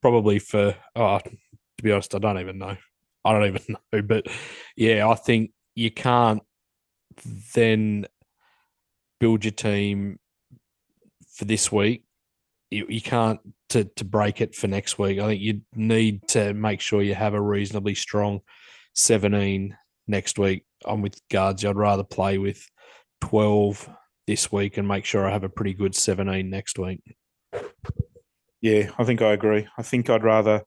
probably 0.00 0.38
for. 0.38 0.74
Oh, 0.96 1.18
to 1.18 1.82
be 1.82 1.92
honest, 1.92 2.14
I 2.14 2.18
don't 2.18 2.40
even 2.40 2.58
know. 2.58 2.76
I 3.24 3.32
don't 3.32 3.46
even 3.46 3.76
know, 3.92 4.02
but 4.02 4.26
yeah, 4.76 5.06
I 5.06 5.14
think 5.14 5.50
you 5.74 5.90
can't 5.90 6.42
then 7.54 8.06
build 9.18 9.44
your 9.44 9.52
team 9.52 10.18
for 11.30 11.44
this 11.44 11.70
week. 11.70 12.04
You, 12.70 12.86
you 12.88 13.02
can't 13.02 13.40
to 13.70 13.84
to 13.84 14.04
break 14.04 14.40
it 14.40 14.54
for 14.54 14.66
next 14.66 14.98
week. 14.98 15.18
I 15.18 15.26
think 15.26 15.42
you 15.42 15.60
need 15.74 16.26
to 16.28 16.54
make 16.54 16.80
sure 16.80 17.02
you 17.02 17.14
have 17.14 17.34
a 17.34 17.40
reasonably 17.40 17.94
strong 17.94 18.40
seventeen 18.94 19.76
next 20.06 20.38
week. 20.38 20.64
I'm 20.86 21.02
with 21.02 21.20
guards. 21.28 21.64
I'd 21.64 21.76
rather 21.76 22.04
play 22.04 22.38
with 22.38 22.66
twelve 23.20 23.88
this 24.26 24.52
week 24.52 24.76
and 24.76 24.86
make 24.86 25.04
sure 25.04 25.26
I 25.26 25.30
have 25.30 25.44
a 25.44 25.48
pretty 25.48 25.74
good 25.74 25.94
seventeen 25.94 26.50
next 26.50 26.78
week. 26.78 27.00
Yeah, 28.60 28.90
I 28.98 29.04
think 29.04 29.22
I 29.22 29.32
agree. 29.32 29.66
I 29.78 29.82
think 29.82 30.10
I'd 30.10 30.24
rather, 30.24 30.62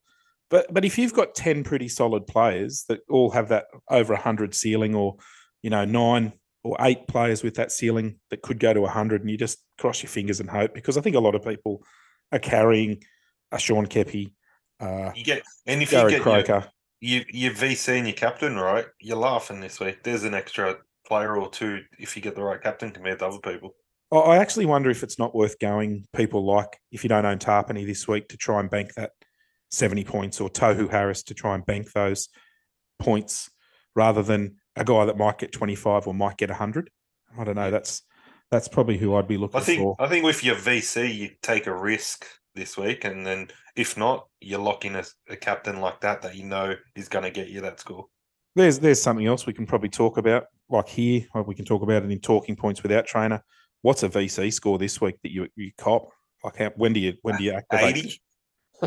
but 0.50 0.74
but 0.74 0.86
if 0.86 0.98
you've 0.98 1.14
got 1.14 1.36
ten 1.36 1.64
pretty 1.64 1.88
solid 1.88 2.28
players 2.28 2.86
that 2.90 3.02
all 3.10 3.32
have 3.32 3.50
that 3.50 3.66
over 3.90 4.16
hundred 4.16 4.56
ceiling, 4.56 4.96
or 4.96 5.18
you 5.62 5.70
know 5.70 5.86
nine 5.86 6.34
or 6.64 6.78
eight 6.82 7.08
players 7.08 7.44
with 7.44 7.56
that 7.56 7.72
ceiling 7.72 8.20
that 8.30 8.42
could 8.42 8.60
go 8.60 8.74
to 8.74 8.86
hundred, 8.86 9.22
and 9.22 9.30
you 9.30 9.38
just 9.38 9.60
cross 9.78 10.02
your 10.02 10.10
fingers 10.10 10.40
and 10.40 10.50
hope 10.50 10.74
because 10.74 10.98
I 10.98 11.02
think 11.02 11.16
a 11.16 11.20
lot 11.20 11.36
of 11.36 11.44
people 11.44 11.84
are 12.32 12.40
carrying 12.40 13.04
a 13.52 13.60
Sean 13.60 13.86
Keppie, 13.86 14.34
uh, 14.80 15.12
you 15.16 15.24
get, 15.24 15.44
and 15.66 15.82
if 15.82 15.92
Gary 15.92 16.12
you 16.14 16.18
get 16.18 16.26
your, 16.26 16.44
Croker. 16.44 16.70
you 17.00 17.24
your 17.30 17.54
VC 17.54 17.98
and 17.98 18.08
your 18.08 18.16
captain 18.16 18.58
right, 18.58 18.86
you're 19.00 19.18
laughing 19.18 19.62
this 19.62 19.80
week. 19.80 20.04
There's 20.04 20.24
an 20.24 20.34
extra 20.34 20.78
player 21.06 21.38
or 21.38 21.50
two 21.50 21.82
if 22.00 22.16
you 22.16 22.22
get 22.22 22.36
the 22.36 22.44
right 22.44 22.62
captain 22.62 22.92
compared 22.92 23.20
to 23.20 23.28
other 23.28 23.40
people. 23.40 23.76
I- 24.12 24.38
actually 24.38 24.66
wonder 24.66 24.90
if 24.90 25.02
it's 25.02 25.18
not 25.18 25.34
worth 25.34 25.58
going 25.60 26.06
people 26.14 26.46
like 26.46 26.78
if 26.92 27.04
you 27.04 27.10
don't 27.10 27.26
own 27.26 27.40
Tapine 27.40 27.86
this 27.86 28.08
week 28.08 28.28
to 28.30 28.38
try 28.38 28.60
and 28.60 28.70
bank 28.70 28.94
that 28.94 29.12
70 29.72 30.04
points 30.04 30.40
or 30.40 30.50
Tohu 30.50 30.90
Harris 30.90 31.24
to 31.24 31.34
try 31.34 31.56
and 31.56 31.66
bank 31.66 31.92
those 31.94 32.30
points 33.00 33.50
rather 33.96 34.22
than 34.22 34.58
a 34.76 34.84
guy 34.84 35.06
that 35.06 35.18
might 35.18 35.40
get 35.40 35.52
25 35.52 36.08
or 36.08 36.14
might 36.14 36.38
get 36.38 36.50
100. 36.50 36.90
I 37.38 37.44
don't 37.44 37.56
know. 37.56 37.72
That's 37.72 38.04
that's 38.52 38.68
probably 38.68 39.00
who 39.00 39.16
I'd 39.16 39.28
be 39.28 39.38
looking 39.38 39.60
I 39.60 39.64
think 39.64 39.80
for. 39.80 39.96
I 40.00 40.08
think 40.08 40.24
with 40.24 40.44
your 40.44 40.56
VC, 40.56 41.14
you 41.16 41.30
take 41.42 41.66
a 41.66 41.74
risk 41.74 42.28
this 42.54 42.78
week, 42.78 43.04
and 43.04 43.26
then 43.26 43.48
if 43.76 43.98
not, 43.98 44.28
you 44.42 44.60
lock 44.60 44.86
in 44.86 44.96
a, 44.96 45.04
a 45.28 45.36
captain 45.36 45.82
like 45.82 46.02
that 46.02 46.22
that 46.22 46.36
you 46.36 46.44
know 46.44 46.76
is 46.96 47.10
going 47.10 47.24
to 47.24 47.32
get 47.32 47.50
you 47.50 47.62
that 47.62 47.80
score. 47.80 48.06
There's 48.56 48.78
there's 48.78 49.02
something 49.02 49.26
else 49.26 49.48
we 49.48 49.54
can 49.54 49.66
probably 49.66 49.90
talk 49.90 50.18
about, 50.18 50.46
like 50.70 50.90
here, 50.90 51.26
we 51.46 51.56
can 51.56 51.66
talk 51.66 51.82
about 51.82 52.04
it 52.04 52.12
in 52.12 52.20
talking 52.20 52.56
points 52.56 52.84
without 52.84 53.06
Trainor. 53.06 53.44
What's 53.82 54.04
a 54.04 54.10
VC 54.10 54.52
score 54.54 54.78
this 54.78 55.02
week 55.02 55.16
that 55.24 55.32
you 55.32 55.48
you 55.56 55.72
cop? 55.78 56.10
Like 56.44 56.58
how, 56.58 56.72
when 56.76 56.94
do 56.94 57.00
you 57.00 57.14
when 57.22 57.38
do 57.38 57.44
you 57.44 57.54
activate? 57.54 57.98
Eighty. 57.98 58.22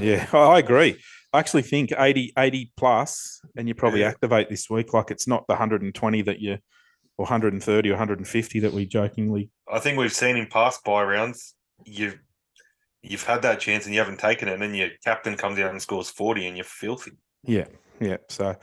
Yeah, 0.01 0.27
I 0.33 0.59
agree. 0.59 0.99
I 1.33 1.39
actually 1.39 1.63
think 1.63 1.93
80, 1.97 2.33
80 2.39 2.73
plus, 2.77 3.41
and 3.57 3.69
you 3.69 3.75
probably 3.75 4.01
Yeah. 4.01 4.09
activate 4.09 4.49
this 4.49 4.71
week. 4.71 4.95
Like 4.95 5.11
it's 5.11 5.29
not 5.29 5.47
the 5.47 5.55
120 5.55 6.23
that 6.23 6.41
you, 6.41 6.59
or 7.19 7.25
130 7.25 7.89
or 7.91 7.93
150 7.93 8.61
that 8.61 8.73
we 8.73 8.87
jokingly. 8.87 9.51
I 9.71 9.79
think 9.79 9.99
we've 9.99 10.13
seen 10.13 10.37
in 10.37 10.47
past 10.47 10.83
buy 10.85 11.03
rounds, 11.03 11.55
you've 11.85 12.19
you've 13.03 13.23
had 13.25 13.43
that 13.43 13.61
chance 13.61 13.85
and 13.85 13.95
you 13.95 14.01
haven't 14.01 14.19
taken 14.19 14.49
it, 14.49 14.55
and 14.55 14.63
then 14.63 14.75
your 14.75 14.89
captain 15.05 15.37
comes 15.37 15.59
out 15.59 15.71
and 15.71 15.81
scores 15.81 16.11
forty, 16.11 16.47
and 16.47 16.57
you're 16.57 16.65
filthy. 16.65 17.13
Yeah, 17.45 17.67
yeah. 18.01 18.17
So, 18.29 18.55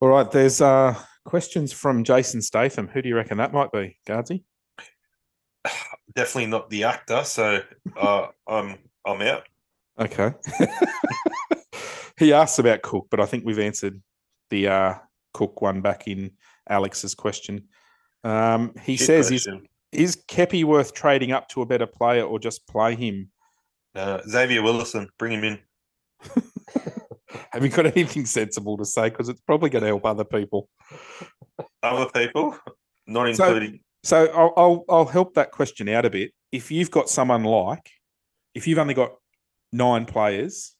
all 0.00 0.08
right. 0.08 0.30
There's 0.30 0.60
uh 0.60 0.98
questions 1.24 1.72
from 1.72 2.04
Jason 2.04 2.42
Statham. 2.42 2.88
Who 2.88 3.02
do 3.02 3.08
you 3.08 3.16
reckon 3.16 3.38
that 3.38 3.52
might 3.52 3.72
be, 3.72 3.98
Gardsy? 4.06 4.44
Definitely 6.14 6.50
not 6.50 6.70
the 6.70 6.84
actor, 6.84 7.24
so 7.24 7.62
uh, 7.96 8.26
I'm 8.46 8.78
I'm 9.06 9.22
out. 9.22 9.44
Okay. 9.98 10.32
he 12.18 12.32
asked 12.32 12.58
about 12.58 12.82
Cook, 12.82 13.08
but 13.10 13.20
I 13.20 13.26
think 13.26 13.44
we've 13.44 13.58
answered 13.58 14.00
the 14.50 14.68
uh 14.68 14.94
Cook 15.32 15.62
one 15.62 15.80
back 15.80 16.06
in 16.06 16.32
Alex's 16.68 17.14
question. 17.14 17.68
Um, 18.24 18.74
he 18.82 18.96
Shit 18.96 19.06
says, 19.06 19.30
is, 19.30 19.44
question. 19.44 19.68
is 19.92 20.16
Keppie 20.28 20.64
worth 20.64 20.94
trading 20.94 21.32
up 21.32 21.48
to 21.48 21.62
a 21.62 21.66
better 21.66 21.86
player 21.86 22.22
or 22.24 22.38
just 22.38 22.66
play 22.66 22.94
him? 22.94 23.30
Uh, 23.94 24.20
Xavier 24.28 24.62
Willison, 24.62 25.08
bring 25.18 25.32
him 25.32 25.44
in. 25.44 25.58
Have 27.52 27.62
you 27.62 27.68
got 27.68 27.86
anything 27.86 28.24
sensible 28.26 28.76
to 28.78 28.84
say? 28.84 29.10
Because 29.10 29.28
it's 29.28 29.40
probably 29.42 29.70
going 29.70 29.82
to 29.82 29.88
help 29.88 30.04
other 30.06 30.24
people. 30.24 30.68
Other 31.82 32.10
people, 32.10 32.56
not 33.06 33.34
So- 33.36 33.44
including. 33.46 33.80
So 34.04 34.26
I'll, 34.34 34.52
I'll 34.56 34.84
I'll 34.88 35.04
help 35.06 35.34
that 35.34 35.52
question 35.52 35.88
out 35.88 36.04
a 36.04 36.10
bit. 36.10 36.32
If 36.50 36.72
you've 36.72 36.90
got 36.90 37.08
someone 37.08 37.44
like, 37.44 37.88
if 38.52 38.66
you've 38.66 38.80
only 38.80 38.94
got 38.94 39.12
nine 39.72 40.06
players 40.06 40.74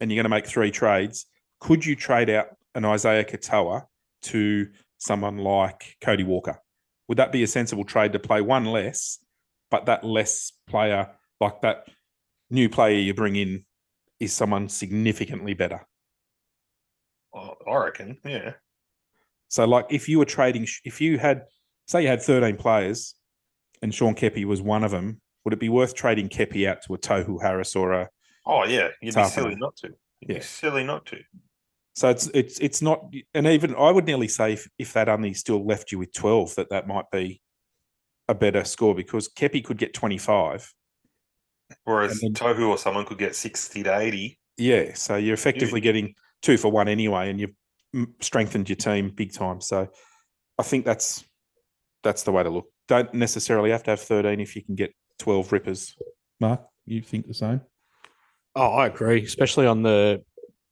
and 0.00 0.10
you're 0.10 0.16
going 0.16 0.30
to 0.30 0.36
make 0.36 0.46
three 0.46 0.70
trades, 0.70 1.24
could 1.60 1.86
you 1.86 1.96
trade 1.96 2.28
out 2.28 2.48
an 2.74 2.82
Isaiya 2.82 3.24
Katoa 3.26 3.84
to 4.24 4.68
someone 4.98 5.38
like 5.38 5.96
Cody 6.02 6.24
Walker? 6.24 6.60
Would 7.08 7.16
that 7.16 7.32
be 7.32 7.42
a 7.42 7.46
sensible 7.46 7.84
trade 7.84 8.12
to 8.12 8.18
play 8.18 8.42
one 8.42 8.66
less, 8.66 9.18
but 9.70 9.86
that 9.86 10.04
less 10.04 10.52
player, 10.68 11.08
like 11.40 11.62
that 11.62 11.86
new 12.50 12.68
player 12.68 12.98
you 12.98 13.14
bring 13.14 13.36
in, 13.36 13.64
is 14.20 14.34
someone 14.34 14.68
significantly 14.68 15.54
better? 15.54 15.86
I 17.34 17.52
I 17.70 17.76
reckon, 17.76 18.18
yeah. 18.24 18.54
So, 19.48 19.64
like, 19.66 19.86
if 19.90 20.08
you 20.08 20.18
were 20.18 20.24
trading, 20.26 20.66
if 20.84 21.00
you 21.00 21.18
had, 21.18 21.42
say, 21.86 22.02
you 22.02 22.08
had 22.08 22.22
13 22.22 22.56
players 22.56 23.14
and 23.80 23.94
Sean 23.94 24.14
Keppie 24.14 24.44
was 24.44 24.60
one 24.60 24.84
of 24.84 24.90
them, 24.90 25.20
would 25.44 25.54
it 25.54 25.60
be 25.60 25.68
worth 25.70 25.94
trading 25.94 26.28
Keppie 26.28 26.66
out 26.68 26.82
to 26.82 26.94
a 26.94 26.98
Tohu 26.98 27.40
Harris 27.40 27.74
or 27.74 27.92
a? 27.92 28.08
Oh 28.44 28.64
yeah, 28.64 28.88
you'd 29.00 29.14
be 29.14 29.24
silly 29.24 29.54
isn't 29.54 29.76
to. 29.78 29.88
You'd 30.20 30.30
Yeah. 30.30 30.34
be 30.38 30.40
silly 30.42 30.84
not 30.84 31.06
to. 31.06 31.18
So 31.94 32.10
it's 32.10 32.28
it's 32.28 32.58
it's 32.60 32.82
not, 32.82 33.12
and 33.34 33.46
even 33.46 33.74
I 33.74 33.90
would 33.90 34.04
nearly 34.04 34.28
say 34.28 34.52
if, 34.52 34.68
if 34.78 34.92
that 34.92 35.08
only 35.08 35.34
still 35.34 35.66
left 35.66 35.90
you 35.90 35.98
with 35.98 36.12
12, 36.12 36.54
that 36.56 36.70
that 36.70 36.86
might 36.86 37.10
be 37.10 37.40
a 38.28 38.34
better 38.34 38.64
score 38.64 38.94
because 38.94 39.28
Keppie 39.28 39.64
could 39.64 39.78
get 39.78 39.94
25. 39.94 40.72
Whereas 41.84 42.22
And 42.22 42.36
Tohu 42.36 42.68
or 42.68 42.78
someone 42.78 43.04
could 43.04 43.18
get 43.18 43.34
sixty 43.34 43.82
to 43.82 43.98
eighty. 43.98 44.38
Yeah, 44.56 44.94
so 44.94 45.16
you're 45.16 45.34
effectively 45.34 45.80
getting 45.80 46.14
two 46.42 46.56
for 46.56 46.70
one 46.70 46.88
anyway, 46.88 47.30
and 47.30 47.40
you've 47.40 48.06
strengthened 48.20 48.68
your 48.68 48.76
team 48.76 49.10
big 49.10 49.32
time. 49.32 49.60
So 49.60 49.88
I 50.58 50.62
think 50.62 50.84
that's 50.84 51.24
that's 52.02 52.22
the 52.22 52.32
way 52.32 52.42
to 52.42 52.50
look. 52.50 52.66
Don't 52.86 53.12
necessarily 53.12 53.70
have 53.70 53.82
to 53.84 53.90
have 53.90 54.00
13 54.00 54.40
if 54.40 54.56
you 54.56 54.62
can 54.64 54.74
get 54.74 54.92
12 55.18 55.52
rippers. 55.52 55.94
Mark, 56.40 56.62
you 56.86 57.02
think 57.02 57.26
the 57.26 57.34
same? 57.34 57.60
Oh, 58.54 58.70
I 58.72 58.86
agree, 58.86 59.22
especially 59.24 59.66
on 59.66 59.82
the 59.82 60.22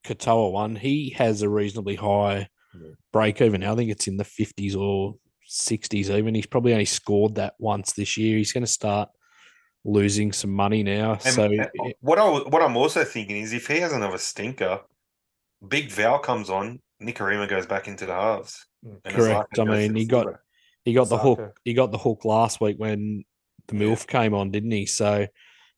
Katoa 0.05 0.53
one, 0.53 0.77
he 0.77 1.11
has 1.11 1.43
a 1.43 1.49
reasonably 1.49 1.97
high 1.97 2.49
Yeah. 2.75 2.91
break 3.12 3.41
even 3.41 3.61
now. 3.61 3.73
I 3.73 3.77
think 3.77 3.91
it's 3.91 4.07
in 4.07 4.17
the 4.17 4.25
50s 4.25 4.77
or 4.77 5.17
60s 5.49 6.11
even. 6.11 6.35
He's 6.35 6.47
probably 6.47 6.73
only 6.73 6.85
scored 6.85 7.35
that 7.37 7.55
once 7.59 7.93
this 7.93 8.17
year. 8.17 8.39
He's 8.39 8.53
going 8.53 8.64
to 8.64 8.71
start 8.71 9.09
losing 9.85 10.33
some 10.33 10.51
money 10.51 10.83
now. 10.83 11.12
And- 11.12 11.23
so 11.35 11.51
what 12.01 12.19
I 12.19 12.29
what 12.29 12.62
I'm 12.62 12.77
also 12.77 13.05
thinking 13.05 13.37
is 13.39 13.53
if 13.53 13.67
he 13.67 13.79
has 13.81 13.93
another 13.93 14.19
stinker, 14.19 14.81
Big 15.69 15.91
Val 15.91 16.19
comes 16.19 16.51
on, 16.51 16.81
Nikorima 17.03 17.49
goes 17.49 17.67
back 17.67 17.89
into 17.89 18.07
the 18.07 18.14
halves. 18.14 18.67
Mm. 18.85 19.05
Correct. 19.05 19.59
I 19.59 19.64
mean, 19.64 19.95
he 19.95 20.05
got- 20.05 20.41
he 20.85 20.93
got 20.93 21.09
the 21.09 21.19
hook. 21.19 21.59
He 21.64 21.75
got 21.75 21.91
the 21.91 21.99
hook 21.99 22.25
last 22.25 22.61
week 22.61 22.77
when 22.79 23.25
the 23.67 23.77
Yeah. 23.77 23.83
MILF 23.83 24.07
came 24.07 24.35
on, 24.35 24.53
didn't 24.53 24.71
he? 24.71 24.87
So 24.87 25.27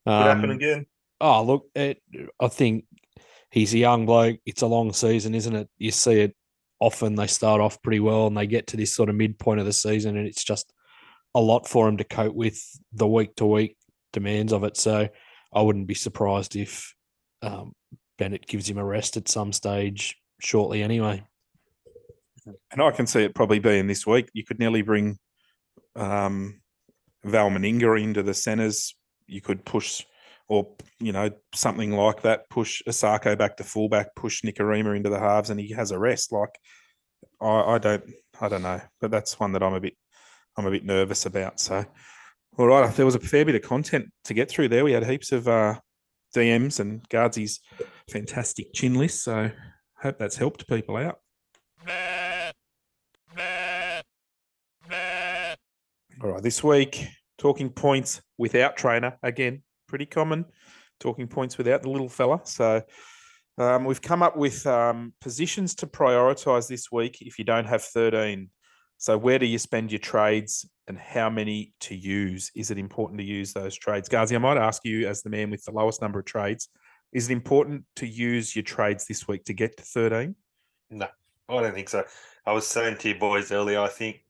Could 0.07 0.12
happen 0.12 0.45
um, 0.45 0.51
again. 0.51 0.86
Oh, 1.20 1.43
look, 1.43 1.70
it, 1.74 2.03
I 2.39 2.49
think 2.49 2.84
he's 3.51 3.72
a 3.74 3.78
young 3.78 4.05
bloke. 4.07 4.39
It's 4.45 4.62
a 4.62 4.66
long 4.66 4.93
season, 4.93 5.34
isn't 5.34 5.57
it? 5.57 5.68
You 5.78 5.91
see 5.91 6.20
it 6.20 6.36
often. 6.78 7.14
They 7.14 7.26
start 7.26 7.61
off 7.61 7.80
pretty 7.82 8.01
well 8.01 8.26
and 8.26 8.36
they 8.36 8.47
get 8.47 8.66
to 8.68 8.76
this 8.76 8.95
sort 8.95 9.09
of 9.09 9.16
midpoint 9.16 9.61
of 9.61 9.66
the 9.66 9.72
season, 9.72 10.16
and 10.16 10.26
it's 10.26 10.45
just 10.45 10.72
a 11.34 11.41
lot 11.41 11.66
for 11.66 11.89
him 11.89 11.97
to 11.97 12.05
cope 12.05 12.34
with 12.34 12.62
the 12.93 13.07
week 13.07 13.34
to 13.36 13.47
week 13.47 13.76
demands 14.12 14.53
of 14.53 14.62
it. 14.64 14.76
So 14.76 15.09
I 15.53 15.62
wouldn't 15.62 15.86
be 15.86 15.95
surprised 15.95 16.55
if 16.55 16.95
um, 17.43 17.72
Bennett 18.19 18.47
gives 18.47 18.69
him 18.69 18.79
a 18.79 18.85
rest 18.85 19.16
at 19.16 19.29
some 19.29 19.53
stage 19.53 20.16
shortly, 20.41 20.83
anyway. 20.83 21.23
And 22.73 22.83
I 22.83 22.91
can 22.91 23.07
see 23.07 23.23
it 23.23 23.35
probably 23.35 23.59
being 23.59 23.87
this 23.87 24.07
week. 24.07 24.31
You 24.33 24.45
could 24.45 24.59
nearly 24.59 24.83
bring 24.83 25.19
um, 25.97 26.61
Val 27.25 27.51
Meninga 27.51 28.03
into 28.03 28.23
the 28.23 28.35
centres. 28.35 28.95
You 29.27 29.41
could 29.41 29.64
push, 29.64 30.05
or 30.49 30.75
you 30.99 31.12
know, 31.12 31.31
something 31.55 31.93
like 31.93 32.23
that. 32.23 32.49
Push 32.51 32.83
Isaako 32.89 33.37
back 33.37 33.57
to 33.59 33.64
fullback. 33.64 34.14
Push 34.16 34.43
Nikorima 34.43 34.97
into 34.97 35.11
the 35.11 35.19
halves, 35.19 35.51
and 35.51 35.61
he 35.61 35.73
has 35.73 35.91
a 35.91 35.99
rest. 35.99 36.33
Like 36.33 36.59
I, 37.41 37.75
I 37.75 37.79
don't, 37.79 38.05
I 38.41 38.49
don't 38.49 38.62
know, 38.62 38.81
but 39.01 39.11
that's 39.11 39.39
one 39.39 39.53
that 39.53 39.62
I'm 39.62 39.75
a 39.75 39.81
bit, 39.81 39.95
I'm 40.57 40.66
a 40.66 40.71
bit 40.71 40.85
nervous 40.85 41.27
about. 41.27 41.61
So, 41.61 41.85
all 42.59 42.66
right, 42.66 42.95
there 42.95 43.07
was 43.07 43.14
a 43.14 43.21
fair 43.21 43.45
bit 43.45 43.55
of 43.55 43.62
content 43.62 44.11
to 44.25 44.35
get 44.35 44.51
through 44.51 44.69
there. 44.69 44.85
We 44.85 44.93
had 44.93 45.07
heaps 45.07 45.33
of 45.33 45.47
uh, 45.49 45.79
DMs 46.35 46.81
and 46.81 47.07
Gardsy's 47.09 47.61
fantastic 48.11 48.72
chin 48.72 48.95
list. 48.95 49.22
So, 49.24 49.51
hope 50.01 50.18
that's 50.18 50.37
helped 50.37 50.68
people 50.68 50.97
out. 50.97 51.18
All 56.20 56.31
right, 56.33 56.43
this 56.43 56.64
week, 56.64 57.07
talking 57.39 57.70
points 57.70 58.20
without 58.39 58.76
Trainor. 58.76 59.16
Again, 59.22 59.62
pretty 59.87 60.07
common. 60.07 60.45
Talking 60.99 61.29
points 61.29 61.57
without 61.57 61.83
the 61.83 61.91
little 61.91 62.09
fella. 62.09 62.41
So 62.45 62.83
um, 63.57 63.85
we've 63.85 64.03
come 64.03 64.22
up 64.22 64.37
with 64.37 64.66
um, 64.66 65.14
positions 65.20 65.76
to 65.76 65.87
prioritise 65.87 66.68
this 66.68 66.91
week 66.91 67.18
if 67.20 67.39
you 67.39 67.45
don't 67.45 67.66
have 67.66 67.83
13. 67.83 68.51
So 68.99 69.16
where 69.16 69.38
do 69.38 69.46
you 69.46 69.59
spend 69.59 69.92
your 69.92 70.01
trades 70.01 70.68
and 70.88 70.99
how 70.99 71.30
many 71.30 71.72
to 71.80 71.94
use? 71.94 72.51
Is 72.57 72.70
it 72.72 72.78
important 72.78 73.18
to 73.20 73.24
use 73.24 73.53
those 73.53 73.76
trades? 73.76 74.09
Gardsy, 74.09 74.34
I 74.34 74.38
might 74.38 74.59
ask 74.59 74.84
you 74.84 75.07
as 75.07 75.22
the 75.22 75.30
man 75.30 75.51
with 75.51 75.64
the 75.64 75.70
lowest 75.72 76.03
number 76.03 76.18
of 76.18 76.24
trades, 76.24 76.68
is 77.12 77.30
it 77.30 77.32
important 77.32 77.84
to 77.96 78.07
use 78.07 78.57
your 78.57 78.64
trades 78.64 79.07
this 79.07 79.28
week 79.28 79.44
to 79.44 79.55
get 79.55 79.76
to 79.76 79.84
13? 79.84 80.34
No, 80.90 81.07
I 81.49 81.62
don't 81.62 81.74
think 81.74 81.88
so. 81.88 82.05
I 82.44 82.53
was 82.53 82.66
saying 82.66 82.96
to 82.99 83.09
you 83.09 83.14
boys 83.14 83.53
earlier, 83.53 83.80
I 83.80 83.88
think 83.88 84.24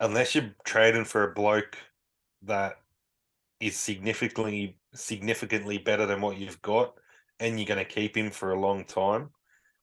unless 0.00 0.34
you're 0.34 0.54
trading 0.64 1.04
for 1.04 1.30
a 1.30 1.32
bloke 1.32 1.78
that 2.42 2.78
is 3.60 3.76
significantly 3.76 4.76
significantly 4.92 5.78
better 5.78 6.06
than 6.06 6.20
what 6.20 6.36
you've 6.36 6.62
got, 6.62 6.94
and 7.40 7.58
you're 7.58 7.66
going 7.66 7.84
to 7.84 7.84
keep 7.84 8.16
him 8.16 8.30
for 8.30 8.52
a 8.52 8.60
long 8.60 8.84
time, 8.84 9.30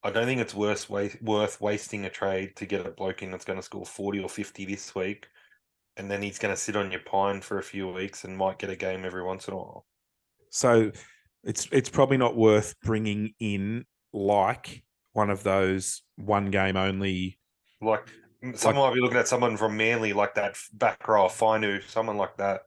I 0.03 0.09
don't 0.09 0.25
think 0.25 0.41
it's 0.41 0.55
worth 0.55 0.89
worth 1.21 1.61
wasting 1.61 2.05
a 2.05 2.09
trade 2.09 2.55
to 2.55 2.65
get 2.65 2.85
a 2.85 2.91
bloke 2.91 3.21
in 3.21 3.31
that's 3.31 3.45
going 3.45 3.59
to 3.59 3.63
score 3.63 3.85
forty 3.85 4.19
or 4.19 4.29
fifty 4.29 4.65
this 4.65 4.95
week, 4.95 5.27
and 5.95 6.09
then 6.09 6.21
he's 6.21 6.39
going 6.39 6.53
to 6.53 6.59
sit 6.59 6.75
on 6.75 6.91
your 6.91 7.01
pine 7.01 7.41
for 7.41 7.59
a 7.59 7.63
few 7.63 7.87
weeks 7.87 8.23
and 8.23 8.35
might 8.35 8.57
get 8.57 8.71
a 8.71 8.75
game 8.75 9.05
every 9.05 9.23
once 9.23 9.47
in 9.47 9.53
a 9.53 9.57
while. 9.57 9.85
So 10.49 10.91
it's 11.43 11.67
it's 11.71 11.89
probably 11.89 12.17
not 12.17 12.35
worth 12.35 12.73
bringing 12.81 13.33
in 13.39 13.85
like 14.11 14.83
one 15.13 15.29
of 15.29 15.43
those 15.43 16.01
one 16.15 16.49
game 16.49 16.77
only. 16.77 17.37
Like 17.79 18.09
someone 18.55 18.89
might 18.89 18.95
be 18.95 19.01
looking 19.01 19.17
at 19.17 19.27
someone 19.27 19.55
from 19.55 19.77
Manly 19.77 20.13
like 20.13 20.33
that 20.35 20.57
back 20.73 21.07
row, 21.07 21.27
Finu, 21.27 21.87
someone 21.87 22.17
like 22.17 22.37
that, 22.37 22.61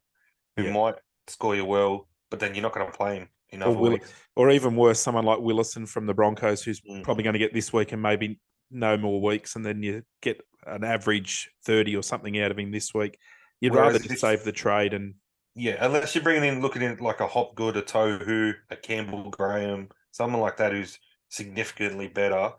who 0.57 0.65
Yeah. 0.65 0.73
might 0.73 0.95
score 1.27 1.57
you 1.57 1.65
well, 1.65 2.09
but 2.31 2.39
then 2.39 2.55
you're 2.55 2.63
not 2.63 2.73
going 2.75 2.87
to 2.87 2.97
play 2.97 3.17
him 3.17 3.29
Or 3.63 3.75
will-. 3.77 3.99
Or 4.37 4.51
even 4.51 4.75
worse, 4.77 4.99
someone 5.01 5.25
like 5.25 5.39
Willison 5.41 5.87
from 5.87 6.07
the 6.07 6.15
Broncos, 6.15 6.63
who's 6.63 6.81
Mm. 6.81 7.03
probably 7.05 7.23
going 7.23 7.35
to 7.35 7.39
get 7.39 7.53
this 7.55 7.73
week 7.73 7.93
and 7.93 8.03
maybe 8.03 8.41
no 8.71 8.97
more 8.97 9.21
weeks, 9.21 9.55
and 9.55 9.65
then 9.65 9.83
you 9.83 10.03
get 10.23 10.41
an 10.67 10.83
average 10.83 11.51
thirty 11.65 11.95
or 11.95 12.03
something 12.03 12.39
out 12.41 12.51
of 12.51 12.59
him 12.59 12.73
this 12.73 12.93
week. 12.93 13.19
You'd 13.61 13.73
Whereas 13.73 13.93
rather 13.95 14.09
just 14.09 14.21
save 14.21 14.43
the 14.45 14.51
trade 14.53 14.93
and 14.95 15.15
Yeah, 15.55 15.77
unless 15.85 16.15
you're 16.15 16.25
bringing 16.25 16.45
in, 16.45 16.61
looking 16.61 16.83
in 16.83 16.97
like 16.97 17.21
a 17.21 17.27
Hopgood, 17.29 17.77
a 17.77 17.83
Tohu, 17.83 18.55
a 18.71 18.77
Campbell 18.77 19.31
Graham, 19.31 19.91
someone 20.11 20.41
like 20.41 20.57
that 20.57 20.73
who's 20.73 20.99
significantly 21.29 22.09
better. 22.09 22.51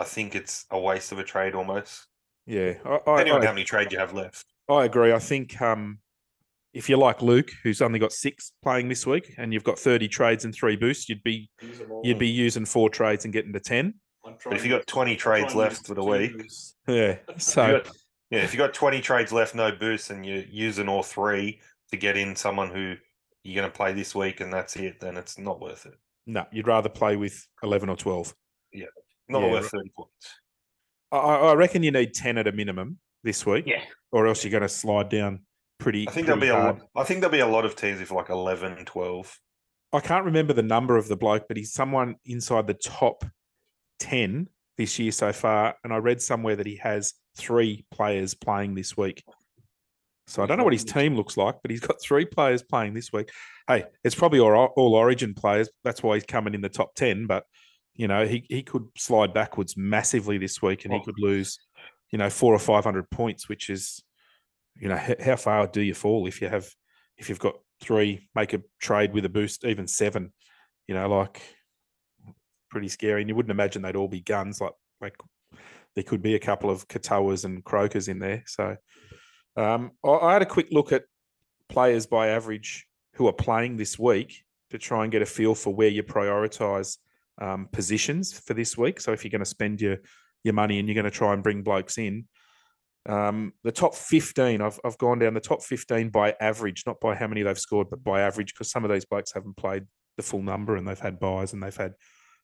I 0.00 0.04
think 0.04 0.34
it's 0.34 0.66
a 0.70 0.78
waste 0.80 1.12
of 1.12 1.18
a 1.20 1.24
trade 1.24 1.54
almost. 1.54 2.06
yeah, 2.46 2.74
I, 2.84 2.94
I, 2.94 2.98
Depending 2.98 3.34
on 3.34 3.42
how 3.42 3.52
many 3.52 3.64
trade 3.64 3.92
you 3.92 3.98
have 3.98 4.12
left. 4.12 4.46
I 4.68 4.84
agree. 4.86 5.12
I 5.12 5.18
think 5.20 5.60
um, 5.62 6.00
if 6.74 6.88
you're 6.88 6.98
like 6.98 7.22
Luke, 7.22 7.50
who's 7.62 7.80
only 7.80 7.98
got 7.98 8.12
six 8.12 8.52
playing 8.62 8.88
this 8.88 9.06
week, 9.06 9.32
and 9.38 9.52
you've 9.52 9.64
got 9.64 9.78
30 9.78 10.08
trades 10.08 10.44
and 10.44 10.54
three 10.54 10.76
boosts, 10.76 11.08
you'd 11.08 11.22
be 11.22 11.48
you'd 12.02 12.18
be 12.18 12.28
using 12.28 12.64
four 12.66 12.90
trades 12.90 13.24
and 13.24 13.32
getting 13.32 13.52
to 13.52 13.60
10. 13.60 13.94
But 14.24 14.54
if 14.54 14.64
you 14.64 14.70
got 14.70 14.86
20 14.86 15.16
trades 15.16 15.54
left 15.54 15.86
for 15.86 15.94
the 15.94 16.02
week, 16.04 16.32
Yeah. 16.88 17.16
if 17.28 17.42
So 17.42 17.80
got- 17.80 17.90
yeah, 18.30 18.40
if 18.40 18.52
you 18.52 18.58
got 18.58 18.74
20 18.74 19.00
trades 19.00 19.32
left, 19.32 19.54
no 19.54 19.70
boosts, 19.70 20.10
and 20.10 20.26
you're 20.26 20.42
using 20.50 20.88
all 20.88 21.02
three 21.02 21.60
to 21.92 21.96
get 21.96 22.16
in 22.16 22.34
someone 22.34 22.70
who 22.70 22.94
you're 23.44 23.60
going 23.60 23.70
to 23.70 23.76
play 23.76 23.92
this 23.92 24.14
week, 24.14 24.40
and 24.40 24.52
that's 24.52 24.74
it, 24.76 24.98
then 25.00 25.16
it's 25.16 25.38
not 25.38 25.60
worth 25.60 25.86
it. 25.86 25.94
no, 26.26 26.44
you'd 26.50 26.66
rather 26.66 26.88
play 26.88 27.16
with 27.16 27.46
11 27.62 27.88
or 27.90 27.96
12. 27.96 28.34
Yeah, 28.72 28.86
Not 29.28 29.42
Yeah, 29.42 29.50
worth 29.52 29.70
30 29.70 29.90
points. 29.94 30.10
I, 31.12 31.16
I 31.18 31.54
reckon 31.54 31.82
you 31.84 31.92
need 31.92 32.14
10 32.14 32.38
at 32.38 32.48
a 32.48 32.52
minimum 32.52 32.98
this 33.22 33.44
week. 33.46 33.64
Yeah. 33.68 33.82
Or 34.10 34.26
else 34.26 34.42
you're 34.42 34.50
going 34.50 34.62
to 34.62 34.68
slide 34.68 35.10
down 35.10 35.40
pretty. 35.78 36.08
I 36.08 36.12
think 36.12 36.26
there'll 36.26 36.40
pretty 36.40 36.52
be 36.52 36.58
a 36.58 36.64
lot, 36.64 36.80
I 36.96 37.04
think 37.04 37.20
there'll 37.20 37.32
be 37.32 37.40
a 37.40 37.46
lot 37.46 37.64
of 37.64 37.76
teams 37.76 38.00
with 38.00 38.10
like 38.10 38.30
11, 38.30 38.84
12. 38.84 39.38
I 39.92 40.00
can't 40.00 40.24
remember 40.24 40.52
the 40.52 40.62
number 40.62 40.96
of 40.96 41.08
the 41.08 41.16
bloke, 41.16 41.46
but 41.46 41.56
he's 41.56 41.72
someone 41.72 42.16
inside 42.24 42.66
the 42.66 42.74
top 42.74 43.24
10 44.00 44.48
this 44.76 44.98
year 44.98 45.12
so 45.12 45.32
far. 45.32 45.76
And 45.84 45.92
I 45.92 45.98
read 45.98 46.20
somewhere 46.20 46.56
that 46.56 46.66
he 46.66 46.76
has 46.76 47.14
three 47.36 47.84
players 47.90 48.34
playing 48.34 48.74
this 48.74 48.96
week. 48.96 49.22
So 50.26 50.42
I 50.42 50.46
don't 50.46 50.58
know 50.58 50.64
what 50.64 50.72
his 50.72 50.84
team 50.84 51.14
looks 51.16 51.36
like, 51.36 51.56
but 51.62 51.70
he's 51.70 51.80
got 51.80 52.00
three 52.02 52.24
players 52.24 52.62
playing 52.62 52.94
this 52.94 53.12
week. 53.12 53.30
Hey, 53.68 53.84
it's 54.02 54.14
probably 54.14 54.40
all, 54.40 54.72
all 54.76 54.94
origin 54.94 55.34
players. 55.34 55.68
That's 55.84 56.02
why 56.02 56.14
he's 56.14 56.24
coming 56.24 56.54
in 56.54 56.60
the 56.60 56.68
top 56.68 56.94
10. 56.94 57.26
But, 57.26 57.44
you 57.94 58.08
know, 58.08 58.26
he, 58.26 58.44
he 58.48 58.62
could 58.62 58.86
slide 58.96 59.34
backwards 59.34 59.76
massively 59.76 60.38
this 60.38 60.62
week 60.62 60.84
and 60.84 60.94
he 60.94 61.04
could 61.04 61.18
lose, 61.18 61.58
you 62.10 62.18
know, 62.18 62.30
four 62.30 62.54
or 62.54 62.58
500 62.58 63.10
points, 63.10 63.48
which 63.48 63.68
is, 63.68 64.02
you 64.76 64.88
know, 64.88 65.00
how 65.24 65.36
far 65.36 65.66
do 65.66 65.80
you 65.80 65.94
fall 65.94 66.26
if 66.26 66.40
you 66.40 66.48
have, 66.48 66.68
if 67.16 67.28
you've 67.28 67.38
got 67.38 67.54
three, 67.80 68.28
make 68.34 68.52
a 68.52 68.62
trade 68.80 69.12
with 69.12 69.24
a 69.24 69.28
boost, 69.28 69.64
even 69.64 69.86
seven, 69.86 70.32
you 70.86 70.94
know, 70.94 71.08
like 71.08 71.40
pretty 72.70 72.88
scary. 72.88 73.22
And 73.22 73.28
you 73.28 73.36
wouldn't 73.36 73.52
imagine 73.52 73.82
they'd 73.82 73.96
all 73.96 74.08
be 74.08 74.20
guns. 74.20 74.60
Like, 74.60 74.72
like 75.00 75.14
there 75.94 76.04
could 76.04 76.22
be 76.22 76.34
a 76.34 76.40
couple 76.40 76.70
of 76.70 76.88
Katoas 76.88 77.44
and 77.44 77.64
Crokers 77.64 78.08
in 78.08 78.18
there. 78.18 78.42
So 78.46 78.76
um, 79.56 79.92
I, 80.04 80.10
I 80.10 80.32
had 80.32 80.42
a 80.42 80.46
quick 80.46 80.68
look 80.70 80.92
at 80.92 81.04
players 81.68 82.06
by 82.06 82.28
average 82.28 82.86
who 83.14 83.26
are 83.28 83.32
playing 83.32 83.76
this 83.76 83.98
week 83.98 84.42
to 84.70 84.78
try 84.78 85.04
and 85.04 85.12
get 85.12 85.22
a 85.22 85.26
feel 85.26 85.54
for 85.54 85.74
where 85.74 85.88
you 85.88 86.02
prioritize 86.02 86.98
um, 87.40 87.68
positions 87.72 88.32
for 88.32 88.54
this 88.54 88.76
week. 88.76 89.00
So 89.00 89.12
if 89.12 89.24
you're 89.24 89.30
going 89.30 89.40
to 89.40 89.46
spend 89.46 89.80
your 89.80 89.98
your 90.42 90.54
money 90.54 90.78
and 90.78 90.86
you're 90.86 90.94
going 90.94 91.04
to 91.04 91.10
try 91.10 91.32
and 91.32 91.42
bring 91.42 91.62
blokes 91.62 91.96
in, 91.96 92.26
um, 93.06 93.52
the 93.62 93.72
top 93.72 93.94
15, 93.94 94.60
I've, 94.60 94.80
I've 94.84 94.98
gone 94.98 95.18
down 95.18 95.34
the 95.34 95.40
top 95.40 95.62
15 95.62 96.10
by 96.10 96.34
average, 96.40 96.84
not 96.86 97.00
by 97.00 97.14
how 97.14 97.26
many 97.26 97.42
they've 97.42 97.58
scored, 97.58 97.90
but 97.90 98.02
by 98.02 98.22
average, 98.22 98.54
because 98.54 98.70
some 98.70 98.84
of 98.84 98.90
these 98.90 99.04
blokes 99.04 99.32
haven't 99.32 99.56
played 99.56 99.84
the 100.16 100.22
full 100.22 100.42
number 100.42 100.76
and 100.76 100.86
they've 100.86 100.98
had 100.98 101.20
buys 101.20 101.52
and 101.52 101.62
they've 101.62 101.76
had 101.76 101.94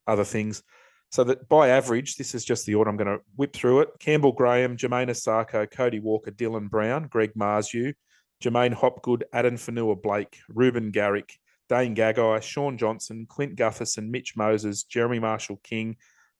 other 0.06 0.24
things. 0.24 0.62
So 1.10 1.24
that 1.24 1.48
by 1.48 1.68
average, 1.68 2.16
this 2.16 2.34
is 2.34 2.44
just 2.44 2.66
the 2.66 2.76
order 2.76 2.90
I'm 2.90 2.96
going 2.96 3.18
to 3.18 3.24
whip 3.36 3.52
through 3.52 3.80
it. 3.80 3.88
Campbell 3.98 4.32
Graham, 4.32 4.76
Jamayne 4.76 5.08
Isaako, 5.08 5.70
Cody 5.70 5.98
Walker, 5.98 6.30
Dylan 6.30 6.70
Brown, 6.70 7.08
Greg 7.08 7.32
Marzhew, 7.34 7.94
Jermaine 8.42 8.74
Hopgood, 8.74 9.24
Addin 9.32 9.54
Fonua 9.54 10.00
Blake, 10.00 10.38
Reuben 10.48 10.90
Garrick, 10.90 11.36
Dane 11.68 11.96
Gagai, 11.96 12.42
Shaun 12.42 12.78
Johnson, 12.78 13.26
Clint 13.28 13.56
Gutherson, 13.56 14.10
Mitch 14.10 14.36
Moses, 14.36 14.84
Jeremy 14.84 15.18
Marshall 15.18 15.60
King, 15.62 15.96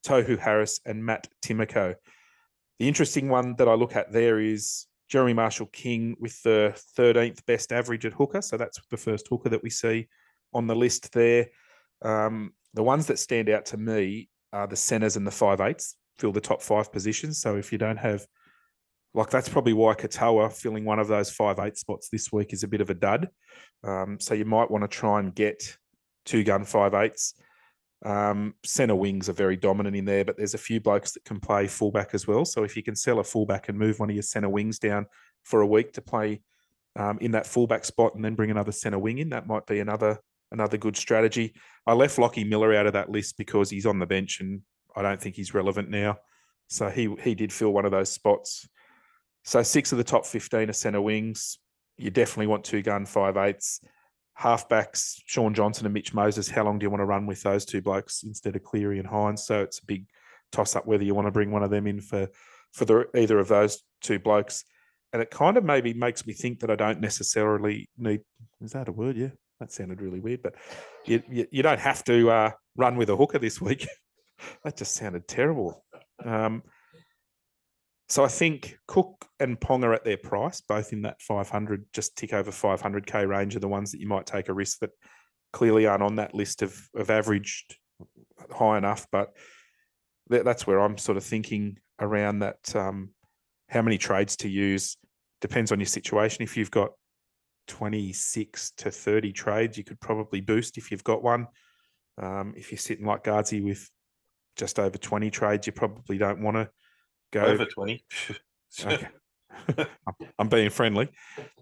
Tohu 0.07 0.39
Harris, 0.39 0.81
and 0.85 1.05
Matt 1.05 1.29
Timoko. 1.43 1.95
The 2.81 2.89
interesting 2.89 3.29
one 3.29 3.57
that 3.57 3.69
I 3.69 3.75
look 3.75 3.95
at 3.95 4.11
there 4.11 4.41
is 4.41 4.87
Jeremy 5.11 5.35
Marshall 5.35 5.67
King 5.67 6.17
with 6.19 6.43
the 6.43 6.75
13th 6.99 7.45
best 7.45 7.73
average 7.73 8.07
at 8.07 8.15
hooker. 8.15 8.41
So 8.41 8.57
that's 8.57 8.81
the 8.91 8.97
first 8.97 9.29
hooker 9.29 9.51
that 9.51 9.63
we 9.63 9.69
see 9.69 10.09
on 10.55 10.67
the 10.67 10.75
list 10.75 11.13
there. 11.13 11.49
Um, 12.01 12.55
the 12.73 12.83
ones 12.83 13.07
that 13.09 13.19
stand 13.19 13.51
out 13.51 13.67
to 13.67 13.77
me 13.77 14.31
are 14.55 14.67
the 14.67 14.77
centers 14.77 15.17
and 15.17 15.27
the 15.27 15.31
five 15.31 15.61
eights 15.61 15.95
fill 16.19 16.33
the 16.33 16.41
top 16.41 16.63
five 16.63 16.91
positions. 16.91 17.39
So 17.39 17.57
if 17.57 17.71
you 17.71 17.77
don't 17.77 17.99
have, 17.99 18.27
like, 19.13 19.29
that's 19.29 19.51
probably 19.51 19.75
why 19.75 19.93
Katoa 19.93 20.51
filling 20.51 20.87
one 20.87 20.99
of 20.99 21.09
those 21.09 21.31
five 21.31 21.59
eight 21.59 21.77
spots 21.77 22.09
this 22.09 22.33
week 22.33 22.55
is 22.55 22.63
a 22.63 22.69
bit 22.69 22.81
of 22.81 22.89
a 22.89 22.95
dud. 22.95 23.29
Um, 23.85 24.19
so 24.19 24.33
you 24.33 24.47
might 24.47 24.71
want 24.71 24.85
to 24.85 24.89
try 24.89 25.21
and 25.21 25.35
get 25.35 25.77
two 26.25 26.45
gun 26.45 26.65
five 26.65 26.95
eights. 26.95 27.35
Um, 28.05 28.55
center 28.65 28.95
wings 28.95 29.29
are 29.29 29.35
very 29.35 29.57
dominant 29.57 29.95
in 29.95 30.05
there, 30.07 30.25
but 30.25 30.37
there's 30.37 30.55
a 30.55 30.59
few 30.59 30.81
blokes 30.81 31.13
that 31.13 31.25
can 31.25 31.39
play 31.39 31.67
fullback 31.67 32.15
as 32.15 32.27
well. 32.27 32.45
So 32.45 32.65
if 32.65 32.77
you 32.77 32.83
can 32.83 32.97
sell 32.97 33.19
a 33.19 33.25
fullback 33.25 33.69
and 33.69 33.79
move 33.79 33.99
one 33.99 34.09
of 34.11 34.17
your 34.17 34.23
center 34.23 34.49
wings 34.49 34.79
down 34.79 35.07
for 35.43 35.61
a 35.61 35.67
week 35.67 35.93
to 35.95 36.03
play 36.03 36.41
um, 36.97 37.19
in 37.21 37.33
that 37.33 37.47
fullback 37.47 37.85
spot 37.85 38.15
and 38.15 38.25
then 38.25 38.35
bring 38.35 38.51
another 38.51 38.73
centre 38.73 38.99
wing 38.99 39.19
in. 39.19 39.31
That 39.31 39.47
might 39.47 39.67
be 39.67 39.81
another 39.81 40.19
another 40.53 40.77
good 40.77 40.97
strategy. 40.97 41.55
I 41.87 41.93
left 41.93 42.19
Lockie 42.19 42.45
Miller 42.45 42.75
out 42.75 42.87
of 42.87 42.95
that 42.95 43.11
list 43.11 43.37
because 43.39 43.71
he's 43.71 43.87
on 43.87 43.99
the 43.99 44.07
bench 44.07 44.41
and 44.41 44.63
I 44.97 45.03
don't 45.03 45.21
think 45.21 45.37
he's 45.37 45.55
relevant 45.55 45.89
now. 45.89 46.19
So 46.69 46.89
he 46.89 47.15
he 47.23 47.35
did 47.35 47.53
fill 47.53 47.71
one 47.73 47.85
of 47.85 47.93
those 47.93 48.11
spots. 48.11 48.69
So 49.45 49.63
six 49.63 49.93
of 49.93 49.99
the 49.99 50.05
top 50.05 50.27
fifteen 50.27 50.71
are 50.71 50.75
centre 50.75 51.01
wings. 51.01 51.59
You 51.97 52.11
definitely 52.11 52.49
want 52.49 52.65
two 52.65 52.83
gun 52.83 53.07
five 53.07 53.37
eights. 53.37 53.81
Halfbacks, 54.41 55.21
Shaun 55.27 55.55
Johnson 55.55 55.87
and 55.87 55.95
Mitch 55.95 56.15
Moses. 56.15 56.49
How 56.49 56.65
long 56.65 56.79
do 56.79 56.85
you 56.85 56.91
want 56.91 57.01
to 57.01 57.07
run 57.07 57.27
with 57.27 57.43
those 57.43 57.65
two 57.65 57.83
blokes 57.83 58.23
instead 58.23 58.57
of 58.57 58.63
Cleary 58.63 58.99
and 58.99 59.09
Hynes? 59.09 59.41
So 59.41 59.63
it's 59.63 59.81
a 59.81 59.87
big 59.87 60.07
toss 60.53 60.75
up 60.75 60.87
whether 60.87 61.05
you 61.05 61.15
want 61.15 61.27
to 61.27 61.33
bring 61.33 61.51
one 61.51 61.63
of 61.63 61.71
them 61.71 61.87
in 61.87 62.01
for 62.01 62.29
for 62.73 62.85
the 62.85 63.07
either 63.17 63.39
of 63.39 63.49
those 63.49 63.83
two 64.01 64.19
blokes 64.19 64.65
and 65.13 65.23
it 65.23 65.31
kind 65.31 65.57
of 65.57 65.65
maybe 65.65 65.93
makes 65.93 66.27
me 66.27 66.33
think 66.33 66.61
that 66.61 66.71
I 66.71 66.77
don't 66.77 67.01
necessarily 67.01 67.89
need. 67.99 68.21
Is 68.61 68.73
that 68.73 68.89
a 68.89 68.93
word? 68.93 69.17
Yeah, 69.17 69.31
that 69.59 69.73
sounded 69.73 70.01
really 70.01 70.21
weird, 70.21 70.43
but 70.43 70.55
you 71.05 71.23
you, 71.29 71.47
you 71.51 71.63
don't 71.63 71.81
have 71.81 72.05
to 72.05 72.31
uh, 72.31 72.51
run 72.77 72.97
with 72.97 73.11
a 73.11 73.17
hooker 73.17 73.39
this 73.39 73.61
week. 73.61 73.89
that 74.65 74.77
just 74.77 74.95
sounded 74.95 75.27
terrible. 75.27 75.85
Um, 76.25 76.63
so 78.11 78.25
I 78.25 78.29
think 78.29 78.77
Cook 78.87 79.27
and 79.39 79.61
Pong 79.61 79.85
are 79.85 79.95
at 79.95 80.05
their 80.05 80.17
price, 80.17 80.61
both 80.61 80.93
in 80.93 81.03
that 81.03 81.23
500, 81.23 81.87
just 81.93 82.17
tick 82.17 82.33
over 82.33 82.51
500k 82.51 83.27
range 83.27 83.57
are 83.57 83.61
the 83.61 83.69
ones 83.69 83.93
that 83.93 84.01
you 84.01 84.09
might 84.09 84.27
take 84.27 84.49
a 84.49 84.53
risk 84.53 84.81
that 84.81 84.91
clearly 85.53 85.87
aren't 85.87 86.03
on 86.03 86.17
that 86.17 86.35
list 86.35 86.63
of 86.63 86.89
of 86.95 87.09
averaged 87.09 87.77
high 88.51 88.79
enough, 88.79 89.07
but 89.11 89.31
that's 90.29 90.67
where 90.67 90.81
I'm 90.81 90.99
sort 90.99 91.17
of 91.17 91.25
thinking 91.25 91.79
around 92.01 92.41
that. 92.41 92.77
Um, 92.77 93.11
how 93.69 93.83
many 93.83 93.99
trades 93.99 94.37
to 94.39 94.49
use 94.49 94.97
depends 95.41 95.71
on 95.71 95.79
your 95.79 95.87
situation. 95.87 96.43
If 96.43 96.57
you've 96.57 96.73
got 96.73 96.91
26 97.69 98.73
to 98.79 98.91
30 98.91 99.33
trades, 99.33 99.79
you 99.79 99.85
could 99.85 100.01
probably 100.01 100.41
boost 100.41 100.77
if 100.77 100.91
you've 100.91 101.05
got 101.05 101.23
one. 101.23 101.47
Um, 102.19 102.53
if 102.57 102.73
you're 102.73 102.79
sitting 102.79 103.07
like 103.07 103.23
Gardsy 103.23 103.63
with 103.63 103.89
just 104.57 104.81
over 104.81 104.99
20 104.99 105.31
trades, 105.31 105.67
you 105.67 105.73
probably 105.73 106.19
don't 106.19 106.43
want 106.43 106.57
to 106.57 106.69
go 107.33 107.43
over 107.43 107.65
20. 107.65 108.05
okay. 108.85 109.09
I'm 110.39 110.49
being 110.49 110.71
friendly. 110.71 111.09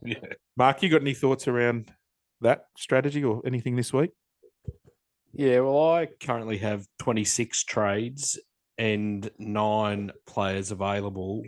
Yeah. 0.03 0.17
Mark, 0.57 0.83
you 0.83 0.89
got 0.89 1.01
any 1.01 1.15
thoughts 1.15 1.49
around 1.49 1.93
that 2.41 2.67
strategy 2.77 3.25
or 3.25 3.43
anything 3.45 3.77
this 3.77 3.93
week? 3.93 4.11
Yeah, 5.33 5.61
well, 5.61 5.95
I 5.95 6.09
currently 6.21 6.59
have 6.59 6.87
26 7.01 7.65
trades 7.65 8.39
and 8.79 9.31
nine 9.39 10.13
players 10.27 10.71
available 10.71 11.43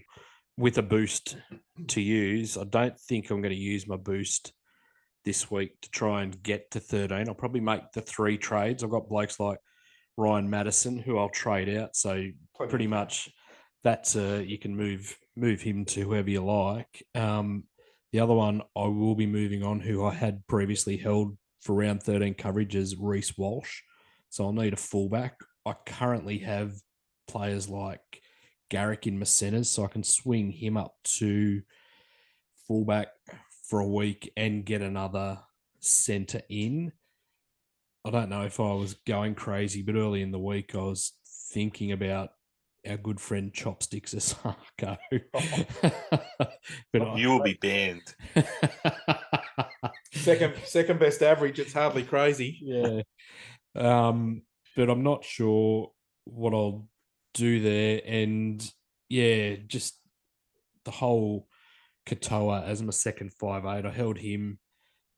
with 0.56 0.78
a 0.78 0.82
boost 0.82 1.36
to 1.88 2.00
use. 2.00 2.56
I 2.56 2.64
don't 2.64 2.98
think 2.98 3.30
I'm 3.30 3.40
going 3.40 3.54
to 3.54 3.60
use 3.60 3.86
my 3.86 3.96
boost 3.96 4.52
this 5.24 5.50
week 5.50 5.80
to 5.82 5.90
try 5.90 6.22
and 6.22 6.42
get 6.42 6.70
to 6.72 6.80
13. 6.80 7.28
I'll 7.28 7.34
probably 7.34 7.60
make 7.60 7.92
the 7.92 8.00
three 8.00 8.36
trades. 8.36 8.82
I've 8.82 8.90
got 8.90 9.08
blokes 9.08 9.40
like 9.40 9.58
Ryan 10.16 10.50
Matterson 10.50 10.98
who 10.98 11.18
I'll 11.18 11.28
trade 11.30 11.74
out. 11.76 11.96
So 11.96 12.26
pretty 12.68 12.86
much 12.86 13.30
that's 13.82 14.16
uh 14.16 14.42
you 14.44 14.58
can 14.58 14.76
move 14.76 15.16
move 15.36 15.60
him 15.62 15.84
to 15.86 16.02
whoever 16.02 16.30
you 16.30 16.44
like. 16.44 17.04
Um, 17.14 17.64
the 18.12 18.20
other 18.20 18.34
one 18.34 18.62
I 18.76 18.86
will 18.86 19.14
be 19.14 19.26
moving 19.26 19.62
on 19.62 19.80
who 19.80 20.04
I 20.04 20.12
had 20.12 20.46
previously 20.46 20.96
held 20.96 21.36
for 21.62 21.74
round 21.74 22.02
13 22.02 22.34
coverage 22.34 22.74
is 22.74 22.96
Reece 22.96 23.36
Walsh. 23.36 23.80
So 24.30 24.44
I'll 24.44 24.52
need 24.52 24.72
a 24.72 24.76
fullback. 24.76 25.36
I 25.66 25.74
currently 25.86 26.38
have 26.38 26.72
players 27.28 27.68
like 27.68 28.00
Garrick 28.70 29.06
in 29.06 29.18
my 29.18 29.24
centers, 29.24 29.68
so 29.68 29.84
I 29.84 29.88
can 29.88 30.02
swing 30.02 30.50
him 30.50 30.76
up 30.76 30.94
to 31.18 31.62
fullback 32.66 33.08
for 33.68 33.80
a 33.80 33.88
week 33.88 34.32
and 34.36 34.64
get 34.64 34.82
another 34.82 35.38
center 35.80 36.42
in. 36.48 36.92
I 38.04 38.10
don't 38.10 38.30
know 38.30 38.42
if 38.42 38.58
I 38.60 38.72
was 38.72 38.94
going 39.06 39.34
crazy, 39.34 39.82
but 39.82 39.96
early 39.96 40.22
in 40.22 40.30
the 40.30 40.38
week 40.38 40.74
I 40.74 40.78
was 40.78 41.12
thinking 41.52 41.92
about 41.92 42.30
our 42.88 42.96
good 42.96 43.20
friend 43.20 43.52
Chopsticks 43.52 44.14
Isaako. 44.14 44.98
but 46.92 47.02
I- 47.02 47.16
You 47.16 47.30
will 47.30 47.42
be 47.42 47.58
banned. 47.60 48.14
Second 50.12 50.54
second 50.64 50.98
best 50.98 51.22
average. 51.22 51.58
It's 51.58 51.72
hardly 51.72 52.02
crazy. 52.02 52.58
yeah. 52.62 53.02
Um, 53.76 54.42
but 54.76 54.90
I'm 54.90 55.02
not 55.02 55.24
sure 55.24 55.92
what 56.24 56.52
I'll 56.52 56.88
do 57.34 57.60
there. 57.60 58.00
And 58.04 58.68
yeah, 59.08 59.56
just 59.66 59.98
the 60.84 60.90
whole 60.90 61.46
Katoa 62.06 62.66
as 62.66 62.82
my 62.82 62.90
second 62.90 63.32
five 63.34 63.64
eight. 63.64 63.86
I 63.86 63.90
held 63.90 64.18
him 64.18 64.58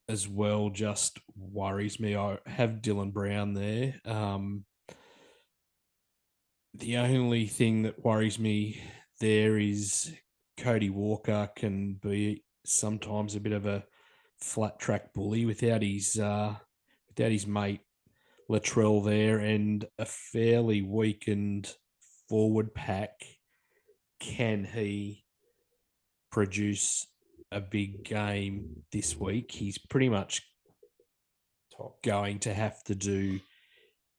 as 0.09 0.29
well. 0.29 0.69
Just 0.71 1.19
worries 1.37 1.99
me. 1.99 2.15
I 2.17 2.39
have 2.47 2.83
Dylan 2.83 3.13
Brown 3.13 3.55
there. 3.55 3.95
Um, 4.05 4.65
the 6.75 6.97
only 6.97 7.47
thing 7.47 7.83
that 7.83 8.05
worries 8.05 8.39
me 8.39 8.83
there 9.21 9.59
is 9.59 10.13
Cody 10.57 10.91
Walker 10.91 11.51
can 11.55 11.95
be 11.95 12.45
sometimes 12.65 13.35
a 13.35 13.41
bit 13.41 13.53
of 13.53 13.67
a 13.67 13.85
flat 14.41 14.79
track 14.79 15.13
bully 15.15 15.45
without 15.47 15.83
his 15.83 16.19
uh, 16.19 16.55
without 17.09 17.31
his 17.31 17.47
mate 17.47 17.81
Latrell 18.51 19.05
there 19.05 19.39
and 19.39 19.85
a 19.99 20.05
fairly 20.05 20.83
weakened 20.83 21.73
forward 22.29 22.75
pack. 22.75 23.23
Can 24.21 24.65
he 24.65 25.25
produce 26.31 27.07
a 27.51 27.61
big 27.61 28.05
game 28.05 28.83
this 28.93 29.17
week? 29.17 29.51
He's 29.53 29.79
pretty 29.79 30.09
much 30.09 30.43
going 32.05 32.39
to 32.41 32.55
have 32.55 32.83
to 32.85 32.95
do 32.95 33.41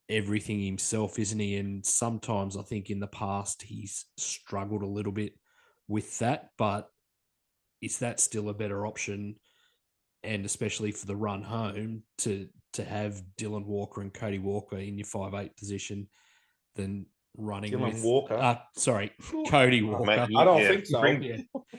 everything 0.08 0.60
himself, 0.62 1.18
isn't 1.18 1.38
he? 1.38 1.56
And 1.56 1.84
sometimes 1.84 2.56
I 2.56 2.62
think 2.62 2.90
in 2.90 3.00
the 3.00 3.06
past 3.06 3.62
he's 3.62 4.06
struggled 4.18 4.82
a 4.82 4.86
little 4.86 5.12
bit 5.12 5.32
with 5.88 6.18
that, 6.18 6.50
but 6.58 6.88
is 7.80 7.98
that 7.98 8.20
still 8.20 8.48
a 8.48 8.54
better 8.54 8.86
option? 8.86 9.36
And 10.22 10.44
especially 10.46 10.90
for 10.92 11.06
the 11.06 11.16
run 11.16 11.42
home 11.42 12.02
to 12.18 12.48
to 12.74 12.84
have 12.84 13.22
Dylan 13.38 13.66
Walker 13.66 14.00
and 14.00 14.12
Cody 14.12 14.38
Walker 14.38 14.78
in 14.78 14.96
your 14.98 15.06
five 15.06 15.34
eight 15.34 15.56
position 15.56 16.08
than 16.76 17.06
running 17.36 17.72
Dylan 17.72 17.92
with 17.94 18.02
Walker? 18.02 18.34
Uh, 18.34 18.56
sorry, 18.76 19.12
Cody 19.48 19.82
Oh, 19.82 19.88
Walker. 19.88 20.04
mate, 20.06 20.18
I 20.36 20.44
don't 20.44 20.60
yeah, 20.62 20.68
think 20.68 20.86
so. 20.86 21.00
bring- 21.00 21.22
Yeah. 21.22 21.36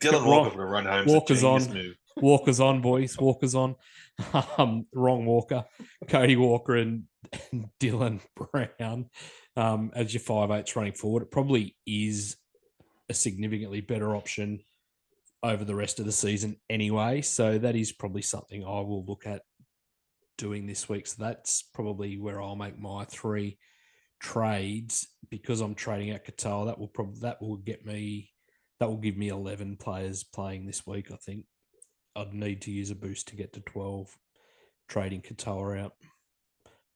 Dylan 0.00 0.26
Walker 0.26 0.50
for 0.50 0.62
a 0.62 0.66
run 0.66 0.84
home. 0.84 1.06
Walker's 1.06 1.42
Walker's 1.42 1.66
on. 1.68 1.74
Move. 1.74 1.94
Walker's 2.18 2.60
on, 2.60 2.80
boys. 2.82 3.18
Walker's 3.18 3.54
on. 3.54 3.74
Um, 4.56 4.86
wrong 4.94 5.26
Walker. 5.26 5.64
Cody 6.08 6.36
Walker 6.36 6.74
and, 6.76 7.02
and 7.02 7.04
Dylan 7.80 8.20
Brown 8.34 9.10
um, 9.56 9.90
as 9.94 10.12
your 10.12 10.20
five 10.20 10.50
eights 10.50 10.76
running 10.76 10.92
forward. 10.92 11.22
It 11.22 11.30
probably 11.30 11.76
is 11.86 12.36
a 13.08 13.14
significantly 13.14 13.80
better 13.80 14.16
option 14.16 14.60
over 15.42 15.64
the 15.64 15.74
rest 15.74 16.00
of 16.00 16.06
the 16.06 16.12
season 16.12 16.56
anyway. 16.68 17.22
So 17.22 17.58
that 17.58 17.76
is 17.76 17.92
probably 17.92 18.22
something 18.22 18.64
I 18.64 18.80
will 18.80 19.04
look 19.04 19.26
at 19.26 19.42
doing 20.38 20.66
this 20.66 20.88
week. 20.88 21.06
So 21.06 21.16
that's 21.18 21.62
probably 21.74 22.18
where 22.18 22.40
I'll 22.40 22.56
make 22.56 22.78
my 22.78 23.04
three 23.04 23.58
trades 24.20 25.06
because 25.30 25.60
I'm 25.60 25.74
trading 25.74 26.12
out 26.12 26.24
Katoa. 26.24 26.66
That 26.66 26.78
will 26.78 26.88
probably 26.88 27.20
that 27.20 27.40
will 27.40 27.56
get 27.56 27.84
me 27.84 28.30
that 28.80 28.88
will 28.88 28.98
give 28.98 29.16
me 29.16 29.28
11 29.28 29.76
players 29.76 30.24
playing 30.24 30.66
this 30.66 30.86
week, 30.86 31.10
I 31.10 31.16
think. 31.16 31.44
I'd 32.14 32.34
need 32.34 32.62
to 32.62 32.70
use 32.70 32.90
a 32.90 32.94
boost 32.94 33.28
to 33.28 33.36
get 33.36 33.52
to 33.54 33.60
12 33.60 34.14
trading 34.88 35.22
Katoa 35.22 35.80
out. 35.80 35.92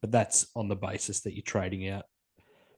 But 0.00 0.12
that's 0.12 0.46
on 0.56 0.68
the 0.68 0.76
basis 0.76 1.20
that 1.22 1.34
you're 1.34 1.42
trading 1.42 1.88
out 1.88 2.04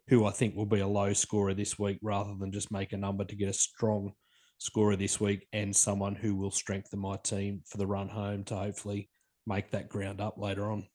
who 0.08 0.26
I 0.26 0.30
think 0.30 0.56
will 0.56 0.66
be 0.66 0.80
a 0.80 0.86
low 0.86 1.12
scorer 1.12 1.54
this 1.54 1.78
week 1.78 1.98
rather 2.02 2.34
than 2.38 2.52
just 2.52 2.72
make 2.72 2.92
a 2.92 2.96
number 2.96 3.24
to 3.24 3.36
get 3.36 3.48
a 3.48 3.52
strong 3.52 4.12
scorer 4.58 4.96
this 4.96 5.20
week 5.20 5.46
and 5.52 5.74
someone 5.74 6.14
who 6.14 6.36
will 6.36 6.50
strengthen 6.50 7.00
my 7.00 7.16
team 7.16 7.62
for 7.66 7.78
the 7.78 7.86
run 7.86 8.08
home 8.08 8.44
to 8.44 8.54
hopefully 8.54 9.08
make 9.46 9.70
that 9.70 9.88
ground 9.88 10.20
up 10.20 10.38
later 10.38 10.70
on. 10.70 10.86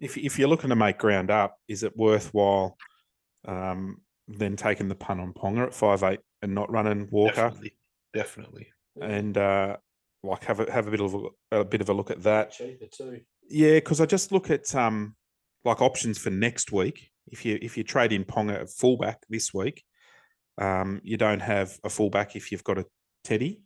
If 0.00 0.16
if 0.18 0.38
you're 0.38 0.48
looking 0.48 0.70
to 0.70 0.76
make 0.76 0.98
ground 0.98 1.30
up, 1.30 1.56
is 1.68 1.82
it 1.82 1.96
worthwhile 1.96 2.76
um, 3.46 3.98
then 4.28 4.56
taking 4.56 4.88
the 4.88 4.94
pun 4.94 5.20
on 5.20 5.32
Ponga 5.32 5.66
at 5.66 5.74
five 5.74 6.02
eight 6.02 6.20
and 6.42 6.54
not 6.54 6.70
running 6.70 7.08
Walker 7.10 7.34
Definitely. 7.34 7.72
Definitely. 8.12 8.66
and 9.00 9.36
uh, 9.36 9.76
like 10.22 10.44
have 10.44 10.60
a 10.60 10.70
have 10.70 10.86
a 10.86 10.90
bit 10.90 11.00
of 11.00 11.14
a, 11.14 11.58
a 11.58 11.64
bit 11.64 11.80
of 11.80 11.88
a 11.88 11.92
look 11.92 12.10
at 12.10 12.22
that? 12.22 12.52
Cheaper 12.52 12.86
too. 12.86 13.20
Yeah, 13.48 13.74
because 13.74 14.00
I 14.00 14.06
just 14.06 14.32
look 14.32 14.50
at 14.50 14.74
um 14.74 15.14
like 15.64 15.80
options 15.80 16.18
for 16.18 16.30
next 16.30 16.72
week. 16.72 17.10
If 17.26 17.44
you 17.44 17.58
if 17.60 17.76
you 17.76 17.84
trade 17.84 18.12
in 18.12 18.24
Ponga 18.24 18.60
at 18.62 18.70
fullback 18.70 19.22
this 19.28 19.52
week, 19.52 19.84
um, 20.58 21.00
you 21.04 21.16
don't 21.16 21.40
have 21.40 21.78
a 21.84 21.88
fullback 21.88 22.36
if 22.36 22.52
you've 22.52 22.64
got 22.64 22.78
a 22.78 22.86
Teddy, 23.24 23.62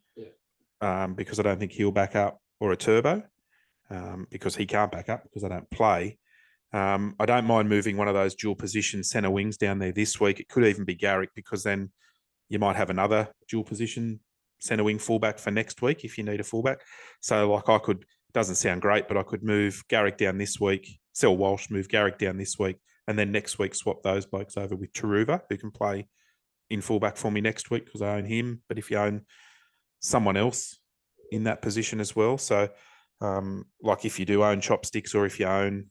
um, 0.81 1.15
because 1.15 1.39
I 1.39 1.43
don't 1.43 1.59
think 1.59 1.73
he'll 1.73 1.91
back 1.91 2.15
up 2.17 2.41
or 2.61 2.73
a 2.73 2.77
Turbo, 2.77 3.23
um, 3.91 4.27
because 4.31 4.57
he 4.57 4.67
can't 4.67 4.93
back 4.93 5.09
up 5.09 5.23
because 5.25 5.45
I 5.45 5.49
don't 5.49 5.71
play. 5.71 6.19
Um, 6.73 7.15
I 7.19 7.27
don't 7.27 7.47
mind 7.47 7.69
moving 7.69 7.97
one 7.97 8.09
of 8.09 8.15
those 8.15 8.35
dual 8.35 8.55
position 8.55 9.03
centre 9.03 9.31
wings 9.31 9.57
down 9.57 9.79
there 9.79 9.93
this 9.93 10.21
week. 10.21 10.39
It 10.39 10.49
could 10.49 10.65
even 10.65 10.85
be 10.85 10.95
Garrick 10.95 11.31
because 11.35 11.63
then 11.63 11.91
you 12.49 12.59
might 12.59 12.77
have 12.77 12.91
another 12.91 13.29
dual 13.49 13.65
position 13.65 14.21
centre 14.61 14.85
wing 14.85 14.99
fullback 14.99 15.39
for 15.39 15.51
next 15.51 15.83
week 15.83 16.05
if 16.05 16.19
you 16.19 16.25
need 16.25 16.41
a 16.41 16.45
fullback. 16.45 16.81
So 17.21 17.53
like 17.53 17.69
I 17.69 17.79
could 17.79 18.05
doesn't 18.33 18.57
sound 18.57 18.83
great, 18.83 19.09
but 19.09 19.17
I 19.17 19.23
could 19.23 19.43
move 19.43 19.83
Garrick 19.89 20.19
down 20.19 20.39
this 20.39 20.61
week, 20.61 20.99
sell 21.13 21.37
Walsh, 21.37 21.71
move 21.71 21.89
Garrick 21.89 22.19
down 22.19 22.37
this 22.37 22.59
week, 22.59 22.77
and 23.07 23.19
then 23.19 23.33
next 23.33 23.59
week 23.59 23.75
swap 23.75 24.03
those 24.03 24.27
blokes 24.27 24.57
over 24.57 24.77
with 24.77 24.93
Taruva, 24.93 25.43
who 25.49 25.57
can 25.57 25.71
play 25.71 26.07
in 26.71 26.81
fullback 26.81 27.17
for 27.17 27.31
me 27.31 27.41
next 27.41 27.71
week 27.71 27.87
because 27.87 28.03
I 28.03 28.17
own 28.17 28.25
him. 28.25 28.63
But 28.69 28.79
if 28.79 28.91
you 28.91 28.99
own 28.99 29.23
someone 30.01 30.37
else 30.37 30.79
in 31.33 31.45
that 31.45 31.63
position 31.63 32.01
as 32.01 32.15
well, 32.15 32.39
so 32.39 32.69
um, 33.21 33.65
like 33.83 34.05
if 34.05 34.19
you 34.19 34.27
do 34.27 34.45
own 34.45 34.61
chopsticks 34.61 35.15
or 35.15 35.27
if 35.27 35.41
you 35.41 35.47
own, 35.47 35.87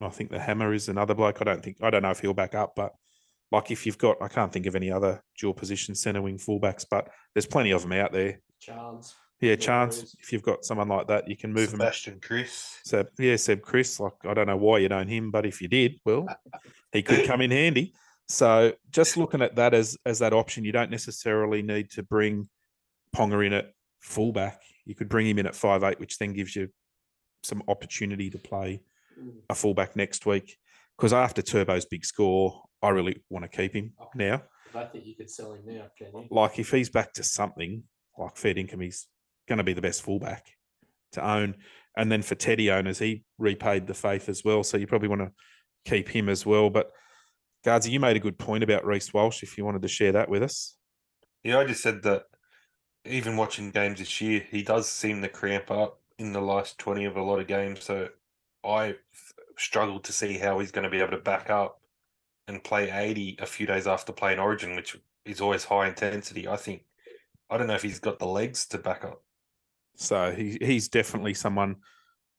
I 0.00 0.08
think 0.10 0.30
the 0.30 0.40
hammer 0.40 0.74
is 0.74 0.88
another 0.88 1.14
bloke. 1.14 1.40
I 1.40 1.44
don't 1.44 1.62
think 1.62 1.78
I 1.80 1.90
don't 1.90 2.02
know 2.02 2.10
if 2.10 2.20
he'll 2.20 2.34
back 2.34 2.54
up, 2.54 2.74
but 2.76 2.92
like 3.52 3.70
if 3.70 3.86
you've 3.86 3.98
got, 3.98 4.20
I 4.20 4.28
can't 4.28 4.52
think 4.52 4.66
of 4.66 4.74
any 4.74 4.90
other 4.90 5.22
dual 5.38 5.54
position 5.54 5.94
centre 5.94 6.20
wing 6.20 6.38
fullbacks, 6.38 6.84
but 6.90 7.08
there's 7.34 7.46
plenty 7.46 7.70
of 7.70 7.82
them 7.82 7.92
out 7.92 8.12
there. 8.12 8.40
Chance. 8.60 9.14
Yeah, 9.40 9.56
chance 9.56 10.16
if 10.20 10.32
you've 10.32 10.42
got 10.42 10.64
someone 10.64 10.88
like 10.88 11.08
that, 11.08 11.28
you 11.28 11.36
can 11.36 11.52
move 11.52 11.64
him. 11.72 11.78
Sebastian 11.78 12.20
Kris. 12.20 12.78
So 12.84 13.04
yeah, 13.18 13.36
Seb 13.36 13.60
Kris. 13.60 14.00
Like 14.00 14.14
I 14.24 14.32
don't 14.32 14.46
know 14.46 14.56
why 14.56 14.78
you 14.78 14.88
don't 14.88 15.08
him, 15.08 15.30
but 15.30 15.44
if 15.44 15.60
you 15.60 15.68
did, 15.68 16.00
well, 16.06 16.26
he 16.92 17.02
could 17.02 17.26
come 17.26 17.42
in 17.42 17.50
handy. 17.50 17.92
So 18.28 18.72
just 18.90 19.16
looking 19.16 19.42
at 19.42 19.56
that 19.56 19.74
as 19.74 19.96
as 20.06 20.18
that 20.20 20.32
option, 20.32 20.64
you 20.64 20.72
don't 20.72 20.90
necessarily 20.90 21.62
need 21.62 21.90
to 21.92 22.02
bring 22.02 22.48
Ponga 23.14 23.44
in 23.46 23.52
at 23.52 23.72
fullback. 24.00 24.62
You 24.86 24.94
could 24.94 25.08
bring 25.08 25.26
him 25.26 25.38
in 25.38 25.46
at 25.46 25.54
five 25.54 25.84
eight, 25.84 26.00
which 26.00 26.16
then 26.18 26.32
gives 26.32 26.56
you 26.56 26.68
some 27.42 27.62
opportunity 27.68 28.30
to 28.30 28.38
play 28.38 28.80
a 29.50 29.54
fullback 29.54 29.96
next 29.96 30.24
week. 30.26 30.56
Because 30.96 31.12
after 31.12 31.42
Turbo's 31.42 31.84
big 31.84 32.04
score, 32.06 32.62
I 32.82 32.88
really 32.88 33.22
want 33.28 33.44
to 33.44 33.54
keep 33.54 33.74
him 33.74 33.92
Okay. 34.00 34.28
now. 34.28 34.42
I 34.74 34.84
think 34.86 35.04
you 35.06 35.14
could 35.14 35.30
sell 35.30 35.52
him 35.52 35.62
now, 35.66 35.86
can 35.96 36.08
you? 36.14 36.26
Like 36.30 36.58
if 36.58 36.70
he's 36.70 36.88
back 36.90 37.12
to 37.14 37.22
something 37.22 37.82
like 38.18 38.36
Fed 38.36 38.56
income, 38.58 38.80
he's 38.80 39.06
going 39.48 39.58
to 39.58 39.64
be 39.64 39.72
the 39.72 39.82
best 39.82 40.02
fullback 40.02 40.46
to 41.12 41.26
own. 41.26 41.56
And 41.96 42.12
then 42.12 42.22
for 42.22 42.34
Teddy 42.34 42.70
owners, 42.70 42.98
he 42.98 43.22
repaid 43.38 43.86
the 43.86 43.94
faith 43.94 44.28
as 44.28 44.44
well. 44.44 44.62
So 44.62 44.76
you 44.76 44.86
probably 44.86 45.08
want 45.08 45.22
to 45.22 45.32
keep 45.90 46.08
him 46.08 46.28
as 46.28 46.44
well. 46.44 46.68
But 46.70 46.90
Gardsy, 47.64 47.90
you 47.90 48.00
made 48.00 48.16
a 48.16 48.20
good 48.20 48.38
point 48.38 48.62
about 48.62 48.84
Reece 48.84 49.12
Walsh. 49.14 49.42
If 49.42 49.56
you 49.56 49.64
wanted 49.64 49.82
to 49.82 49.88
share 49.88 50.12
that 50.12 50.28
with 50.28 50.42
us, 50.42 50.76
Yeah, 51.42 51.58
I 51.58 51.64
just 51.64 51.82
said 51.82 52.02
that 52.02 52.24
even 53.04 53.36
watching 53.36 53.70
games 53.70 53.98
this 53.98 54.20
year, 54.20 54.44
he 54.50 54.62
does 54.62 54.88
seem 54.88 55.22
to 55.22 55.28
cramp 55.28 55.70
up 55.70 56.00
in 56.18 56.32
the 56.32 56.40
last 56.40 56.78
20 56.78 57.04
of 57.04 57.16
a 57.16 57.22
lot 57.22 57.40
of 57.40 57.46
games. 57.46 57.82
So 57.84 58.08
I 58.64 58.96
struggled 59.58 60.04
to 60.04 60.12
see 60.12 60.38
how 60.38 60.58
he's 60.58 60.72
going 60.72 60.84
to 60.84 60.90
be 60.90 60.98
able 60.98 61.12
to 61.12 61.18
back 61.18 61.50
up 61.50 61.80
and 62.48 62.62
play 62.62 62.90
80 62.90 63.38
a 63.40 63.46
few 63.46 63.66
days 63.66 63.86
after 63.86 64.12
playing 64.12 64.38
Origin, 64.38 64.76
which 64.76 64.96
is 65.24 65.40
always 65.40 65.64
high 65.64 65.88
intensity. 65.88 66.46
I 66.46 66.56
think, 66.56 66.84
I 67.50 67.58
don't 67.58 67.66
know 67.66 67.74
if 67.74 67.82
he's 67.82 67.98
got 67.98 68.18
the 68.18 68.26
legs 68.26 68.66
to 68.66 68.78
back 68.78 69.04
up. 69.04 69.22
So 69.96 70.32
he, 70.32 70.58
he's 70.60 70.88
definitely 70.88 71.34
someone 71.34 71.76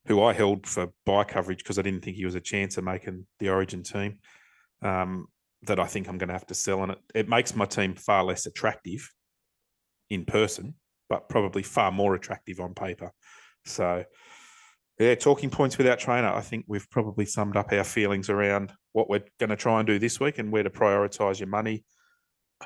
who 0.06 0.22
I 0.22 0.32
held 0.32 0.66
for 0.66 0.88
buy 1.04 1.24
coverage 1.24 1.58
because 1.58 1.78
I 1.78 1.82
didn't 1.82 2.02
think 2.02 2.16
he 2.16 2.24
was 2.24 2.34
a 2.34 2.40
chance 2.40 2.78
of 2.78 2.84
making 2.84 3.26
the 3.40 3.50
Origin 3.50 3.82
team. 3.82 4.18
Um, 4.82 5.26
that 5.62 5.80
I 5.80 5.86
think 5.86 6.08
I'm 6.08 6.18
going 6.18 6.28
to 6.28 6.34
have 6.34 6.46
to 6.46 6.54
sell, 6.54 6.82
and 6.82 6.92
it 6.92 6.98
it 7.14 7.28
makes 7.28 7.56
my 7.56 7.64
team 7.66 7.94
far 7.94 8.22
less 8.22 8.46
attractive 8.46 9.10
in 10.10 10.24
person, 10.24 10.74
but 11.08 11.28
probably 11.28 11.62
far 11.62 11.90
more 11.90 12.14
attractive 12.14 12.60
on 12.60 12.74
paper. 12.74 13.12
So, 13.64 14.04
yeah, 14.98 15.14
talking 15.16 15.50
points 15.50 15.76
without 15.76 15.98
Trainor. 15.98 16.32
I 16.32 16.40
think 16.40 16.64
we've 16.68 16.88
probably 16.90 17.26
summed 17.26 17.56
up 17.56 17.72
our 17.72 17.84
feelings 17.84 18.30
around 18.30 18.72
what 18.92 19.08
we're 19.08 19.24
going 19.38 19.50
to 19.50 19.56
try 19.56 19.78
and 19.78 19.86
do 19.86 19.98
this 19.98 20.20
week 20.20 20.38
and 20.38 20.52
where 20.52 20.62
to 20.62 20.70
prioritize 20.70 21.40
your 21.40 21.48
money. 21.48 21.84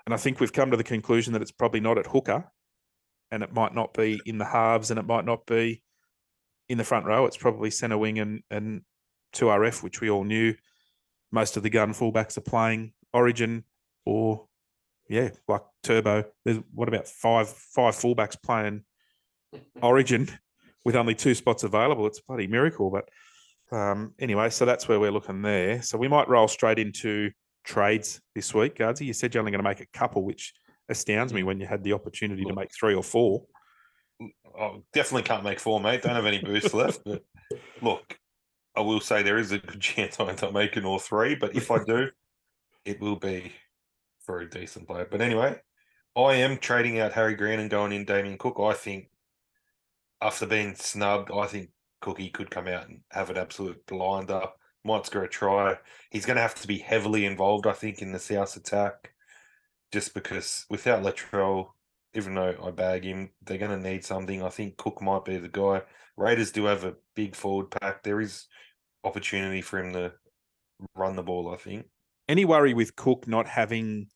And 0.07 0.15
I 0.15 0.17
think 0.17 0.41
we've 0.41 0.53
come 0.53 0.71
to 0.71 0.77
the 0.77 0.85
conclusion 0.85 1.33
that 1.33 1.43
it's 1.43 1.51
probably 1.51 1.81
not 1.81 1.99
at 1.99 2.07
hooker, 2.07 2.45
and 3.33 3.43
it 3.43 3.53
might 3.53 3.75
not 3.75 3.95
be 3.95 4.21
in 4.27 4.39
the 4.39 4.45
halves, 4.45 4.91
and 4.91 5.01
it 5.01 5.07
might 5.07 5.25
not 5.25 5.45
be 5.47 5.83
in 6.69 6.79
the 6.79 6.85
front 6.85 7.07
row. 7.07 7.27
It's 7.27 7.37
probably 7.37 7.71
centre 7.71 7.99
wing 7.99 8.21
and 8.21 8.43
and 8.51 8.83
two 9.33 9.47
RF, 9.47 9.83
which 9.83 10.01
we 10.01 10.11
all 10.11 10.25
knew. 10.25 10.55
Most 11.33 11.57
of 11.57 11.63
the 11.63 11.71
gun 11.71 11.93
fullbacks 11.93 12.37
are 12.37 12.43
playing 12.43 12.93
Origin 13.13 13.65
or 14.05 14.47
yeah, 15.09 15.31
like 15.49 15.63
Turbo. 15.83 16.25
There's 16.45 16.59
what 16.73 16.89
about 16.89 17.09
five 17.09 17.49
five 17.49 17.95
fullbacks 17.95 18.41
playing 18.41 18.85
Origin 19.83 20.29
with 20.85 20.95
only 20.95 21.15
two 21.15 21.35
spots 21.35 21.65
available? 21.65 22.07
It's 22.07 22.19
a 22.19 22.23
bloody 22.29 22.47
miracle. 22.47 22.91
But 22.91 23.09
um, 23.77 24.15
anyway, 24.19 24.51
so 24.51 24.67
that's 24.67 24.89
where 24.89 25.01
we're 25.01 25.11
looking 25.11 25.43
there. 25.43 25.81
So 25.83 25.97
we 25.97 26.09
might 26.09 26.29
roll 26.29 26.49
straight 26.49 26.79
into 26.79 27.31
trades 27.65 28.21
this 28.35 28.53
week, 28.55 28.77
Gardsy. 28.77 29.07
You 29.07 29.15
said 29.15 29.35
you're 29.35 29.41
only 29.41 29.53
going 29.53 29.63
to 29.63 29.69
make 29.69 29.81
a 29.81 29.99
couple, 29.99 30.23
which 30.23 30.53
astounds 30.93 31.33
me 31.33 31.43
when 31.43 31.61
you 31.61 31.67
had 31.67 31.83
the 31.83 31.93
opportunity 31.93 32.45
to 32.45 32.55
make 32.55 32.71
three 32.73 32.95
or 32.95 33.03
four. 33.03 33.45
I 34.59 34.79
definitely 34.93 35.25
can't 35.25 35.45
make 35.45 35.59
four, 35.59 35.81
mate. 35.81 36.03
Don't 36.03 36.15
have 36.15 36.27
any 36.27 36.39
boost 36.39 36.73
left. 36.75 37.01
But 37.05 37.23
look, 37.81 38.17
I 38.77 38.81
will 38.81 39.01
say 39.01 39.23
there 39.23 39.39
is 39.39 39.53
a 39.53 39.59
good 39.59 39.81
chance 39.81 40.19
I 40.19 40.29
end 40.29 40.43
up 40.43 40.53
making 40.53 40.85
all 40.85 40.99
three. 40.99 41.35
But 41.35 41.57
if 41.57 41.71
I 41.71 41.83
do, 41.85 42.09
it 42.85 43.01
will 43.01 43.17
be 43.17 43.53
for 44.25 44.41
a 44.41 44.49
decent 44.49 44.87
player. 44.87 45.09
But 45.11 45.21
anyway, 45.21 45.61
I 46.17 46.35
am 46.35 46.59
trading 46.59 46.99
out 47.01 47.13
Harry 47.13 47.35
Grant 47.35 47.61
and 47.61 47.71
going 47.71 47.93
in 47.93 48.05
Damien 48.05 48.39
Cook. 48.39 48.59
I 48.61 48.75
think 48.75 49.09
after 50.21 50.47
being 50.47 50.75
snubbed, 50.75 51.31
I 51.33 51.47
think 51.47 51.71
Cookie 52.01 52.31
could 52.31 52.51
come 52.51 52.69
out 52.69 52.89
and 52.89 53.01
have 53.11 53.31
an 53.31 53.39
absolute 53.39 53.85
blinder. 53.87 54.47
Might 54.85 55.07
score 55.07 55.25
a 55.25 55.29
try. 55.29 55.79
He's 56.11 56.27
going 56.27 56.37
to 56.37 56.43
have 56.43 56.57
to 56.57 56.67
be 56.67 56.79
heavily 56.79 57.25
involved, 57.25 57.67
I 57.67 57.73
think, 57.73 58.03
in 58.03 58.13
the 58.13 58.19
South 58.19 58.57
attack, 58.57 59.12
just 59.93 60.15
because 60.15 60.65
without 60.71 61.03
Latrell, 61.03 61.69
even 62.15 62.35
though 62.35 62.55
I 62.65 62.71
bag 62.71 63.05
him, 63.05 63.31
they're 63.45 63.59
going 63.59 63.83
to 63.83 63.91
need 63.91 64.05
something. 64.05 64.43
I 64.43 64.49
think 64.49 64.77
Cook 64.77 65.01
might 65.03 65.25
be 65.25 65.37
the 65.37 65.49
guy. 65.49 65.83
Raiders 66.17 66.51
do 66.51 66.65
have 66.65 66.85
a 66.85 66.97
big 67.15 67.35
forward 67.35 67.71
pack. 67.71 68.03
There 68.03 68.21
is 68.21 68.47
opportunity 69.05 69.61
for 69.61 69.79
him 69.79 69.93
to 69.93 70.13
run 70.95 71.17
the 71.17 71.23
ball, 71.23 71.53
I 71.53 71.57
think. 71.57 71.87
Any 72.29 72.45
worry 72.45 72.75
with 72.75 72.97
Cook 72.97 73.27
not 73.27 73.47
having 73.47 74.09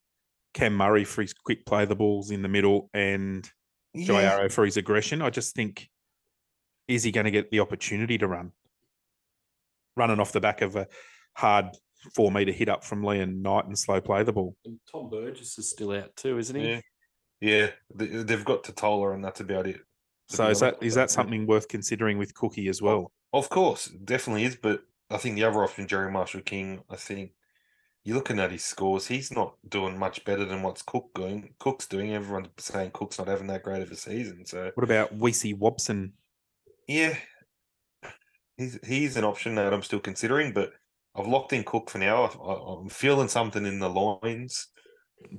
Cam 0.55 0.75
Murray 0.75 1.05
for 1.05 1.23
his 1.23 1.33
quick 1.33 1.67
play 1.67 1.85
the 1.85 1.97
balls 1.97 2.31
in 2.31 2.43
the 2.43 2.49
middle 2.49 2.91
and 2.95 3.49
Jai 3.97 4.25
Arrow 4.25 4.49
for 4.49 4.65
his 4.65 4.77
aggression? 4.77 5.23
I 5.23 5.31
just 5.31 5.55
think, 5.55 5.89
is 6.89 7.03
he 7.03 7.13
going 7.13 7.25
to 7.25 7.31
get 7.31 7.51
the 7.51 7.61
opportunity 7.61 8.19
to 8.19 8.27
run? 8.27 8.53
Running 9.97 10.21
off 10.21 10.33
the 10.33 10.41
back 10.41 10.61
of 10.61 10.77
a 10.77 10.87
hard 11.35 11.67
four 12.15 12.31
meter 12.31 12.53
hit 12.53 12.69
up 12.69 12.85
from 12.85 13.03
Leon 13.05 13.43
Knight 13.43 13.67
and 13.67 13.79
slow 13.79 14.01
play 14.01 14.23
the 14.23 14.33
ball. 14.33 14.57
And 14.65 14.79
Tom 14.91 15.09
Burgess 15.11 15.59
is 15.59 15.71
still 15.71 15.93
out 15.93 16.15
too, 16.17 16.39
isn't 16.39 16.57
he? 16.57 16.69
Yeah. 16.71 16.81
Yeah, 17.41 17.71
they- 17.95 18.07
they've 18.23 18.45
got 18.45 18.65
Tatola, 18.65 19.15
and 19.15 19.23
that's 19.25 19.41
about 19.41 19.67
it. 19.67 19.81
to 20.29 20.37
So 20.37 20.47
be 20.47 20.53
is 20.53 20.61
that 20.61 20.75
honest. 20.75 20.83
is 20.85 20.95
that 20.95 21.11
something 21.11 21.47
worth 21.47 21.69
considering 21.69 22.17
with 22.19 22.33
Cookie 22.35 22.69
as 22.69 22.81
well? 22.81 23.13
Of 23.33 23.49
course, 23.51 23.87
definitely 23.89 24.45
is. 24.45 24.57
But 24.57 24.85
I 25.11 25.19
think 25.19 25.35
the 25.37 25.45
other 25.45 25.63
option, 25.63 25.87
Jerry 25.87 26.11
Marshall 26.11 26.41
King, 26.41 26.83
I 26.89 26.97
think 26.97 27.33
you're 28.05 28.17
looking 28.17 28.39
at 28.41 28.51
his 28.53 28.65
scores. 28.65 29.07
He's 29.09 29.31
not 29.31 29.57
doing 29.69 29.99
much 29.99 30.25
better 30.25 30.45
than 30.45 30.63
what's 30.63 30.81
Cook 30.83 31.11
doing. 31.15 31.55
Cook's 31.59 31.87
doing. 31.87 32.15
Everyone's 32.15 32.49
saying 32.59 32.93
Cook's 32.93 33.19
not 33.19 33.29
having 33.29 33.49
that 33.49 33.63
great 33.63 33.83
of 33.83 33.91
a 33.91 33.97
season. 33.97 34.47
So 34.47 34.71
What 34.75 34.85
about 34.85 35.17
Weesey 35.19 35.57
Wobson? 35.57 36.15
yeah, 36.89 37.19
he's 38.57 38.79
he's 38.87 39.17
an 39.17 39.25
option 39.25 39.55
that 39.57 39.73
I'm 39.75 39.83
still 39.83 40.01
considering. 40.01 40.53
But 40.53 40.73
I've 41.17 41.27
locked 41.27 41.53
in 41.53 41.65
Cook 41.65 41.91
for 41.91 41.99
now. 41.99 42.25
I, 42.25 42.27
I, 42.27 42.79
I'm 42.81 42.89
feeling 42.89 43.29
something 43.29 43.65
in 43.65 43.79
the 43.79 43.89
loins. 43.89 44.69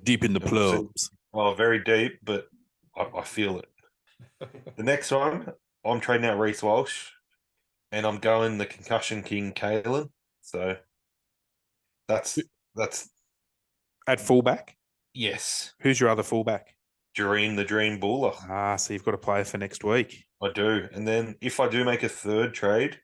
Deep 0.03 0.23
in 0.23 0.34
the 0.34 0.39
plums. 0.39 1.09
Oh, 1.34 1.53
very 1.53 1.84
deep, 1.84 2.19
but 2.23 2.47
I, 2.95 3.07
I 3.19 3.23
feel 3.23 3.59
it. 3.59 3.69
The 4.75 4.84
next 4.84 5.11
one, 5.11 5.51
I'm 5.86 5.99
trading 5.99 6.25
out 6.25 6.39
Reece 6.39 6.63
Walsh, 6.63 7.09
and 7.91 8.05
I'm 8.05 8.17
going 8.17 8.57
the 8.57 8.65
concussion 8.65 9.21
king, 9.21 9.53
Kalyn. 9.53 10.09
So 10.41 10.78
that's 12.07 12.39
that's 12.75 13.09
At 14.07 14.19
fullback, 14.19 14.78
yes, 15.13 15.73
who's 15.82 15.99
your 15.99 16.09
other 16.09 16.23
fullback? 16.23 16.73
Dream 17.13 17.55
the 17.55 17.65
Dream 17.65 17.99
Buller. 17.99 18.34
Ah, 18.49 18.75
so 18.78 18.93
you've 18.93 19.05
got 19.05 19.13
a 19.13 19.19
player 19.19 19.43
for 19.43 19.57
next 19.57 19.84
week. 19.84 20.25
I 20.41 20.51
do, 20.53 20.88
and 20.93 21.07
then 21.07 21.36
if 21.41 21.59
I 21.59 21.67
do 21.67 21.84
make 21.84 22.03
a 22.03 22.09
third 22.09 22.53
trade, 22.53 22.99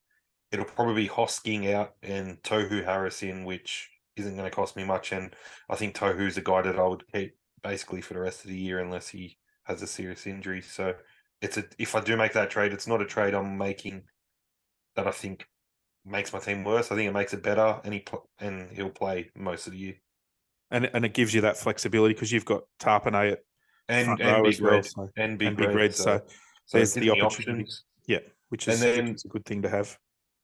it'll 0.53 0.65
probably 0.65 1.03
be 1.03 1.09
Hosking 1.09 1.73
out 1.73 1.95
and 2.03 2.41
Tohu 2.43 2.85
Harris 2.85 3.23
in, 3.23 3.43
which 3.43 3.89
isn't 4.15 4.35
going 4.37 4.49
to 4.49 4.55
cost 4.55 4.75
me 4.75 4.83
much. 4.83 5.11
And 5.11 5.35
I 5.69 5.75
think 5.75 5.95
Tohu's 5.95 6.37
a 6.37 6.41
guy 6.41 6.61
that 6.61 6.77
I 6.79 6.87
would 6.87 7.03
keep 7.11 7.35
basically 7.63 8.01
for 8.01 8.13
the 8.13 8.19
rest 8.19 8.43
of 8.43 8.49
the 8.51 8.57
year 8.57 8.79
unless 8.79 9.09
he 9.09 9.37
has 9.63 9.81
a 9.81 9.87
serious 9.87 10.27
injury. 10.27 10.61
So 10.61 10.93
it's 11.41 11.57
a 11.57 11.65
if 11.79 11.95
I 11.95 12.01
do 12.01 12.15
make 12.15 12.33
that 12.33 12.51
trade, 12.51 12.71
it's 12.71 12.87
not 12.87 13.01
a 13.01 13.05
trade 13.05 13.33
I'm 13.33 13.57
making 13.57 14.03
that 14.95 15.07
I 15.07 15.11
think 15.11 15.47
makes 16.05 16.31
my 16.31 16.39
team 16.39 16.63
worse. 16.63 16.91
I 16.91 16.95
think 16.95 17.09
it 17.09 17.13
makes 17.13 17.33
it 17.33 17.41
better, 17.41 17.81
and 17.83 17.93
he 17.93 18.05
and 18.39 18.71
he'll 18.71 18.89
play 18.91 19.31
most 19.35 19.65
of 19.65 19.73
the 19.73 19.79
year. 19.79 19.95
and 20.69 20.89
and 20.93 21.03
it 21.03 21.13
gives 21.15 21.33
you 21.33 21.41
that 21.41 21.57
flexibility 21.57 22.13
because 22.13 22.31
you've 22.31 22.45
got 22.45 22.63
Tapine 22.79 23.31
at 23.31 23.39
And 23.89 24.19
and 24.21 24.43
big 24.43 24.61
well, 24.61 24.71
red, 24.73 24.85
so- 24.85 25.09
and 25.17 25.39
big, 25.39 25.47
and 25.47 25.57
big 25.57 25.67
red. 25.69 25.75
red. 25.75 25.95
So, 25.95 26.21
so 26.67 26.77
there's 26.77 26.93
the 26.93 27.09
opportunity. 27.09 27.63
options. 27.63 27.83
yeah, 28.05 28.19
which 28.49 28.67
is, 28.67 28.79
then- 28.79 29.05
which 29.07 29.15
is 29.15 29.25
a 29.25 29.29
good 29.29 29.45
thing 29.45 29.63
to 29.63 29.69
have. 29.69 29.97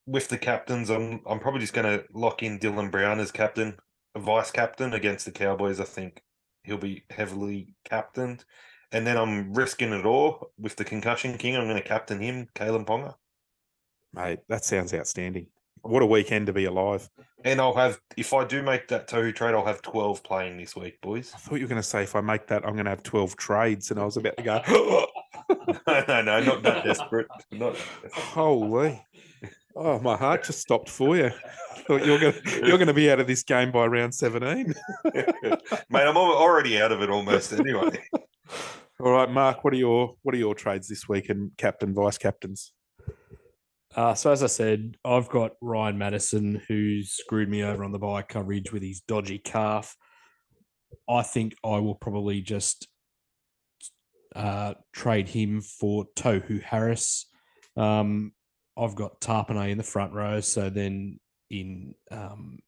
With 0.10 0.28
the 0.30 0.40
captains, 0.40 0.90
I'm 0.90 1.22
I'm 1.28 1.40
probably 1.40 1.62
just 1.62 1.74
going 1.74 1.86
to 2.00 2.04
lock 2.14 2.42
in 2.42 2.58
Dylan 2.58 2.90
Brown 2.90 3.20
as 3.20 3.32
captain, 3.32 3.78
vice 4.18 4.50
captain 4.50 4.94
against 4.94 5.26
the 5.26 5.32
Cowboys. 5.32 5.80
I 5.80 5.84
think 5.84 6.24
he'll 6.64 6.78
be 6.80 7.04
heavily 7.12 7.76
captained, 7.88 8.44
and 8.92 9.06
then 9.06 9.18
I'm 9.18 9.54
risking 9.54 9.94
it 9.94 10.06
all 10.08 10.52
with 10.58 10.76
the 10.78 10.84
concussion 10.84 11.38
king. 11.38 11.56
I'm 11.56 11.66
going 11.66 11.76
to 11.76 11.88
captain 11.88 12.20
him, 12.20 12.48
Kalyn 12.56 12.86
Ponga, 12.88 13.14
Mate, 14.14 14.40
that 14.48 14.66
sounds 14.66 14.96
outstanding. 14.96 15.46
What 15.82 16.02
a 16.02 16.08
weekend 16.08 16.48
to 16.48 16.54
be 16.54 16.66
alive. 16.66 17.08
and 17.46 17.62
I'll 17.62 17.76
have 17.76 18.02
if 18.18 18.34
I 18.34 18.46
do 18.46 18.64
make 18.64 18.88
that 18.88 19.08
Tohu 19.08 19.34
trade, 19.36 19.54
I'll 19.54 19.66
have 19.66 19.84
twelve 19.84 20.24
playing 20.24 20.58
this 20.58 20.76
week, 20.76 21.00
boys. 21.02 21.32
I 21.36 21.38
thought 21.38 21.56
you 21.56 21.66
were 21.66 21.70
going 21.70 21.82
to 21.82 21.88
say 21.88 22.02
if 22.02 22.16
I 22.16 22.22
make 22.22 22.48
that, 22.48 22.66
I'm 22.66 22.74
going 22.74 22.86
to 22.86 22.90
have 22.92 23.04
12 23.04 23.36
trades, 23.38 23.92
and 23.92 24.00
I 24.00 24.06
was 24.06 24.18
about 24.18 24.38
to 24.38 24.44
go, 24.44 24.62
no, 26.08 26.22
no, 26.24 26.40
not 26.44 26.64
that 26.64 26.84
desperate. 26.84 27.28
Not 27.52 27.76
that 27.76 28.02
desperate. 28.02 28.14
holy. 28.14 29.06
Oh, 29.82 29.98
my 30.00 30.18
heart 30.18 30.44
just 30.44 30.60
stopped 30.60 30.90
for 30.90 31.16
you. 31.16 31.32
Thought 31.88 32.06
you're 32.06 32.20
going 32.20 32.34
to 32.34 32.68
you're 32.68 32.78
going 32.78 32.88
to 32.88 32.94
be 32.94 33.10
out 33.10 33.22
of 33.22 33.28
this 33.28 33.44
game 33.44 33.72
by 33.72 33.86
round 33.86 34.14
17. 34.14 34.76
mate. 35.14 35.56
I'm 35.94 36.18
already 36.18 36.82
out 36.82 36.92
of 36.92 37.02
it 37.02 37.10
almost 37.10 37.54
anyway. 37.54 37.98
All 39.00 39.12
right, 39.14 39.32
Mark, 39.32 39.64
what 39.64 39.74
are 39.74 39.78
your 39.78 40.16
what 40.22 40.36
are 40.36 40.38
your 40.38 40.54
trades 40.54 40.90
this 40.90 41.08
week 41.08 41.30
and 41.30 41.52
captain, 41.56 41.94
vice 41.94 42.18
captains? 42.18 42.74
Uh, 43.96 44.14
so 44.14 44.34
as 44.34 44.44
I 44.44 44.48
said, 44.48 44.98
I've 45.06 45.30
got 45.30 45.54
Ryan 45.62 45.98
Matterson 45.98 46.62
who 46.68 47.02
screwed 47.04 47.48
me 47.48 47.64
over 47.64 47.86
on 47.86 47.94
the 47.94 48.00
buy 48.00 48.22
coverage 48.22 48.74
with 48.74 48.84
his 48.84 49.00
dodgy 49.00 49.40
calf. 49.40 49.96
I 51.10 51.22
think 51.24 51.56
I 51.64 51.80
will 51.80 51.96
probably 51.96 52.42
just 52.42 52.90
uh, 54.36 54.74
trade 54.92 55.30
him 55.30 55.62
for 55.62 56.06
Tohu 56.18 56.62
Harris. 56.62 57.28
Um, 57.78 58.34
I've 58.80 58.96
got 58.96 59.20
Tapine 59.20 59.70
in 59.72 59.78
the 59.78 59.84
front 59.84 60.14
row, 60.14 60.40
so 60.42 60.70
then 60.70 61.20
in 61.50 61.96
um, 62.12 62.60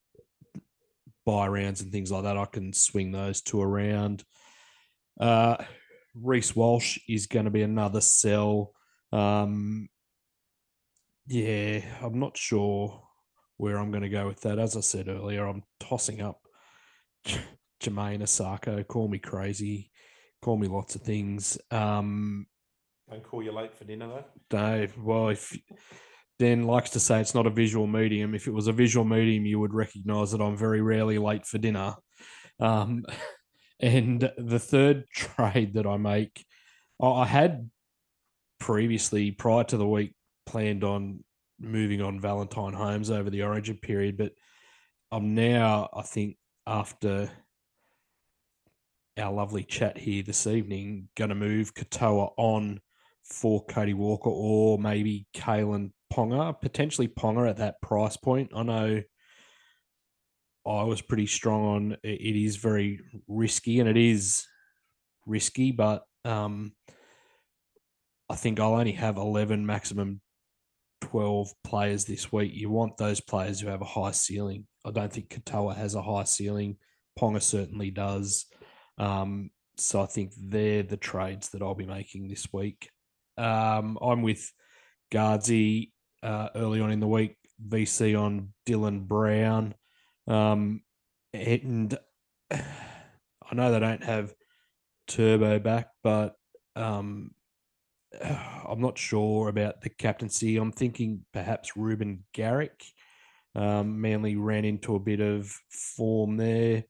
buy 1.25 1.47
rounds 1.47 1.81
and 1.81 1.91
things 1.91 2.11
like 2.11 2.23
that, 2.23 2.37
I 2.37 2.45
can 2.45 2.73
swing 2.73 3.11
those 3.11 3.41
two 3.41 3.61
around. 3.61 4.23
Uh, 5.19 5.57
Reece 6.15 6.55
Walsh 6.55 6.97
is 7.07 7.27
going 7.27 7.45
to 7.45 7.51
be 7.51 7.61
another 7.61 8.01
sell. 8.01 8.73
Um, 9.11 9.89
yeah, 11.27 11.81
I'm 12.01 12.19
not 12.19 12.37
sure 12.37 13.03
where 13.57 13.77
I'm 13.77 13.91
going 13.91 14.03
to 14.03 14.09
go 14.09 14.27
with 14.27 14.41
that. 14.41 14.59
As 14.59 14.75
I 14.75 14.81
said 14.81 15.07
earlier, 15.07 15.45
I'm 15.45 15.63
tossing 15.79 16.21
up 16.21 16.39
Jamayne 17.81 18.21
Isaako. 18.21 18.85
Call 18.87 19.07
me 19.07 19.19
crazy, 19.19 19.91
call 20.41 20.57
me 20.57 20.67
lots 20.67 20.95
of 20.95 21.01
things. 21.03 21.57
Um, 21.69 22.47
Don't 23.11 23.23
call 23.23 23.43
you 23.43 23.51
late 23.51 23.75
for 23.75 23.83
dinner, 23.83 24.07
though. 24.07 24.25
Dave, 24.49 24.97
well, 24.97 25.27
if 25.27 25.53
Dan 26.39 26.63
likes 26.63 26.91
to 26.91 26.99
say 27.01 27.19
it's 27.19 27.35
not 27.35 27.45
a 27.45 27.49
visual 27.49 27.85
medium, 27.85 28.33
if 28.33 28.47
it 28.47 28.53
was 28.53 28.67
a 28.67 28.71
visual 28.71 29.03
medium, 29.03 29.45
you 29.45 29.59
would 29.59 29.73
recognize 29.73 30.31
that 30.31 30.39
I'm 30.39 30.55
very 30.55 30.81
rarely 30.81 31.17
late 31.17 31.45
for 31.45 31.57
dinner. 31.57 31.95
Um, 32.61 33.03
and 33.81 34.31
the 34.37 34.59
third 34.59 35.09
trade 35.13 35.73
that 35.73 35.85
I 35.85 35.97
make, 35.97 36.45
I 37.01 37.07
I 37.07 37.25
had 37.25 37.69
previously, 38.61 39.31
prior 39.31 39.65
to 39.65 39.75
the 39.75 39.87
week, 39.87 40.15
planned 40.45 40.85
on 40.85 41.25
moving 41.59 42.01
on 42.01 42.21
Valentine 42.21 42.73
Holmes 42.73 43.11
over 43.11 43.29
the 43.29 43.43
origin 43.43 43.77
period, 43.77 44.17
but 44.17 44.31
I'm 45.11 45.35
now, 45.35 45.89
I 45.93 46.03
think, 46.03 46.37
after 46.65 47.29
our 49.17 49.33
lovely 49.33 49.65
chat 49.65 49.97
here 49.97 50.23
this 50.23 50.47
evening, 50.47 51.09
going 51.17 51.29
to 51.29 51.35
move 51.35 51.73
Katoa 51.73 52.31
on 52.37 52.79
for 53.31 53.63
Cody 53.65 53.93
Walker 53.93 54.29
or 54.29 54.77
maybe 54.77 55.25
Kalyn 55.33 55.91
Ponga, 56.11 56.59
potentially 56.61 57.07
Ponga 57.07 57.49
at 57.49 57.57
that 57.57 57.81
price 57.81 58.17
point. 58.17 58.51
I 58.55 58.63
know 58.63 59.01
I 60.67 60.83
was 60.83 61.01
pretty 61.01 61.27
strong 61.27 61.65
on 61.65 61.97
it 62.03 62.35
is 62.35 62.57
very 62.57 62.99
risky 63.27 63.79
and 63.79 63.89
it 63.89 63.97
is 63.97 64.45
risky, 65.25 65.71
but 65.71 66.03
um, 66.25 66.73
I 68.29 68.35
think 68.35 68.59
I'll 68.59 68.75
only 68.75 68.91
have 68.93 69.17
11 69.17 69.65
maximum 69.65 70.21
12 71.01 71.51
players 71.63 72.05
this 72.05 72.31
week. 72.31 72.51
You 72.53 72.69
want 72.69 72.97
those 72.97 73.21
players 73.21 73.59
who 73.59 73.67
have 73.67 73.81
a 73.81 73.85
high 73.85 74.11
ceiling. 74.11 74.67
I 74.85 74.91
don't 74.91 75.11
think 75.11 75.29
Katoa 75.29 75.75
has 75.75 75.95
a 75.95 76.01
high 76.01 76.23
ceiling. 76.23 76.77
Ponga 77.19 77.41
certainly 77.41 77.91
does. 77.91 78.45
Um, 78.97 79.49
so 79.77 80.01
I 80.01 80.05
think 80.05 80.33
they're 80.37 80.83
the 80.83 80.97
trades 80.97 81.49
that 81.49 81.61
I'll 81.61 81.75
be 81.75 81.85
making 81.85 82.27
this 82.27 82.47
week. 82.53 82.89
Um, 83.37 83.97
I'm 84.01 84.21
with 84.21 84.51
Gardsy 85.11 85.91
uh, 86.23 86.49
early 86.55 86.81
on 86.81 86.91
in 86.91 86.99
the 86.99 87.07
week, 87.07 87.37
VC 87.67 88.19
on 88.19 88.53
Dylan 88.65 89.07
Brown. 89.07 89.75
Um, 90.27 90.81
and 91.33 91.97
I 92.51 93.53
know 93.53 93.71
they 93.71 93.79
don't 93.79 94.03
have 94.03 94.33
Turbo 95.07 95.59
back, 95.59 95.89
but 96.03 96.35
um, 96.75 97.31
I'm 98.23 98.81
not 98.81 98.97
sure 98.97 99.49
about 99.49 99.81
the 99.81 99.89
captaincy. 99.89 100.57
I'm 100.57 100.71
thinking 100.71 101.25
perhaps 101.33 101.75
Reuben 101.75 102.23
Garrick. 102.33 102.83
Um, 103.53 103.99
Manly 103.99 104.37
ran 104.37 104.63
into 104.63 104.95
a 104.95 104.99
bit 104.99 105.19
of 105.19 105.53
form 105.69 106.37
there. 106.37 106.85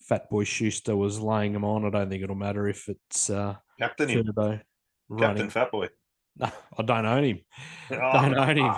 Fat 0.00 0.28
Boy 0.30 0.44
Schuster 0.44 0.94
was 0.94 1.18
laying 1.18 1.52
them 1.54 1.64
on. 1.64 1.84
I 1.84 1.90
don't 1.90 2.08
think 2.08 2.22
it'll 2.22 2.36
matter 2.36 2.68
if 2.68 2.88
it's 2.88 3.30
uh, 3.30 3.56
Captain 3.80 4.08
Turbo 4.08 4.50
Captain 4.50 4.60
running. 5.08 5.50
Fat 5.50 5.70
Boy. 5.70 5.88
No, 6.36 6.50
I 6.78 6.82
don't 6.82 7.06
own 7.06 7.24
him. 7.24 7.40
Oh, 7.90 7.96
Don't 8.12 8.38
own 8.38 8.56
him. 8.56 8.74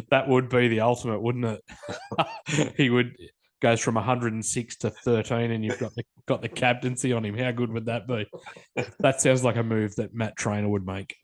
that 0.10 0.28
would 0.28 0.48
be 0.48 0.68
the 0.68 0.80
ultimate, 0.80 1.20
wouldn't 1.20 1.44
it? 1.44 2.72
he 2.76 2.90
would 2.90 3.16
goes 3.60 3.80
from 3.80 3.94
106 3.94 4.76
to 4.76 4.90
13, 4.90 5.50
and 5.50 5.64
you've 5.64 5.78
got 5.78 5.94
the 5.94 6.04
got 6.26 6.42
the 6.42 6.48
captaincy 6.48 7.12
on 7.12 7.24
him. 7.24 7.36
How 7.36 7.50
good 7.50 7.72
would 7.72 7.86
that 7.86 8.06
be? 8.06 8.26
That 9.00 9.20
sounds 9.20 9.42
like 9.42 9.56
a 9.56 9.62
move 9.62 9.96
that 9.96 10.14
Matt 10.14 10.36
Trainor 10.36 10.68
would 10.68 10.86
make. 10.86 11.16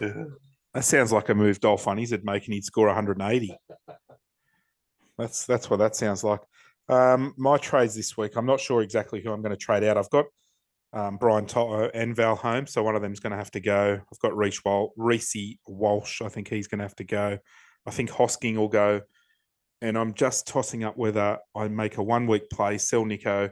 That 0.00 0.84
sounds 0.84 1.12
like 1.12 1.28
a 1.28 1.34
move 1.34 1.60
Dolph 1.60 1.82
Funnies 1.82 2.12
would 2.12 2.24
make 2.24 2.44
and 2.44 2.54
he'd 2.54 2.64
score 2.64 2.86
180. 2.86 3.56
That's 5.16 5.46
that's 5.46 5.70
what 5.70 5.78
that 5.78 5.96
sounds 5.96 6.22
like. 6.22 6.40
Um, 6.88 7.34
my 7.36 7.58
trades 7.58 7.94
this 7.94 8.16
week, 8.16 8.36
I'm 8.36 8.46
not 8.46 8.60
sure 8.60 8.82
exactly 8.82 9.20
who 9.20 9.32
I'm 9.32 9.42
going 9.42 9.50
to 9.50 9.56
trade 9.56 9.84
out. 9.84 9.98
I've 9.98 10.10
got 10.10 10.26
um, 10.92 11.18
Brian 11.18 11.46
Toto 11.46 11.90
and 11.92 12.16
Val 12.16 12.36
Holmes, 12.36 12.72
so 12.72 12.82
one 12.82 12.96
of 12.96 13.02
them's 13.02 13.20
going 13.20 13.32
to 13.32 13.36
have 13.36 13.50
to 13.52 13.60
go. 13.60 14.00
I've 14.00 14.18
got 14.20 14.36
Reece 14.36 14.64
Wal- 14.64 14.92
Reece 14.96 15.58
Walsh. 15.66 16.22
I 16.22 16.28
think 16.28 16.48
he's 16.48 16.66
going 16.66 16.78
to 16.78 16.84
have 16.84 16.96
to 16.96 17.04
go. 17.04 17.38
I 17.86 17.90
think 17.90 18.10
Hosking 18.10 18.56
will 18.56 18.68
go. 18.68 19.02
And 19.80 19.96
I'm 19.96 20.14
just 20.14 20.46
tossing 20.46 20.82
up 20.84 20.96
whether 20.96 21.38
I 21.54 21.68
make 21.68 21.98
a 21.98 22.02
one 22.02 22.26
week 22.26 22.50
play, 22.50 22.78
sell 22.78 23.04
Nico, 23.04 23.50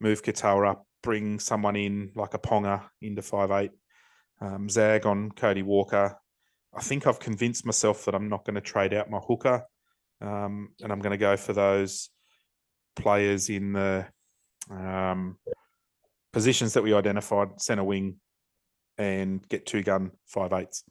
move 0.00 0.22
Katoa 0.22 0.70
up, 0.70 0.86
bring 1.02 1.38
someone 1.38 1.76
in 1.76 2.10
like 2.14 2.34
a 2.34 2.38
Ponga 2.38 2.84
into 3.02 3.22
five 3.22 3.50
eight, 3.50 3.72
um, 4.40 4.68
Zag 4.68 5.04
on 5.04 5.30
Cody 5.32 5.62
Walker. 5.62 6.16
I 6.74 6.80
think 6.80 7.06
I've 7.06 7.20
convinced 7.20 7.66
myself 7.66 8.04
that 8.04 8.14
I'm 8.14 8.28
not 8.28 8.44
going 8.44 8.54
to 8.54 8.60
trade 8.60 8.94
out 8.94 9.10
my 9.10 9.18
hooker, 9.18 9.64
um, 10.20 10.70
and 10.80 10.92
I'm 10.92 11.00
going 11.00 11.12
to 11.12 11.18
go 11.18 11.36
for 11.36 11.52
those 11.52 12.08
players 12.96 13.50
in 13.50 13.72
the 13.72 14.06
um, 14.70 15.36
positions 16.32 16.74
that 16.74 16.82
we 16.82 16.94
identified: 16.94 17.60
centre 17.60 17.84
wing, 17.84 18.16
and 18.96 19.46
get 19.48 19.66
two 19.66 19.82
gun 19.82 20.12
five 20.26 20.52
eights. 20.52 20.84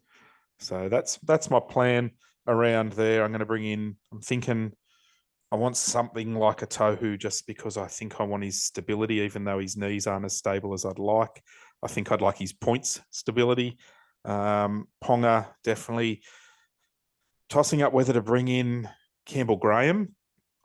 So 0.60 0.90
that's 0.90 1.18
that's 1.24 1.50
my 1.50 1.60
plan 1.60 2.12
around 2.48 2.94
there. 2.94 3.24
I'm 3.24 3.32
going 3.32 3.40
to 3.40 3.46
bring 3.46 3.66
in. 3.66 3.96
I'm 4.12 4.22
thinking. 4.22 4.74
I 5.50 5.56
want 5.56 5.78
something 5.78 6.36
like 6.36 6.62
a 6.62 6.68
Tohu 6.68 7.18
just 7.18 7.48
because 7.48 7.78
I 7.78 7.88
think 7.88 8.20
I 8.20 8.24
want 8.24 8.44
his 8.44 8.64
stability, 8.64 9.16
even 9.22 9.46
though 9.46 9.60
his 9.60 9.78
knees 9.78 10.06
aren't 10.06 10.26
as 10.26 10.36
stable 10.36 10.74
as 10.74 10.84
I'd 10.84 11.00
like. 11.00 11.42
I 11.82 11.88
think 11.88 12.12
I'd 12.12 12.22
like 12.22 12.38
his 12.38 12.52
points 12.52 13.00
stability. 13.12 13.78
Um, 14.26 14.90
Ponga 15.02 15.48
definitely 15.64 16.22
tossing 17.50 17.82
up 17.82 17.94
whether 17.94 18.12
to 18.12 18.22
bring 18.22 18.50
in 18.50 18.90
Campbell 19.26 19.56
Graham. 19.56 20.17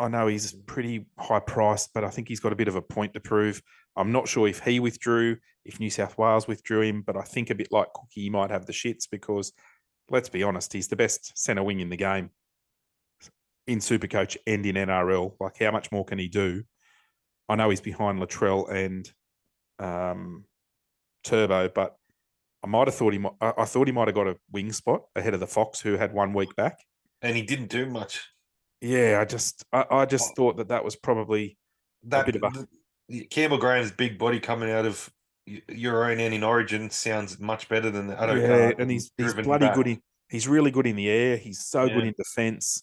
I 0.02 0.08
know 0.08 0.26
he's 0.26 0.52
pretty 0.52 1.06
high 1.16 1.38
priced, 1.38 1.94
but 1.94 2.02
I 2.02 2.10
think 2.10 2.26
he's 2.26 2.40
got 2.40 2.52
a 2.52 2.56
bit 2.56 2.66
of 2.66 2.74
a 2.74 2.82
point 2.82 3.14
to 3.14 3.20
prove. 3.20 3.62
I'm 3.96 4.10
not 4.10 4.26
sure 4.26 4.48
if 4.48 4.58
he 4.58 4.80
withdrew, 4.80 5.36
if 5.64 5.78
New 5.78 5.90
South 5.90 6.18
Wales 6.18 6.48
withdrew 6.48 6.80
him, 6.80 7.02
but 7.02 7.16
I 7.16 7.22
think 7.22 7.50
a 7.50 7.54
bit 7.54 7.70
like 7.70 7.92
Cookie, 7.94 8.22
he 8.22 8.30
might 8.30 8.50
have 8.50 8.66
the 8.66 8.72
shits 8.72 9.04
because 9.08 9.52
let's 10.10 10.28
be 10.28 10.42
honest, 10.42 10.72
he's 10.72 10.88
the 10.88 10.96
best 10.96 11.38
centre 11.38 11.62
wing 11.62 11.78
in 11.78 11.88
the 11.88 11.96
game 11.96 12.30
in 13.68 13.78
Supercoach 13.78 14.36
and 14.44 14.66
in 14.66 14.74
NRL. 14.74 15.36
Like, 15.38 15.58
how 15.60 15.70
much 15.70 15.92
more 15.92 16.04
can 16.04 16.18
he 16.18 16.26
do? 16.26 16.64
I 17.48 17.54
know 17.54 17.70
he's 17.70 17.80
behind 17.80 18.18
Latrell 18.18 18.68
and 18.70 19.08
um, 19.78 20.46
Turbo, 21.22 21.68
but 21.68 21.96
I 22.64 22.66
might 22.66 22.88
have 22.88 22.96
thought 22.96 23.12
he 23.12 23.20
might. 23.20 23.34
I 23.40 23.64
thought 23.66 23.86
he 23.86 23.92
might 23.92 24.08
have 24.08 24.16
got 24.16 24.26
a 24.26 24.36
wing 24.50 24.72
spot 24.72 25.02
ahead 25.14 25.34
of 25.34 25.40
the 25.40 25.46
Fox, 25.46 25.80
who 25.80 25.96
had 25.96 26.12
one 26.12 26.32
week 26.32 26.56
back. 26.56 26.78
and 27.20 27.36
he 27.36 27.42
didn't 27.42 27.70
do 27.70 27.86
much. 27.86 28.31
Yeah, 28.82 29.18
I 29.20 29.24
just, 29.24 29.64
I, 29.72 29.84
I 29.90 30.04
just 30.06 30.30
Oh. 30.30 30.34
thought 30.36 30.56
that 30.58 30.68
that 30.68 30.84
was 30.84 30.96
probably 30.96 31.56
That 32.04 32.26
bit 32.26 32.36
of 32.36 32.42
a- 33.10 33.24
Campbell 33.30 33.58
Graham's 33.58 33.92
big 33.92 34.18
body 34.18 34.40
coming 34.40 34.70
out 34.70 34.84
of 34.86 35.08
your 35.68 36.10
own 36.10 36.18
end 36.20 36.34
in 36.34 36.42
Origin 36.42 36.90
sounds 36.90 37.38
much 37.38 37.68
better 37.68 37.90
than 37.90 38.06
the 38.08 38.14
Addo 38.14 38.40
yeah, 38.40 38.72
and 38.78 38.90
he's 38.90 39.10
he's 39.16 39.34
bloody 39.34 39.66
back. 39.66 39.74
good. 39.74 39.86
In, 39.86 40.00
he's 40.28 40.46
really 40.48 40.70
good 40.70 40.86
in 40.86 40.96
the 40.96 41.08
air. 41.08 41.36
He's 41.36 41.64
so 41.64 41.88
good 41.88 42.04
in 42.04 42.14
defence. 42.18 42.82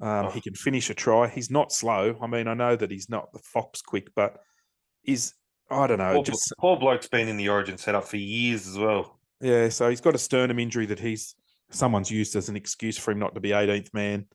Um, 0.00 0.26
Oh. 0.26 0.30
He 0.30 0.40
can 0.40 0.54
finish 0.54 0.90
a 0.90 0.94
try. 0.94 1.28
He's 1.28 1.50
not 1.50 1.72
slow. 1.72 2.16
I 2.20 2.26
mean, 2.26 2.46
I 2.48 2.54
know 2.54 2.74
that 2.76 2.90
he's 2.90 3.08
not 3.08 3.32
the 3.32 3.38
Fox 3.38 3.80
quick, 3.82 4.08
but 4.14 4.38
he's 5.02 5.34
I 5.70 5.86
don't 5.86 5.98
know. 5.98 6.14
Poor, 6.14 6.24
Just 6.24 6.52
poor 6.58 6.76
bloke's 6.76 7.08
been 7.08 7.26
in 7.28 7.36
the 7.38 7.48
Origin 7.48 7.78
setup 7.78 8.04
for 8.04 8.16
years 8.18 8.66
as 8.66 8.76
well. 8.78 9.18
yeah. 9.40 9.68
So 9.68 9.88
he's 9.88 10.00
got 10.00 10.14
a 10.14 10.18
sternum 10.18 10.58
injury 10.58 10.86
that 10.86 10.98
he's 11.00 11.34
someone's 11.70 12.10
used 12.10 12.36
as 12.36 12.48
an 12.48 12.56
excuse 12.56 12.98
for 12.98 13.12
him 13.12 13.18
not 13.18 13.34
to 13.34 13.40
be 13.40 13.50
18th 13.50 13.94
man. 13.94 14.26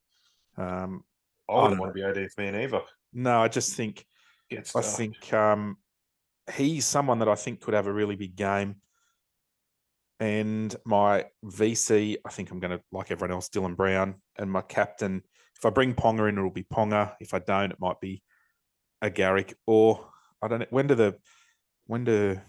Um, 0.59 1.03
I 1.49 1.53
I 1.53 1.61
wouldn't 1.61 1.79
don't 1.79 1.79
want 1.79 1.95
to 1.95 2.13
be 2.13 2.21
18th 2.21 2.37
man 2.37 2.55
either. 2.55 2.81
no, 3.13 3.41
I 3.41 3.47
just 3.47 3.75
think 3.75 4.05
I 4.75 4.81
think 4.81 5.31
um, 5.33 5.77
he's 6.53 6.85
someone 6.85 7.19
that 7.19 7.29
I 7.29 7.35
think 7.35 7.61
could 7.61 7.73
have 7.73 7.87
a 7.87 7.93
really 7.93 8.15
big 8.15 8.35
game. 8.35 8.75
And 10.19 10.75
my 10.85 11.25
VC, 11.45 12.17
I 12.25 12.29
think 12.29 12.51
I'm 12.51 12.59
going 12.59 12.77
to, 12.77 12.83
like 12.91 13.09
everyone 13.09 13.31
else, 13.33 13.47
Dylan 13.49 13.77
Brown. 13.77 14.15
And 14.37 14.51
my 14.51 14.61
captain, 14.61 15.23
if 15.57 15.65
I 15.65 15.69
bring 15.69 15.93
Ponga 15.93 16.27
in, 16.27 16.37
it'll 16.37 16.49
be 16.51 16.63
Ponga. 16.63 17.13
If 17.21 17.33
I 17.33 17.39
don't, 17.39 17.71
it 17.71 17.79
might 17.79 18.01
be 18.01 18.21
a 19.01 19.09
Garrick. 19.09 19.55
Or 19.65 20.09
I 20.41 20.47
don't 20.49 20.59
know. 20.59 20.65
When 20.71 20.87
do 20.87 20.95
the 20.95 21.15
when 21.87 22.03
do 22.03 22.39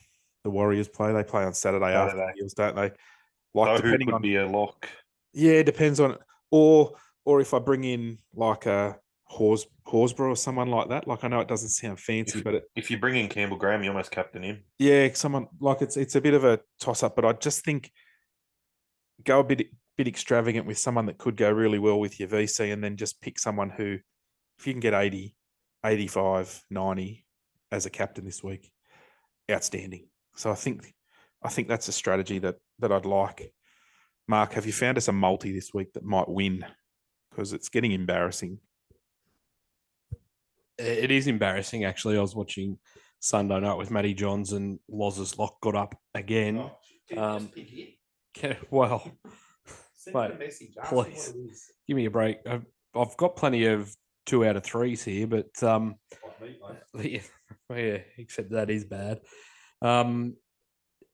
the 0.43 0.51
Warriors 0.51 0.89
play? 0.89 1.13
They 1.13 1.23
play 1.23 1.45
on 1.45 1.55
Saturday, 1.55 1.95
after 1.95 2.17
Saturday. 2.17 2.33
the 2.37 2.43
Eels, 2.43 2.55
don't 2.55 2.75
they? 2.77 2.91
Like 3.55 3.77
So 3.79 3.83
who 3.83 3.83
depending 3.83 4.09
could 4.09 4.15
on 4.15 4.23
be 4.23 4.37
a 4.37 4.47
lock? 4.49 4.89
yeah, 5.33 5.53
it 5.53 5.65
depends 5.65 6.01
on 6.01 6.17
or 6.51 6.95
or 7.25 7.41
if 7.41 7.53
I 7.55 7.59
bring 7.59 7.85
in 7.85 8.19
like 8.35 8.67
a 8.67 8.99
Hors 9.25 9.67
Horsburgh 9.87 10.31
or 10.31 10.37
someone 10.37 10.69
like 10.71 10.89
that. 10.89 11.07
Like 11.07 11.23
I 11.23 11.29
know 11.29 11.39
it 11.41 11.47
doesn't 11.49 11.69
sound 11.69 12.01
fancy, 12.01 12.39
If- 12.39 12.45
but 12.45 12.55
it, 12.55 12.65
If 12.75 12.91
you 12.91 12.99
bring 12.99 13.17
in 13.17 13.29
Campbell 13.29 13.57
Graham, 13.59 13.83
you 13.83 13.91
almost 13.91 14.11
captain 14.11 14.43
him. 14.43 14.65
yeah, 14.79 15.13
someone 15.13 15.47
like 15.61 15.83
it's 15.83 15.97
it's 15.97 16.17
a 16.17 16.21
bit 16.21 16.35
of 16.35 16.45
a 16.45 16.61
toss 16.81 17.03
up, 17.05 17.15
but 17.17 17.25
I 17.25 17.33
just 17.35 17.65
think 17.65 17.93
go 19.25 19.41
a 19.41 19.45
bit 19.45 19.69
bit 19.97 20.09
extravagant 20.09 20.67
with 20.67 20.79
someone 20.79 21.07
that 21.07 21.19
could 21.19 21.37
go 21.37 21.51
really 21.51 21.79
well 21.79 22.01
with 22.01 22.19
your 22.19 22.29
VC 22.29 22.73
and 22.73 22.83
then 22.83 22.97
just 22.97 23.21
pick 23.21 23.39
someone 23.39 23.71
who 23.71 23.99
if 24.59 24.67
you 24.67 24.73
can 24.73 24.81
get 24.81 24.95
80, 24.95 25.35
85, 25.85 26.65
90 26.71 27.25
as 27.71 27.87
a 27.87 27.91
captain 27.91 28.25
this 28.25 28.43
week, 28.43 28.71
outstanding. 29.51 30.09
So 30.37 30.51
I 30.51 30.55
think 30.55 30.93
I 31.43 31.49
think 31.51 31.69
that's 31.69 31.89
a 31.89 31.93
strategy 31.93 32.39
that 32.41 32.57
that 32.81 32.91
I'd 32.93 33.07
like. 33.07 33.53
Mark, 34.27 34.53
have 34.55 34.67
you 34.67 34.73
found 34.73 34.97
us 34.99 35.09
a 35.09 35.13
multi 35.13 35.53
this 35.53 35.73
week 35.75 35.93
that 35.93 36.05
might 36.05 36.29
win? 36.29 36.65
Because 37.41 37.55
it's 37.55 37.71
getting 37.71 37.93
embarrassing. 37.93 38.59
It 40.77 41.11
is 41.11 41.27
embarrassing, 41.27 41.87
actually. 41.87 42.19
I 42.19 42.21
was 42.21 42.37
watching 42.37 42.77
Sunday 43.19 43.59
night 43.61 43.79
with 43.79 43.91
Matty 43.91 44.13
Johns 44.13 44.53
and 44.53 44.79
Loz's 44.91 45.39
lock 45.39 45.59
got 45.63 45.75
up 45.75 45.95
again. 46.15 46.71
Um, 47.17 47.51
Can- 48.35 48.59
well, 48.71 49.11
mate, 50.13 50.33
please. 50.85 51.33
give 51.89 51.97
me 51.97 52.05
a 52.05 52.11
break. 52.11 52.41
I've, 52.47 52.67
I've 52.95 53.17
got 53.17 53.37
plenty 53.37 53.65
of 53.65 53.91
two 54.27 54.45
out 54.45 54.57
of 54.57 54.63
threes 54.63 55.03
here, 55.03 55.27
but 55.27 55.63
um, 55.63 55.95
yeah, 57.03 57.21
yeah, 57.75 57.99
except 58.19 58.51
that 58.51 58.69
is 58.69 58.85
bad. 58.85 59.21
Um, 59.81 60.37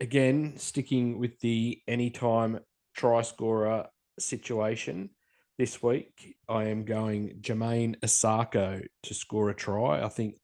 again, 0.01 0.55
sticking 0.57 1.20
with 1.20 1.39
the 1.39 1.81
anytime 1.87 2.59
try 2.97 3.22
scorer 3.22 3.87
situation 4.18 5.11
this 5.59 5.82
week, 5.82 6.36
I 6.48 6.64
am 6.64 6.84
going 6.84 7.38
Jamayne 7.40 7.98
Isaako 8.00 8.86
to 9.04 9.14
score 9.14 9.50
a 9.50 9.54
try. 9.54 10.02
I 10.02 10.09
think 10.09 10.36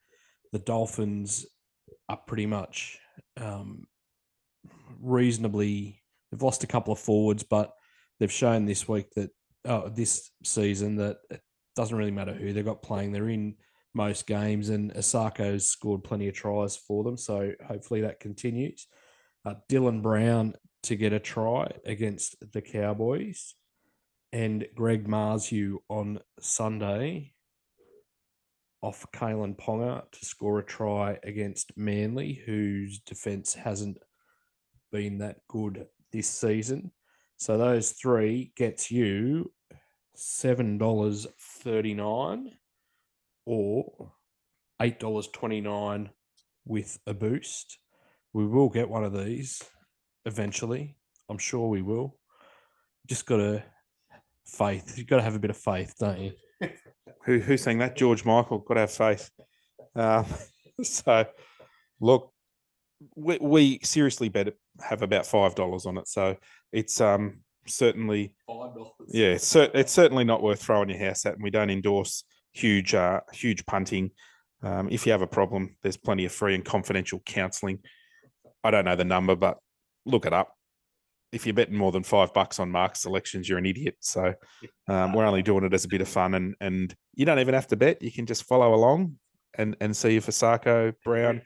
the 0.52 0.58
Dolphins 0.58 1.46
are 2.08 2.16
pretty 2.16 2.46
much 2.46 2.98
um, 3.38 3.86
reasonably. 5.00 6.02
They've 6.30 6.42
lost 6.42 6.64
a 6.64 6.68
couple 6.68 6.92
of 6.92 6.98
forwards, 6.98 7.42
but 7.42 7.72
they've 8.18 8.32
shown 8.32 8.64
this 8.64 8.88
week 8.88 9.06
that 9.16 9.30
uh, 9.66 9.88
this 9.88 10.30
season 10.44 10.96
that 10.96 11.18
it 11.30 11.40
doesn't 11.76 11.96
really 11.96 12.10
matter 12.10 12.32
who 12.32 12.52
they've 12.52 12.64
got 12.64 12.82
playing. 12.82 13.12
They're 13.12 13.28
in 13.28 13.56
most 13.94 14.26
games, 14.26 14.70
and 14.70 14.92
Isaako's 14.94 15.66
scored 15.66 16.04
plenty 16.04 16.28
of 16.28 16.34
tries 16.34 16.76
for 16.76 17.04
them. 17.04 17.16
So 17.16 17.52
hopefully 17.66 18.00
that 18.02 18.20
continues. 18.20 18.86
Uh, 19.44 19.54
Dylan 19.70 20.02
Brown 20.02 20.54
to 20.84 20.96
get 20.96 21.12
a 21.12 21.20
try 21.20 21.70
against 21.84 22.36
the 22.52 22.62
Cowboys, 22.62 23.54
and 24.32 24.66
Greg 24.74 25.06
Marzhew 25.06 25.76
on 25.88 26.20
Sunday 26.40 27.34
off 28.80 29.06
Kalyn 29.14 29.56
Ponga 29.56 30.10
to 30.10 30.24
score 30.24 30.58
a 30.58 30.64
try 30.64 31.18
against 31.22 31.76
Manly, 31.76 32.42
whose 32.46 32.98
defense 33.00 33.54
hasn't 33.54 33.98
been 34.90 35.18
that 35.18 35.36
good 35.48 35.86
this 36.12 36.28
season. 36.28 36.90
So 37.36 37.56
those 37.56 37.92
three 37.92 38.52
gets 38.56 38.90
you 38.90 39.52
seven 40.14 40.78
dollars 40.78 41.26
thirty 41.62 41.94
nine 41.94 42.52
or 43.46 44.12
eight 44.80 44.98
dollars 44.98 45.28
twenty 45.28 45.60
nine 45.60 46.10
with 46.64 46.98
a 47.06 47.14
boost. 47.14 47.78
We 48.32 48.46
will 48.46 48.68
get 48.68 48.88
one 48.88 49.04
of 49.04 49.12
these 49.12 49.62
eventually. 50.24 50.96
I'm 51.28 51.38
sure 51.38 51.68
we 51.68 51.82
will. 51.82 52.18
Just 53.06 53.26
got 53.26 53.38
to 53.38 53.64
faith. 54.46 54.96
You've 54.96 55.06
got 55.06 55.16
to 55.16 55.22
have 55.22 55.34
a 55.34 55.38
bit 55.38 55.50
of 55.50 55.56
faith, 55.56 55.94
don't 55.98 56.20
you? 56.20 56.32
Who 57.24 57.38
who's 57.38 57.62
saying 57.62 57.78
that? 57.78 57.96
George 57.96 58.24
Michael. 58.24 58.58
Got 58.58 58.74
to 58.74 58.80
have 58.80 58.90
faith. 58.92 59.30
Um, 59.94 60.26
so, 60.82 61.24
look, 62.00 62.32
we, 63.14 63.38
we 63.40 63.78
seriously 63.82 64.28
bet 64.28 64.54
have 64.80 65.02
about 65.02 65.26
five 65.26 65.54
dollars 65.54 65.86
on 65.86 65.98
it. 65.98 66.08
So 66.08 66.36
it's 66.72 67.00
um 67.00 67.40
certainly 67.66 68.34
Five 68.46 68.74
dollars. 68.74 68.92
yeah, 69.08 69.28
it's, 69.28 69.46
cer- 69.46 69.70
it's 69.74 69.92
certainly 69.92 70.24
not 70.24 70.42
worth 70.42 70.62
throwing 70.62 70.88
your 70.88 70.98
house 70.98 71.24
at, 71.26 71.34
and 71.34 71.42
we 71.42 71.50
don't 71.50 71.70
endorse 71.70 72.24
huge 72.52 72.94
uh 72.94 73.20
huge 73.32 73.64
punting. 73.66 74.10
Um, 74.62 74.88
if 74.90 75.06
you 75.06 75.12
have 75.12 75.22
a 75.22 75.26
problem, 75.26 75.76
there's 75.82 75.96
plenty 75.96 76.24
of 76.24 76.32
free 76.32 76.54
and 76.54 76.64
confidential 76.64 77.20
counselling. 77.24 77.80
I 78.64 78.70
don't 78.70 78.84
know 78.84 78.96
the 78.96 79.04
number, 79.04 79.34
but 79.36 79.58
look 80.06 80.26
it 80.26 80.32
up. 80.32 80.54
If 81.32 81.46
you're 81.46 81.54
betting 81.54 81.76
more 81.76 81.92
than 81.92 82.02
five 82.02 82.32
bucks 82.34 82.58
on 82.58 82.70
Mark's 82.70 83.00
selections, 83.02 83.48
you're 83.48 83.58
an 83.58 83.66
idiot. 83.66 83.96
So 84.00 84.34
um, 84.88 85.12
we're 85.14 85.24
only 85.24 85.42
doing 85.42 85.64
it 85.64 85.72
as 85.72 85.84
a 85.84 85.88
bit 85.88 86.00
of 86.02 86.08
fun, 86.08 86.34
and 86.34 86.54
and 86.60 86.94
you 87.14 87.24
don't 87.24 87.38
even 87.38 87.54
have 87.54 87.68
to 87.68 87.76
bet. 87.76 88.02
You 88.02 88.12
can 88.12 88.26
just 88.26 88.44
follow 88.44 88.74
along 88.74 89.16
and 89.54 89.76
and 89.80 89.96
see 89.96 90.16
if 90.16 90.26
Isaako 90.26 90.94
Brown 91.04 91.42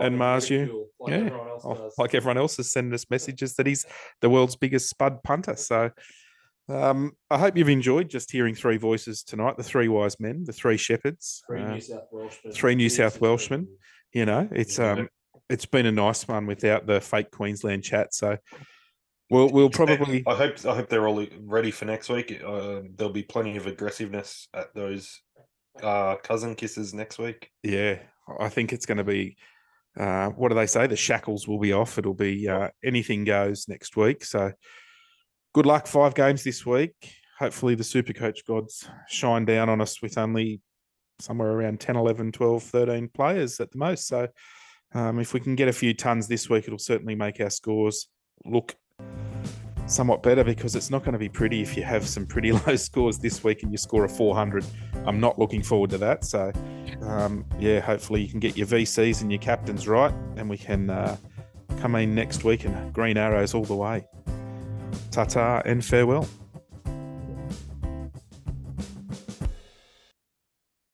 and 0.00 0.18
Marzhew, 0.18 0.84
yeah, 1.06 1.28
oh, 1.64 1.90
like 1.98 2.14
everyone 2.14 2.38
else 2.38 2.56
has 2.56 2.72
sent 2.72 2.92
us 2.92 3.06
messages 3.10 3.54
that 3.54 3.66
he's 3.66 3.84
the 4.20 4.30
world's 4.30 4.56
biggest 4.56 4.88
spud 4.88 5.22
punter. 5.22 5.56
So 5.56 5.90
um, 6.68 7.12
I 7.30 7.38
hope 7.38 7.56
you've 7.56 7.68
enjoyed 7.68 8.10
just 8.10 8.30
hearing 8.30 8.54
three 8.54 8.76
voices 8.76 9.22
tonight: 9.22 9.56
the 9.56 9.62
three 9.62 9.88
wise 9.88 10.20
men, 10.20 10.44
the 10.44 10.52
three 10.52 10.76
shepherds, 10.76 11.42
Three 11.46 11.62
uh, 11.62 11.72
New 11.72 11.80
South 11.80 12.08
Welshmen. 12.12 12.52
three 12.52 12.74
New 12.74 12.88
South 12.88 13.20
Welshmen. 13.20 13.66
you 14.12 14.26
know, 14.26 14.48
it's 14.52 14.78
um, 14.78 15.08
it's 15.48 15.66
been 15.66 15.86
a 15.86 15.92
nice 15.92 16.28
one 16.28 16.46
without 16.46 16.86
the 16.86 17.00
fake 17.00 17.30
Queensland 17.30 17.84
chat. 17.84 18.14
So 18.14 18.36
we'll 19.30 19.50
we'll 19.50 19.70
probably 19.70 20.22
I 20.26 20.34
hope 20.34 20.64
I 20.66 20.74
hope 20.74 20.88
they're 20.88 21.06
all 21.06 21.24
ready 21.42 21.70
for 21.70 21.84
next 21.84 22.08
week. 22.08 22.40
Uh, 22.44 22.80
there'll 22.96 23.12
be 23.12 23.22
plenty 23.22 23.56
of 23.56 23.66
aggressiveness 23.66 24.48
at 24.54 24.74
those 24.74 25.20
uh, 25.82 26.16
cousin 26.16 26.54
kisses 26.54 26.94
next 26.94 27.18
week. 27.18 27.50
Yeah, 27.62 27.98
I 28.38 28.48
think 28.48 28.72
it's 28.72 28.86
going 28.86 28.98
to 28.98 29.04
be. 29.04 29.36
Uh, 29.98 30.28
what 30.30 30.50
do 30.50 30.54
they 30.54 30.66
say? 30.66 30.86
The 30.86 30.96
shackles 30.96 31.48
will 31.48 31.58
be 31.58 31.72
off. 31.72 31.98
It'll 31.98 32.14
be 32.14 32.48
uh, 32.48 32.68
anything 32.84 33.24
goes 33.24 33.66
next 33.68 33.96
week. 33.96 34.24
So, 34.24 34.52
good 35.54 35.66
luck. 35.66 35.86
Five 35.86 36.14
games 36.14 36.44
this 36.44 36.64
week. 36.64 36.94
Hopefully, 37.38 37.74
the 37.74 37.84
super 37.84 38.12
coach 38.12 38.44
gods 38.46 38.88
shine 39.08 39.44
down 39.44 39.68
on 39.68 39.80
us 39.80 40.00
with 40.00 40.18
only 40.18 40.60
somewhere 41.20 41.50
around 41.50 41.80
10, 41.80 41.96
11, 41.96 42.30
12, 42.30 42.62
13 42.62 43.08
players 43.12 43.58
at 43.58 43.72
the 43.72 43.78
most. 43.78 44.06
So, 44.06 44.28
um, 44.94 45.18
if 45.18 45.34
we 45.34 45.40
can 45.40 45.56
get 45.56 45.68
a 45.68 45.72
few 45.72 45.94
tons 45.94 46.28
this 46.28 46.48
week, 46.48 46.64
it'll 46.66 46.78
certainly 46.78 47.16
make 47.16 47.40
our 47.40 47.50
scores 47.50 48.08
look 48.44 48.76
somewhat 49.88 50.22
better 50.22 50.44
because 50.44 50.76
it's 50.76 50.90
not 50.90 51.02
going 51.02 51.14
to 51.14 51.18
be 51.18 51.28
pretty 51.28 51.62
if 51.62 51.76
you 51.76 51.82
have 51.82 52.06
some 52.06 52.26
pretty 52.26 52.52
low 52.66 52.76
scores 52.76 53.18
this 53.18 53.42
week 53.42 53.62
and 53.62 53.72
you 53.72 53.78
score 53.78 54.04
a 54.04 54.08
400. 54.08 54.64
I'm 55.06 55.20
not 55.20 55.38
looking 55.38 55.62
forward 55.62 55.90
to 55.90 55.98
that. 55.98 56.24
So, 56.24 56.52
um, 57.02 57.44
yeah, 57.58 57.80
hopefully 57.80 58.22
you 58.22 58.28
can 58.28 58.40
get 58.40 58.56
your 58.56 58.66
VCs 58.66 59.22
and 59.22 59.32
your 59.32 59.40
captains 59.40 59.88
right, 59.88 60.12
and 60.36 60.48
we 60.48 60.58
can 60.58 60.90
uh, 60.90 61.16
come 61.80 61.94
in 61.96 62.14
next 62.14 62.44
week 62.44 62.64
and 62.64 62.92
green 62.92 63.16
arrows 63.16 63.54
all 63.54 63.64
the 63.64 63.76
way. 63.76 64.06
Ta 65.10 65.24
ta 65.24 65.62
and 65.64 65.84
farewell. 65.84 66.28